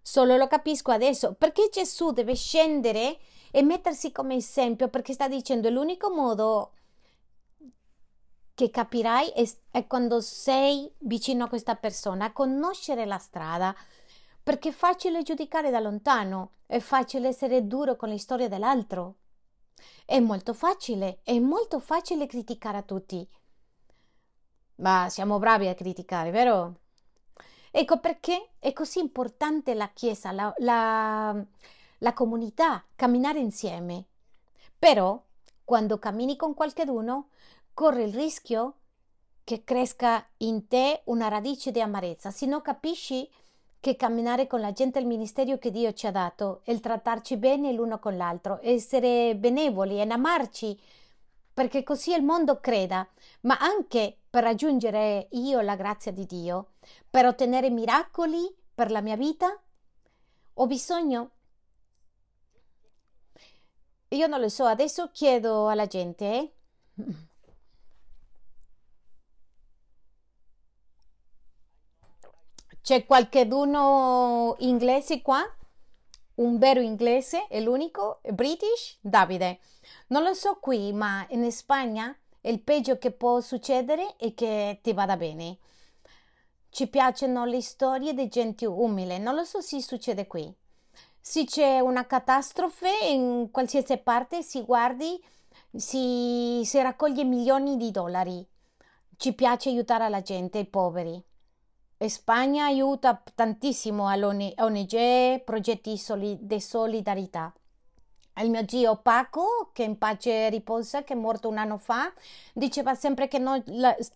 Solo 0.00 0.36
lo 0.36 0.46
capisco 0.46 0.90
adesso. 0.92 1.34
Perché 1.34 1.68
Gesù 1.70 2.10
deve 2.12 2.34
scendere 2.34 3.18
e 3.50 3.62
mettersi 3.62 4.12
come 4.12 4.36
esempio? 4.36 4.88
Perché 4.88 5.12
sta 5.12 5.28
dicendo 5.28 5.68
l'unico 5.68 6.10
modo 6.10 6.72
che 8.54 8.70
capirai 8.70 9.28
è, 9.30 9.46
è 9.70 9.86
quando 9.86 10.22
sei 10.22 10.90
vicino 10.98 11.44
a 11.44 11.48
questa 11.48 11.76
persona, 11.76 12.32
conoscere 12.32 13.04
la 13.04 13.18
strada, 13.18 13.74
perché 14.42 14.70
è 14.70 14.72
facile 14.72 15.22
giudicare 15.22 15.70
da 15.70 15.78
lontano, 15.78 16.54
è 16.66 16.80
facile 16.80 17.28
essere 17.28 17.66
duro 17.66 17.96
con 17.96 18.08
la 18.08 18.18
storia 18.18 18.48
dell'altro. 18.48 19.16
È 20.04 20.18
molto 20.18 20.52
facile, 20.52 21.20
è 21.22 21.38
molto 21.38 21.78
facile 21.78 22.26
criticare 22.26 22.78
a 22.78 22.82
tutti. 22.82 23.28
Ma 24.76 25.08
siamo 25.08 25.38
bravi 25.38 25.68
a 25.68 25.74
criticare, 25.74 26.30
vero? 26.30 26.80
Ecco 27.70 28.00
perché 28.00 28.50
è 28.58 28.72
così 28.72 28.98
importante 28.98 29.74
la 29.74 29.90
Chiesa, 29.90 30.32
la, 30.32 30.52
la, 30.58 31.44
la 31.98 32.12
comunità, 32.12 32.84
camminare 32.96 33.38
insieme. 33.38 34.06
Però, 34.78 35.22
quando 35.64 35.98
cammini 35.98 36.36
con 36.36 36.54
qualcuno, 36.54 37.28
corre 37.72 38.02
il 38.02 38.12
rischio 38.12 38.78
che 39.44 39.64
cresca 39.64 40.26
in 40.38 40.66
te 40.68 41.02
una 41.04 41.28
radice 41.28 41.70
di 41.70 41.80
amarezza. 41.80 42.30
Se 42.30 42.46
non 42.46 42.60
capisci 42.60 43.28
che 43.82 43.96
camminare 43.96 44.46
con 44.46 44.60
la 44.60 44.70
gente 44.70 45.00
è 45.00 45.02
il 45.02 45.08
ministero 45.08 45.58
che 45.58 45.72
Dio 45.72 45.92
ci 45.92 46.06
ha 46.06 46.12
dato, 46.12 46.60
il 46.66 46.78
trattarci 46.78 47.36
bene 47.36 47.72
l'uno 47.72 47.98
con 47.98 48.16
l'altro, 48.16 48.60
essere 48.62 49.34
benevoli 49.34 49.96
e 49.96 50.08
amarci, 50.08 50.78
perché 51.52 51.82
così 51.82 52.14
il 52.14 52.22
mondo 52.22 52.60
creda, 52.60 53.04
ma 53.40 53.58
anche 53.58 54.18
per 54.30 54.44
raggiungere 54.44 55.26
io 55.32 55.60
la 55.62 55.74
grazia 55.74 56.12
di 56.12 56.24
Dio, 56.26 56.74
per 57.10 57.26
ottenere 57.26 57.70
miracoli 57.70 58.54
per 58.72 58.92
la 58.92 59.00
mia 59.00 59.16
vita, 59.16 59.60
ho 60.54 60.66
bisogno. 60.68 61.30
Io 64.10 64.26
non 64.28 64.38
lo 64.38 64.48
so, 64.48 64.64
adesso 64.64 65.10
chiedo 65.10 65.66
alla 65.66 65.88
gente, 65.88 66.24
eh? 66.24 66.52
C'è 72.82 73.06
qualcheduno 73.06 74.56
inglese 74.58 75.22
qua? 75.22 75.40
Un 76.34 76.58
vero 76.58 76.80
inglese? 76.80 77.46
È 77.46 77.60
l'unico? 77.60 78.18
British? 78.32 78.98
Davide. 79.00 79.60
Non 80.08 80.24
lo 80.24 80.34
so 80.34 80.58
qui, 80.60 80.92
ma 80.92 81.24
in 81.30 81.48
Spagna 81.52 82.12
il 82.40 82.60
peggio 82.60 82.98
che 82.98 83.12
può 83.12 83.40
succedere 83.40 84.16
è 84.16 84.34
che 84.34 84.80
ti 84.82 84.92
vada 84.94 85.16
bene. 85.16 85.58
Ci 86.70 86.88
piacciono 86.88 87.44
le 87.44 87.62
storie 87.62 88.14
di 88.14 88.26
gente 88.26 88.66
umile. 88.66 89.18
Non 89.18 89.36
lo 89.36 89.44
so 89.44 89.60
se 89.60 89.80
succede 89.80 90.26
qui. 90.26 90.52
Se 91.20 91.44
c'è 91.44 91.78
una 91.78 92.04
catastrofe 92.04 92.90
in 93.10 93.50
qualsiasi 93.52 93.96
parte, 93.98 94.42
si 94.42 94.60
guardi, 94.64 95.24
si, 95.72 96.62
si 96.64 96.82
raccoglie 96.82 97.22
milioni 97.22 97.76
di 97.76 97.92
dollari. 97.92 98.44
Ci 99.16 99.34
piace 99.34 99.68
aiutare 99.68 100.08
la 100.08 100.20
gente, 100.20 100.58
i 100.58 100.66
poveri. 100.66 101.24
Spagna 102.08 102.64
aiuta 102.64 103.22
tantissimo 103.34 104.08
all'ONG, 104.08 105.42
progetti 105.44 106.00
di 106.40 106.60
solidarietà. 106.60 107.52
Il 108.36 108.48
mio 108.48 108.66
zio 108.66 108.96
Paco, 108.96 109.70
che 109.72 109.82
in 109.82 109.98
pace 109.98 110.48
riposa, 110.48 111.04
che 111.04 111.12
è 111.12 111.16
morto 111.16 111.48
un 111.48 111.58
anno 111.58 111.76
fa, 111.76 112.10
diceva 112.54 112.94
sempre 112.94 113.28
che 113.28 113.38
non 113.38 113.62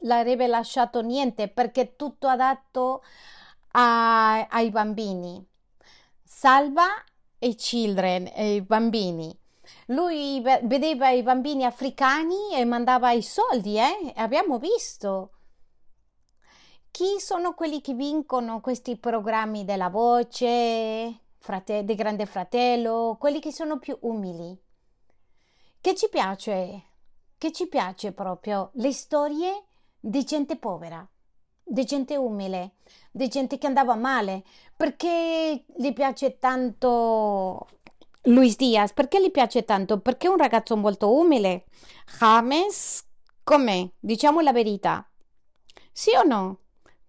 l'avrebbe 0.01 0.47
lasciato 0.47 1.03
niente 1.03 1.49
perché 1.49 1.97
tutto 1.97 2.27
adatto 2.27 3.03
a, 3.73 4.47
ai 4.47 4.71
bambini. 4.71 5.45
Salva 6.25 6.87
i 7.41 7.55
children, 7.55 8.31
i 8.37 8.63
bambini. 8.63 9.39
Lui 9.87 10.41
vedeva 10.41 11.11
i 11.11 11.23
bambini 11.23 11.65
africani 11.65 12.55
e 12.55 12.65
mandava 12.65 13.11
i 13.13 13.23
soldi, 13.23 13.77
eh? 13.77 14.13
Abbiamo 14.17 14.59
visto 14.59 15.33
chi 16.97 17.21
sono 17.21 17.53
quelli 17.53 17.83
che 17.83 17.93
vincono 17.93 18.63
questi 18.63 18.97
programmi 18.97 19.67
della 19.67 19.91
voce, 19.91 21.25
frate- 21.37 21.85
di 21.85 21.95
Grande 21.95 22.25
Fratello, 22.25 23.19
quelli 23.21 23.39
che 23.39 23.53
sono 23.53 23.79
più 23.79 23.99
umili? 24.01 24.59
Che 25.79 25.95
ci 25.95 26.09
piace? 26.09 26.85
Che 27.37 27.53
ci 27.53 27.67
piace 27.67 28.13
proprio? 28.13 28.71
Le 28.77 28.93
storie 28.93 29.65
di 30.01 30.25
gente 30.25 30.57
povera, 30.57 31.07
di 31.63 31.85
gente 31.85 32.17
umile, 32.17 32.77
di 33.11 33.29
gente 33.29 33.59
che 33.59 33.67
andava 33.67 33.95
male. 33.95 34.43
Perché 34.75 35.67
gli 35.77 35.93
piace 35.93 36.39
tanto 36.39 37.69
Luis 38.23 38.57
Diaz? 38.57 38.95
Perché 38.95 39.21
gli 39.21 39.31
piace 39.31 39.67
tanto? 39.67 40.01
Perché 40.01 40.29
è 40.29 40.31
un 40.31 40.39
ragazzo 40.39 40.75
molto 40.79 41.13
umile. 41.13 41.67
James, 42.19 43.05
com'è? 43.45 43.87
Diciamo 44.01 44.41
la 44.41 44.53
verità 44.53 45.07
Sì 45.93 46.17
o 46.17 46.23
no? 46.23 46.61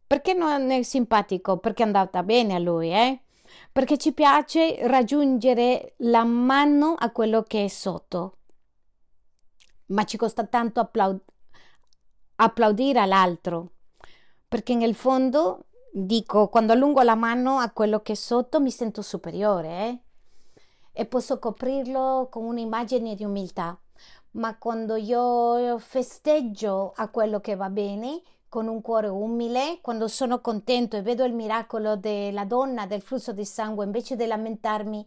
Perché 0.08 0.34
non 0.34 0.72
è 0.72 0.84
simpatico? 0.84 1.58
Perché 1.58 1.84
è 1.84 1.86
andata 1.86 2.24
bene 2.24 2.56
a 2.56 2.60
lui, 2.60 2.92
eh? 2.92 3.24
Perché 3.74 3.98
ci 3.98 4.14
piace 4.14 4.88
raggiungere 4.88 5.96
la 5.98 6.24
mano 6.24 6.96
a 6.98 7.12
quello 7.12 7.44
che 7.44 7.66
è 7.66 7.68
sotto. 7.68 8.38
Ma 9.88 10.06
ci 10.06 10.16
costa 10.16 10.46
tanto 10.46 10.80
applaud- 10.80 11.22
applaudire 12.36 13.00
all'altro. 13.00 13.72
Perché 14.48 14.76
nel 14.76 14.96
fondo, 14.96 15.66
dico, 15.92 16.48
quando 16.48 16.72
allungo 16.72 17.02
la 17.02 17.16
mano 17.16 17.58
a 17.58 17.72
quello 17.72 18.02
che 18.02 18.14
è 18.14 18.16
sotto 18.16 18.62
mi 18.62 18.72
sento 18.72 19.02
superiore, 19.02 19.70
eh? 19.70 20.00
E 20.94 21.06
posso 21.06 21.38
coprirlo 21.38 22.30
con 22.32 22.46
un'immagine 22.46 23.14
di 23.14 23.26
umiltà. 23.26 23.78
Ma 24.32 24.58
quando 24.58 24.96
io 24.96 25.78
festeggio 25.80 26.94
a 26.96 27.10
quello 27.10 27.42
che 27.42 27.56
va 27.56 27.70
bene, 27.70 28.22
con 28.58 28.68
un 28.68 28.82
cuore 28.82 29.08
umile, 29.08 29.78
quando 29.82 30.08
sono 30.08 30.42
contento 30.42 30.98
e 30.98 31.04
vedo 31.04 31.24
il 31.24 31.32
miracolo 31.32 31.96
della 31.96 32.44
donna, 32.44 32.88
del 32.88 33.04
flusso 33.04 33.32
di 33.32 33.46
sangue, 33.46 33.86
invece 33.86 34.16
di 34.16 34.26
lamentarmi, 34.26 35.06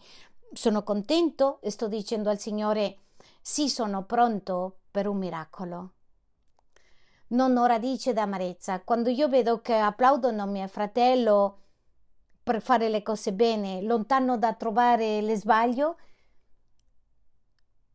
sono 0.53 0.84
contento 0.84 1.59
e 1.61 1.72
sto 1.72 1.88
dicendo 1.88 2.30
al 2.30 2.38
Signore, 2.38 2.98
sì, 3.40 3.68
sono 3.68 4.05
pronto 4.05 4.82
per 4.92 5.09
un 5.09 5.16
miracolo. 5.16 5.94
Non 7.30 7.57
ho 7.57 7.66
radice 7.66 8.12
d'amarezza. 8.12 8.82
Quando 8.82 9.09
io 9.09 9.28
vedo 9.28 9.61
che 9.61 9.74
applaudono 9.74 10.46
mio 10.46 10.68
fratello 10.68 11.59
per 12.44 12.62
fare 12.62 12.88
le 12.88 13.03
cose 13.03 13.32
bene, 13.32 13.82
lontano 13.82 14.38
da 14.38 14.55
trovare 14.55 15.20
le 15.22 15.34
sbaglio, 15.34 15.96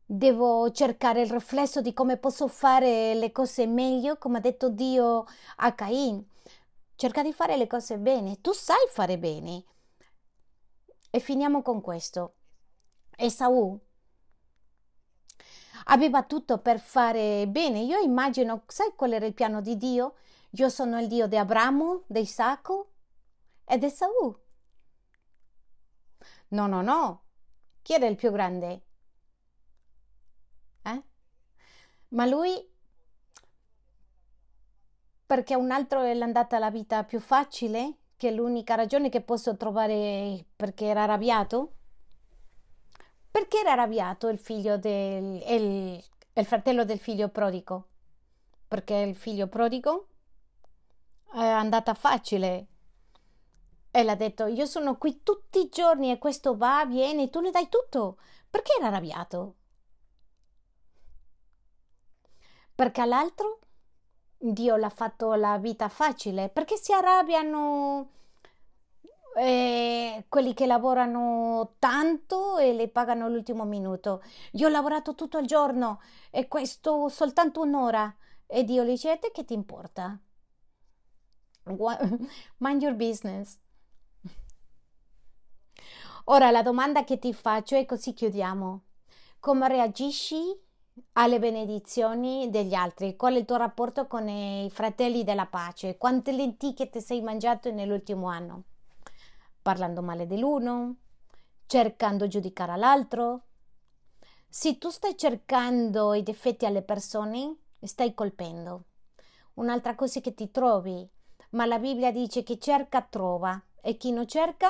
Devo 0.05 0.71
cercare 0.71 1.21
il 1.21 1.31
riflesso 1.31 1.81
di 1.81 1.93
come 1.93 2.17
posso 2.17 2.47
fare 2.47 3.15
le 3.15 3.31
cose 3.31 3.65
meglio, 3.65 4.17
come 4.17 4.37
ha 4.37 4.41
detto 4.41 4.69
Dio 4.69 5.25
a 5.57 5.73
Cain. 5.73 6.23
Cerca 6.95 7.23
di 7.23 7.33
fare 7.33 7.57
le 7.57 7.67
cose 7.67 7.97
bene. 7.97 8.39
Tu 8.41 8.51
sai 8.53 8.87
fare 8.89 9.17
bene. 9.17 9.63
E 11.09 11.19
finiamo 11.19 11.61
con 11.61 11.81
questo. 11.81 12.35
Esaù 13.17 13.79
aveva 15.85 16.23
tutto 16.23 16.59
per 16.59 16.79
fare 16.79 17.47
bene. 17.47 17.81
Io 17.81 17.99
immagino, 17.99 18.63
sai 18.67 18.93
qual 18.95 19.13
era 19.13 19.25
il 19.25 19.33
piano 19.33 19.61
di 19.61 19.77
Dio? 19.77 20.15
Io 20.51 20.69
sono 20.69 20.99
il 20.99 21.07
Dio 21.07 21.27
di 21.27 21.37
Abramo, 21.37 22.03
di 22.07 22.21
Isacco 22.21 22.91
ed 23.65 23.83
Esaù. 23.83 24.39
No, 26.49 26.67
no, 26.67 26.81
no. 26.81 27.23
Chi 27.81 27.93
era 27.93 28.07
il 28.07 28.15
più 28.15 28.31
grande? 28.31 28.81
Eh? 30.83 31.03
Ma 32.15 32.25
lui, 32.25 32.65
perché 35.25 35.53
un 35.53 35.69
altro 35.69 36.01
è 36.01 36.17
andata 36.17 36.57
la 36.59 36.71
vita 36.71 37.03
più 37.03 37.19
facile, 37.19 37.97
che 38.15 38.31
l'unica 38.31 38.75
ragione 38.75 39.09
che 39.09 39.19
posso 39.19 39.57
trovare 39.57 40.45
perché 40.55 40.85
era 40.85 41.03
arrabbiato? 41.03 41.73
Perché 43.29 43.59
era 43.59 43.73
arrabbiato 43.73 44.29
il 44.29 44.39
figlio 44.39 44.77
del 44.77 45.43
il, 45.45 46.03
il 46.33 46.45
fratello 46.45 46.85
del 46.85 46.99
figlio 46.99 47.27
prodigo? 47.27 47.89
Perché 48.65 48.95
il 48.95 49.15
figlio 49.15 49.47
prodigo 49.47 50.07
è 51.33 51.43
andata 51.43 51.93
facile. 51.93 52.67
E 53.91 54.03
l'ha 54.03 54.15
detto: 54.15 54.45
Io 54.45 54.65
sono 54.65 54.97
qui 54.97 55.21
tutti 55.21 55.59
i 55.59 55.69
giorni 55.69 56.11
e 56.11 56.17
questo 56.17 56.55
va, 56.55 56.85
viene, 56.85 57.29
tu 57.29 57.41
le 57.41 57.51
dai 57.51 57.67
tutto. 57.67 58.19
Perché 58.49 58.71
era 58.77 58.87
arrabbiato? 58.87 59.55
Perché 62.75 63.01
all'altro 63.01 63.59
Dio 64.37 64.75
l'ha 64.75 64.89
fatto 64.89 65.33
la 65.33 65.57
vita 65.57 65.87
facile. 65.89 66.49
Perché 66.49 66.75
si 66.75 66.93
arrabbiano 66.93 68.09
eh, 69.37 70.25
quelli 70.29 70.53
che 70.53 70.65
lavorano 70.65 71.75
tanto 71.79 72.57
e 72.57 72.73
le 72.73 72.89
pagano 72.89 73.27
l'ultimo 73.27 73.65
minuto. 73.65 74.21
Io 74.53 74.67
ho 74.67 74.71
lavorato 74.71 75.15
tutto 75.15 75.37
il 75.37 75.47
giorno 75.47 76.01
e 76.29 76.47
questo 76.47 77.09
soltanto 77.09 77.61
un'ora. 77.61 78.13
E 78.45 78.63
Dio 78.63 78.83
gli 78.83 78.89
dice: 78.89 79.19
che 79.19 79.45
ti 79.45 79.53
importa? 79.53 80.19
Mind 82.57 82.81
your 82.81 82.93
business. 82.93 83.57
Ora 86.25 86.49
la 86.51 86.61
domanda 86.61 87.03
che 87.03 87.19
ti 87.19 87.33
faccio 87.33 87.75
è 87.75 87.85
così 87.85 88.13
chiudiamo. 88.13 88.83
Come 89.39 89.67
reagisci 89.67 90.59
alle 91.13 91.39
benedizioni 91.39 92.49
degli 92.49 92.73
altri. 92.73 93.15
Qual 93.15 93.35
è 93.35 93.37
il 93.37 93.45
tuo 93.45 93.57
rapporto 93.57 94.07
con 94.07 94.27
i 94.27 94.69
fratelli 94.71 95.23
della 95.23 95.45
pace? 95.45 95.97
Quante 95.97 96.31
lenticchie 96.31 96.89
ti 96.89 97.01
sei 97.01 97.21
mangiato 97.21 97.71
nell'ultimo 97.71 98.27
anno? 98.27 98.63
Parlando 99.61 100.01
male 100.01 100.25
dell'uno, 100.27 100.95
cercando 101.65 102.25
di 102.25 102.29
giudicare 102.29 102.77
l'altro. 102.77 103.43
Se 104.47 104.77
tu 104.77 104.89
stai 104.89 105.17
cercando 105.17 106.13
i 106.13 106.23
difetti 106.23 106.65
alle 106.65 106.81
persone, 106.81 107.57
stai 107.81 108.13
colpendo. 108.13 108.85
Un'altra 109.55 109.95
cosa 109.95 110.19
è 110.19 110.21
che 110.21 110.33
ti 110.33 110.51
trovi, 110.51 111.07
ma 111.51 111.65
la 111.65 111.79
Bibbia 111.79 112.11
dice 112.11 112.43
che 112.43 112.57
cerca 112.59 113.01
trova 113.01 113.61
e 113.81 113.97
chi 113.97 114.11
non 114.11 114.27
cerca, 114.27 114.69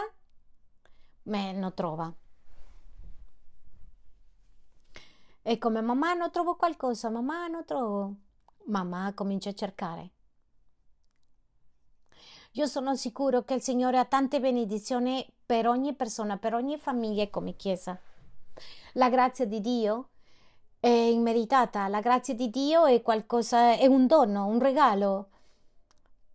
me 1.23 1.51
non 1.53 1.73
trova. 1.73 2.13
E 5.47 5.59
come 5.59 5.79
mamma 5.79 6.15
non 6.15 6.31
trovo 6.31 6.55
qualcosa, 6.55 7.11
mamma 7.11 7.45
non 7.45 7.65
trovo. 7.65 8.15
Mamma 8.63 9.11
comincia 9.13 9.51
a 9.51 9.53
cercare. 9.53 10.09
Io 12.53 12.65
sono 12.65 12.95
sicuro 12.95 13.43
che 13.43 13.53
il 13.53 13.61
Signore 13.61 13.99
ha 13.99 14.05
tante 14.05 14.39
benedizioni 14.39 15.23
per 15.45 15.67
ogni 15.67 15.93
persona, 15.93 16.37
per 16.37 16.55
ogni 16.55 16.79
famiglia 16.79 17.29
come 17.29 17.55
Chiesa. 17.55 17.95
La 18.93 19.07
grazia 19.11 19.45
di 19.45 19.61
Dio 19.61 20.09
è 20.79 20.87
immeritata, 20.87 21.87
la 21.89 21.99
grazia 21.99 22.33
di 22.33 22.49
Dio 22.49 22.85
è 22.85 23.03
qualcosa, 23.03 23.75
è 23.77 23.85
un 23.85 24.07
dono, 24.07 24.47
un 24.47 24.59
regalo. 24.59 25.29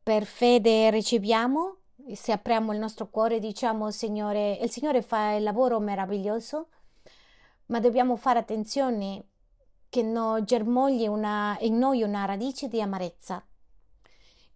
Per 0.04 0.24
fede 0.24 0.88
riceviamo, 0.90 1.78
se 2.12 2.30
apriamo 2.30 2.72
il 2.72 2.78
nostro 2.78 3.08
cuore 3.08 3.36
e 3.36 3.40
diciamo 3.40 3.90
Signore, 3.90 4.52
il 4.62 4.70
Signore 4.70 5.02
fa 5.02 5.32
il 5.32 5.42
lavoro 5.42 5.80
meraviglioso 5.80 6.68
ma 7.70 7.80
dobbiamo 7.80 8.16
fare 8.16 8.38
attenzione 8.38 9.24
che 9.88 10.02
non 10.02 10.44
germogli 10.44 11.06
una, 11.06 11.56
in 11.60 11.78
noi 11.78 12.02
una 12.02 12.24
radice 12.24 12.68
di 12.68 12.80
amarezza, 12.80 13.44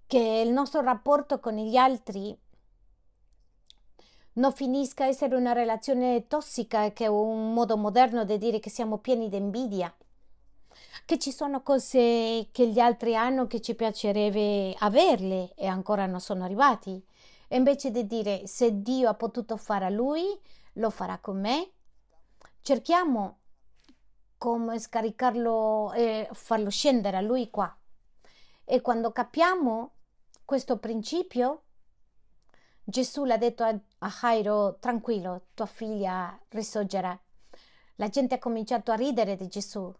che 0.06 0.42
il 0.44 0.52
nostro 0.52 0.80
rapporto 0.80 1.40
con 1.40 1.54
gli 1.54 1.76
altri 1.76 2.36
non 4.34 4.52
finisca 4.52 5.06
essere 5.06 5.36
una 5.36 5.52
relazione 5.52 6.26
tossica 6.26 6.92
che 6.92 7.04
è 7.04 7.08
un 7.08 7.52
modo 7.52 7.76
moderno 7.76 8.24
di 8.24 8.36
dire 8.36 8.58
che 8.58 8.70
siamo 8.70 8.98
pieni 8.98 9.28
di 9.28 9.36
invidia, 9.36 9.94
che 11.04 11.18
ci 11.18 11.30
sono 11.30 11.62
cose 11.62 12.48
che 12.50 12.68
gli 12.68 12.80
altri 12.80 13.14
hanno 13.14 13.46
che 13.46 13.60
ci 13.60 13.76
piacerebbe 13.76 14.74
averle 14.78 15.52
e 15.54 15.66
ancora 15.66 16.06
non 16.06 16.20
sono 16.20 16.44
arrivati. 16.44 17.02
E 17.46 17.56
invece 17.56 17.92
di 17.92 18.06
dire 18.06 18.46
se 18.46 18.82
Dio 18.82 19.08
ha 19.08 19.14
potuto 19.14 19.56
fare 19.56 19.84
a 19.84 19.90
lui, 19.90 20.22
lo 20.74 20.90
farà 20.90 21.18
con 21.18 21.38
me, 21.38 21.73
cerchiamo 22.64 23.40
come 24.38 24.78
scaricarlo 24.78 25.92
e 25.92 26.28
farlo 26.32 26.70
scendere 26.70 27.18
a 27.18 27.20
lui 27.20 27.50
qua. 27.50 27.78
E 28.64 28.80
quando 28.80 29.12
capiamo 29.12 29.96
questo 30.46 30.78
principio, 30.78 31.64
Gesù 32.82 33.24
l'ha 33.24 33.36
detto 33.36 33.64
a, 33.64 33.78
a 33.98 34.08
Jairo, 34.08 34.78
tranquillo, 34.78 35.48
tua 35.52 35.66
figlia 35.66 36.38
risorgerà. 36.48 37.18
La 37.96 38.08
gente 38.08 38.36
ha 38.36 38.38
cominciato 38.38 38.92
a 38.92 38.96
ridere 38.96 39.36
di 39.36 39.46
Gesù, 39.48 39.94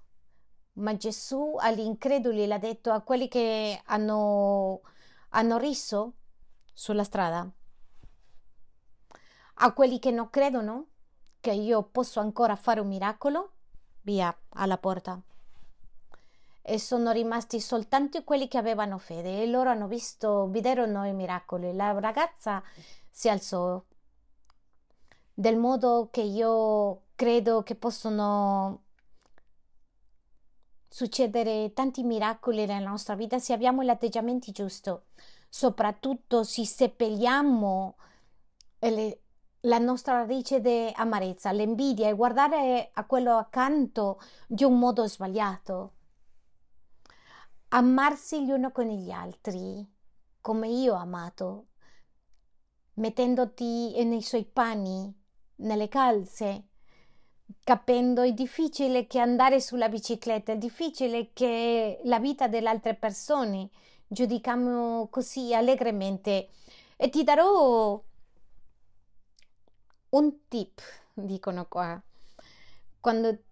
ma 0.75 0.97
Gesù 0.97 1.57
agli 1.59 1.81
increduli 1.81 2.47
l'ha 2.47 2.59
detto 2.59 2.91
a 2.91 3.03
quelli 3.03 3.29
che 3.29 3.79
hanno, 3.85 4.81
hanno 5.31 5.59
riso 5.59 6.15
sulla 6.73 7.05
strada, 7.05 7.47
a 9.57 9.73
quelli 9.75 9.99
che 9.99 10.11
non 10.11 10.31
credono, 10.31 10.89
che 11.45 11.53
io 11.53 11.83
posso 11.83 12.21
ancora 12.21 12.57
fare 12.57 12.81
un 12.81 12.89
miracolo? 12.89 13.51
Via, 14.01 14.35
alla 14.55 14.79
porta. 14.79 15.21
E 16.63 16.79
sono 16.79 17.11
rimasti 17.11 17.61
soltanto 17.61 18.25
quelli 18.25 18.49
che 18.49 18.57
avevano 18.57 18.97
fede 18.97 19.43
e 19.43 19.47
loro 19.47 19.69
hanno 19.69 19.87
visto, 19.87 20.47
videro 20.47 20.87
i 20.87 21.13
miracoli. 21.13 21.75
La 21.75 21.93
ragazza 22.01 22.63
si 23.11 23.29
alzò 23.29 23.79
del 25.35 25.59
modo 25.59 26.09
che 26.11 26.23
io 26.23 27.03
credo 27.15 27.63
che 27.63 27.75
possono 27.75 28.85
succedere 30.89 31.75
tanti 31.75 32.05
miracoli 32.05 32.65
nella 32.65 32.89
nostra 32.89 33.17
vita 33.17 33.39
se 33.39 33.53
abbiamo 33.53 33.85
gli 33.85 33.91
atteggiamenti 33.91 34.51
giusti, 34.51 34.93
soprattutto 35.47 36.43
se 36.43 36.65
seppelliamo 36.65 37.97
le, 38.79 39.24
la 39.65 39.79
nostra 39.79 40.19
radice 40.19 40.61
di 40.61 40.91
amarezza, 40.95 41.51
l'invidia 41.51 42.09
e 42.09 42.15
guardare 42.15 42.91
a 42.93 43.05
quello 43.05 43.37
accanto 43.37 44.21
di 44.47 44.65
un 44.65 44.79
modo 44.79 45.07
sbagliato. 45.07 45.93
Amarsi 47.69 48.45
gli 48.45 48.51
uno 48.51 48.71
con 48.73 48.87
gli 48.87 49.11
altri 49.11 49.91
come 50.41 50.69
io 50.69 50.93
ho 50.93 50.99
amato, 50.99 51.69
mettendoti 52.95 54.05
nei 54.05 54.21
suoi 54.21 54.45
panni, 54.45 55.11
nelle 55.57 55.89
calze, 55.89 56.69
capendo 57.63 58.21
è 58.21 58.33
difficile 58.33 59.07
che 59.07 59.19
andare 59.19 59.61
sulla 59.61 59.89
bicicletta, 59.89 60.53
è 60.53 60.59
difficile 60.59 61.33
che 61.33 62.01
la 62.05 62.19
vita 62.19 62.47
delle 62.47 62.69
altre 62.69 62.95
persone 62.95 63.71
giudichiamo 64.07 65.09
così 65.09 65.55
allegremente. 65.55 66.51
E 66.97 67.09
ti 67.09 67.25
darò 67.25 68.03
un 70.15 70.47
tip, 70.49 70.81
dicono 71.13 71.67
qua. 71.67 72.01
Quando 73.01 73.43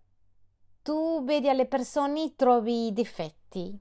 tu 0.83 1.25
vedi 1.25 1.49
alle 1.49 1.67
persone 1.67 2.35
trovi 2.37 2.87
i 2.87 2.93
difetti, 2.93 3.79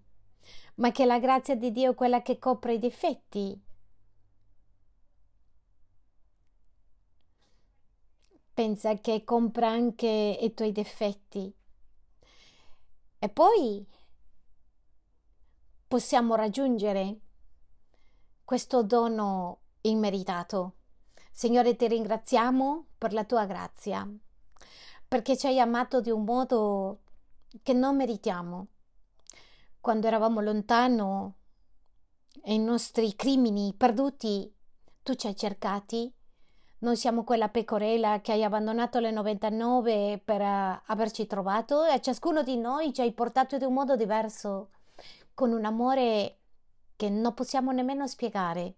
ma 0.75 0.91
che 0.91 1.05
la 1.05 1.19
grazia 1.19 1.55
di 1.55 1.71
Dio 1.71 1.91
è 1.91 1.95
quella 1.95 2.21
che 2.21 2.39
copre 2.39 2.73
i 2.73 2.79
difetti. 2.79 3.59
Pensa 8.53 8.95
che 8.95 9.23
compra 9.23 9.69
anche 9.69 10.07
i 10.41 10.53
tuoi 10.53 10.71
difetti. 10.71 11.53
E 13.19 13.29
poi 13.29 13.88
possiamo 15.88 16.36
raggiungere 16.36 17.19
questo 18.43 18.84
dono 18.84 19.59
immeritato. 19.82 20.80
Signore, 21.32 21.75
ti 21.75 21.88
ringraziamo 21.88 22.86
per 22.97 23.13
la 23.13 23.23
tua 23.23 23.45
grazia, 23.45 24.07
perché 25.07 25.36
ci 25.38 25.47
hai 25.47 25.59
amato 25.59 26.01
di 26.01 26.11
un 26.11 26.23
modo 26.23 26.99
che 27.63 27.73
non 27.73 27.95
meritiamo. 27.95 28.67
Quando 29.79 30.07
eravamo 30.07 30.41
lontano 30.41 31.36
e 32.43 32.53
i 32.53 32.59
nostri 32.59 33.15
crimini 33.15 33.73
perduti, 33.75 34.53
tu 35.01 35.15
ci 35.15 35.27
hai 35.27 35.36
cercati. 35.36 36.13
Noi 36.79 36.95
siamo 36.95 37.23
quella 37.23 37.49
pecorella 37.49 38.21
che 38.21 38.34
hai 38.34 38.43
abbandonato 38.43 38.99
le 38.99 39.11
99 39.11 40.21
per 40.23 40.41
uh, 40.41 40.82
averci 40.86 41.27
trovato 41.27 41.86
e 41.86 41.91
a 41.91 41.99
ciascuno 41.99 42.43
di 42.43 42.57
noi 42.57 42.93
ci 42.93 43.01
hai 43.01 43.13
portato 43.13 43.57
di 43.57 43.65
un 43.65 43.73
modo 43.73 43.95
diverso 43.95 44.69
con 45.34 45.51
un 45.51 45.65
amore 45.65 46.38
che 46.95 47.09
non 47.09 47.34
possiamo 47.34 47.71
nemmeno 47.71 48.07
spiegare. 48.07 48.75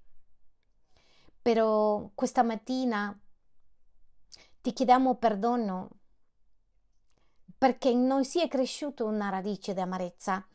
Però 1.44 2.10
questa 2.16 2.42
mattina 2.42 3.16
ti 4.62 4.72
chiediamo 4.72 5.16
perdono 5.16 5.90
perché 7.58 7.90
in 7.90 8.06
noi 8.06 8.24
si 8.24 8.42
è 8.42 8.48
cresciuta 8.48 9.04
una 9.04 9.30
radice 9.30 9.74
di 9.74 9.82
amarezza. 9.82 10.48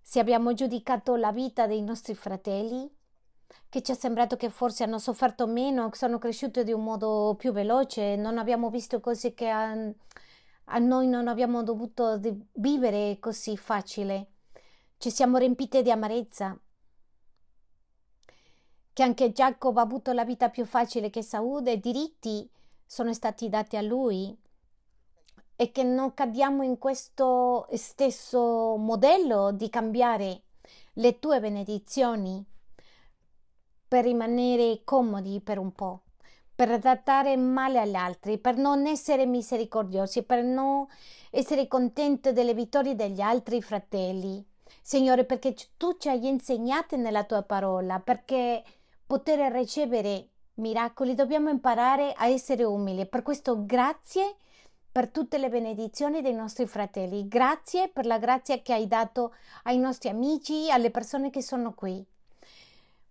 Se 0.00 0.18
abbiamo 0.18 0.54
giudicato 0.54 1.14
la 1.16 1.30
vita 1.30 1.66
dei 1.66 1.82
nostri 1.82 2.14
fratelli, 2.14 2.90
che 3.68 3.82
ci 3.82 3.92
è 3.92 3.94
sembrato 3.94 4.36
che 4.36 4.48
forse 4.48 4.84
hanno 4.84 4.98
sofferto 4.98 5.46
meno, 5.46 5.90
sono 5.92 6.18
cresciuti 6.18 6.64
di 6.64 6.72
un 6.72 6.84
modo 6.84 7.34
più 7.38 7.52
veloce, 7.52 8.16
non 8.16 8.38
abbiamo 8.38 8.70
visto 8.70 8.98
cose 8.98 9.34
che 9.34 9.48
a, 9.48 9.72
a 9.72 10.78
noi 10.78 11.06
non 11.06 11.28
abbiamo 11.28 11.62
dovuto 11.62 12.18
vivere 12.54 13.18
così 13.20 13.56
facile. 13.58 14.32
Ci 14.96 15.10
siamo 15.10 15.36
riempite 15.36 15.82
di 15.82 15.90
amarezza. 15.90 16.58
Che 18.92 19.02
anche 19.02 19.32
Giacobbe 19.32 19.80
ha 19.80 19.84
avuto 19.84 20.12
la 20.12 20.24
vita 20.24 20.50
più 20.50 20.64
facile 20.64 21.10
che 21.10 21.22
Saud 21.22 21.66
e 21.68 21.78
diritti 21.78 22.50
sono 22.84 23.12
stati 23.12 23.48
dati 23.48 23.76
a 23.76 23.82
lui 23.82 24.36
e 25.54 25.70
che 25.70 25.82
non 25.84 26.12
cadiamo 26.14 26.62
in 26.62 26.78
questo 26.78 27.68
stesso 27.72 28.76
modello 28.76 29.52
di 29.52 29.68
cambiare 29.68 30.42
le 30.94 31.18
tue 31.18 31.38
benedizioni 31.38 32.44
per 33.86 34.04
rimanere 34.04 34.82
comodi 34.84 35.40
per 35.40 35.58
un 35.58 35.72
po', 35.72 36.02
per 36.54 36.78
trattare 36.78 37.36
male 37.36 37.80
agli 37.80 37.94
altri, 37.94 38.38
per 38.38 38.56
non 38.56 38.86
essere 38.86 39.26
misericordiosi, 39.26 40.22
per 40.22 40.42
non 40.42 40.86
essere 41.30 41.68
contenti 41.68 42.32
delle 42.32 42.54
vittorie 42.54 42.94
degli 42.94 43.20
altri 43.20 43.60
fratelli. 43.60 44.44
Signore, 44.80 45.24
perché 45.24 45.54
tu 45.76 45.96
ci 45.98 46.08
hai 46.08 46.26
insegnato 46.26 46.96
nella 46.96 47.24
tua 47.24 47.42
parola, 47.42 48.00
perché 48.00 48.62
poter 49.10 49.50
ricevere 49.50 50.28
miracoli 50.60 51.16
dobbiamo 51.16 51.48
imparare 51.48 52.12
a 52.12 52.28
essere 52.28 52.62
umili. 52.62 53.06
Per 53.06 53.22
questo 53.22 53.66
grazie 53.66 54.36
per 54.92 55.08
tutte 55.08 55.36
le 55.36 55.48
benedizioni 55.48 56.22
dei 56.22 56.32
nostri 56.32 56.64
fratelli. 56.68 57.26
Grazie 57.26 57.88
per 57.88 58.06
la 58.06 58.18
grazia 58.18 58.60
che 58.60 58.72
hai 58.72 58.86
dato 58.86 59.34
ai 59.64 59.78
nostri 59.78 60.10
amici, 60.10 60.70
alle 60.70 60.92
persone 60.92 61.30
che 61.30 61.42
sono 61.42 61.74
qui. 61.74 62.06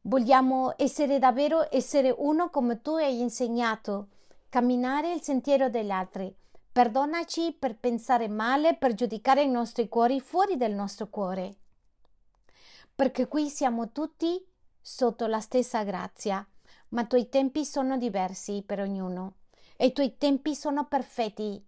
Vogliamo 0.04 0.74
essere 0.78 1.20
davvero 1.20 1.68
essere 1.70 2.16
uno 2.18 2.50
come 2.50 2.82
tu 2.82 2.92
hai 2.92 3.20
insegnato, 3.20 4.08
camminare 4.48 5.12
il 5.12 5.22
sentiero 5.22 5.68
degli 5.68 5.92
altri. 5.92 6.34
Perdonaci 6.72 7.58
per 7.60 7.76
pensare 7.76 8.30
male, 8.30 8.78
per 8.78 8.94
giudicare 8.94 9.42
i 9.42 9.50
nostri 9.50 9.90
cuori 9.90 10.22
fuori 10.22 10.56
del 10.56 10.72
nostro 10.72 11.08
cuore. 11.08 11.56
Perché 12.96 13.28
qui 13.28 13.50
siamo 13.50 13.92
tutti 13.92 14.48
sotto 14.92 15.28
la 15.28 15.40
stessa 15.40 15.84
grazia, 15.84 16.44
ma 16.90 17.02
i 17.02 17.08
tuoi 17.08 17.30
tempi 17.30 17.64
sono 17.64 17.96
diversi 17.96 18.64
per 18.66 18.80
ognuno 18.80 19.36
e 19.78 19.86
i 19.86 19.94
tuoi 19.94 20.18
tempi 20.18 20.56
sono 20.56 20.88
perfetti. 20.88 21.64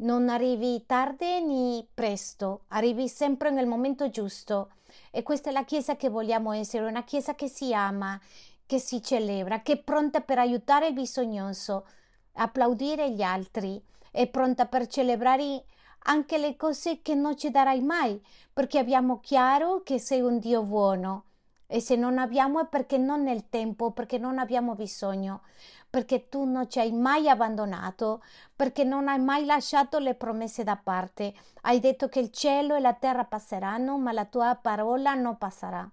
Non 0.00 0.28
arrivi 0.28 0.84
tardi 0.84 1.42
né 1.42 1.86
presto, 1.94 2.64
arrivi 2.68 3.08
sempre 3.08 3.50
nel 3.50 3.66
momento 3.66 4.10
giusto. 4.10 4.72
E 5.10 5.22
questa 5.22 5.48
è 5.48 5.52
la 5.54 5.64
Chiesa 5.64 5.96
che 5.96 6.10
vogliamo 6.10 6.52
essere, 6.52 6.86
una 6.86 7.02
Chiesa 7.02 7.34
che 7.34 7.48
si 7.48 7.72
ama, 7.72 8.20
che 8.66 8.78
si 8.78 9.02
celebra, 9.02 9.62
che 9.62 9.72
è 9.72 9.78
pronta 9.78 10.20
per 10.20 10.38
aiutare 10.38 10.88
il 10.88 10.92
bisognoso, 10.92 11.86
applaudire 12.34 13.10
gli 13.10 13.22
altri 13.22 13.82
è 14.10 14.28
pronta 14.28 14.66
per 14.66 14.86
celebrare 14.86 15.64
anche 16.08 16.36
le 16.36 16.56
cose 16.56 17.00
che 17.00 17.14
non 17.14 17.38
ci 17.38 17.50
darai 17.50 17.80
mai, 17.80 18.22
perché 18.52 18.78
abbiamo 18.78 19.18
chiaro 19.20 19.82
che 19.82 19.98
sei 19.98 20.20
un 20.20 20.38
Dio 20.38 20.62
buono. 20.62 21.24
E 21.66 21.80
se 21.80 21.96
non 21.96 22.18
abbiamo 22.18 22.60
è 22.60 22.66
perché 22.66 22.96
non 22.96 23.22
nel 23.22 23.48
tempo, 23.48 23.90
perché 23.90 24.18
non 24.18 24.38
abbiamo 24.38 24.74
bisogno, 24.74 25.42
perché 25.90 26.28
tu 26.28 26.44
non 26.44 26.70
ci 26.70 26.78
hai 26.78 26.92
mai 26.92 27.28
abbandonato, 27.28 28.22
perché 28.54 28.84
non 28.84 29.08
hai 29.08 29.18
mai 29.18 29.44
lasciato 29.44 29.98
le 29.98 30.14
promesse 30.14 30.62
da 30.62 30.76
parte. 30.76 31.34
Hai 31.62 31.80
detto 31.80 32.08
che 32.08 32.20
il 32.20 32.30
cielo 32.30 32.74
e 32.74 32.80
la 32.80 32.94
terra 32.94 33.24
passeranno, 33.24 33.98
ma 33.98 34.12
la 34.12 34.26
tua 34.26 34.54
parola 34.60 35.14
non 35.14 35.38
passerà. 35.38 35.88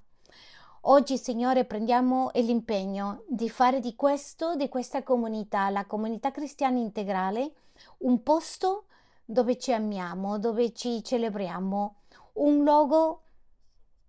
Oggi, 0.88 1.18
Signore, 1.18 1.64
prendiamo 1.64 2.30
l'impegno 2.34 3.24
di 3.28 3.50
fare 3.50 3.80
di 3.80 3.96
questo, 3.96 4.56
di 4.56 4.68
questa 4.68 5.02
comunità, 5.02 5.70
la 5.70 5.86
comunità 5.86 6.32
cristiana 6.32 6.78
integrale, 6.78 7.54
un 8.00 8.22
posto 8.22 8.86
dove 9.24 9.58
ci 9.58 9.72
amiamo, 9.72 10.38
dove 10.38 10.74
ci 10.74 11.02
celebriamo, 11.02 11.96
un 12.34 12.64
luogo 12.64 13.23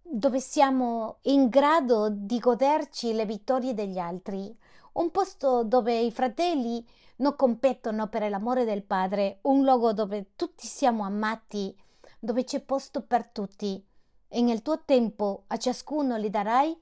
dove 0.06 0.38
siamo 0.38 1.18
in 1.22 1.48
grado 1.48 2.10
di 2.10 2.38
goderci 2.38 3.14
le 3.14 3.24
vittorie 3.24 3.72
degli 3.72 3.98
altri, 3.98 4.54
un 4.92 5.10
posto 5.10 5.64
dove 5.64 5.98
i 5.98 6.12
fratelli 6.12 6.86
non 7.16 7.34
competono 7.36 8.08
per 8.08 8.28
l'amore 8.28 8.64
del 8.64 8.82
Padre, 8.82 9.38
un 9.42 9.64
luogo 9.64 9.92
dove 9.92 10.32
tutti 10.36 10.66
siamo 10.66 11.04
amati, 11.04 11.74
dove 12.18 12.44
c'è 12.44 12.60
posto 12.60 13.02
per 13.02 13.26
tutti. 13.28 13.82
E 14.28 14.42
nel 14.42 14.62
tuo 14.62 14.82
tempo 14.84 15.44
a 15.46 15.56
ciascuno 15.56 16.16
li 16.16 16.28
darai 16.28 16.76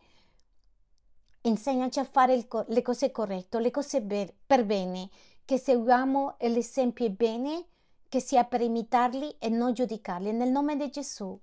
insegnaci 1.42 1.98
a 2.00 2.04
fare 2.04 2.46
co- 2.48 2.64
le 2.68 2.82
cose 2.82 3.10
corrette, 3.10 3.60
le 3.60 3.70
cose 3.70 4.02
be- 4.02 4.34
per 4.46 4.64
bene, 4.64 5.08
che 5.44 5.58
seguiamo 5.58 6.36
l'esempio 6.40 7.08
bene, 7.10 7.66
che 8.08 8.20
sia 8.20 8.44
per 8.44 8.60
imitarli 8.60 9.36
e 9.38 9.48
non 9.48 9.72
giudicarli. 9.72 10.32
Nel 10.32 10.50
nome 10.50 10.76
di 10.76 10.90
Gesù. 10.90 11.38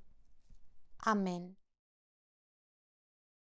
Amen. 1.06 1.59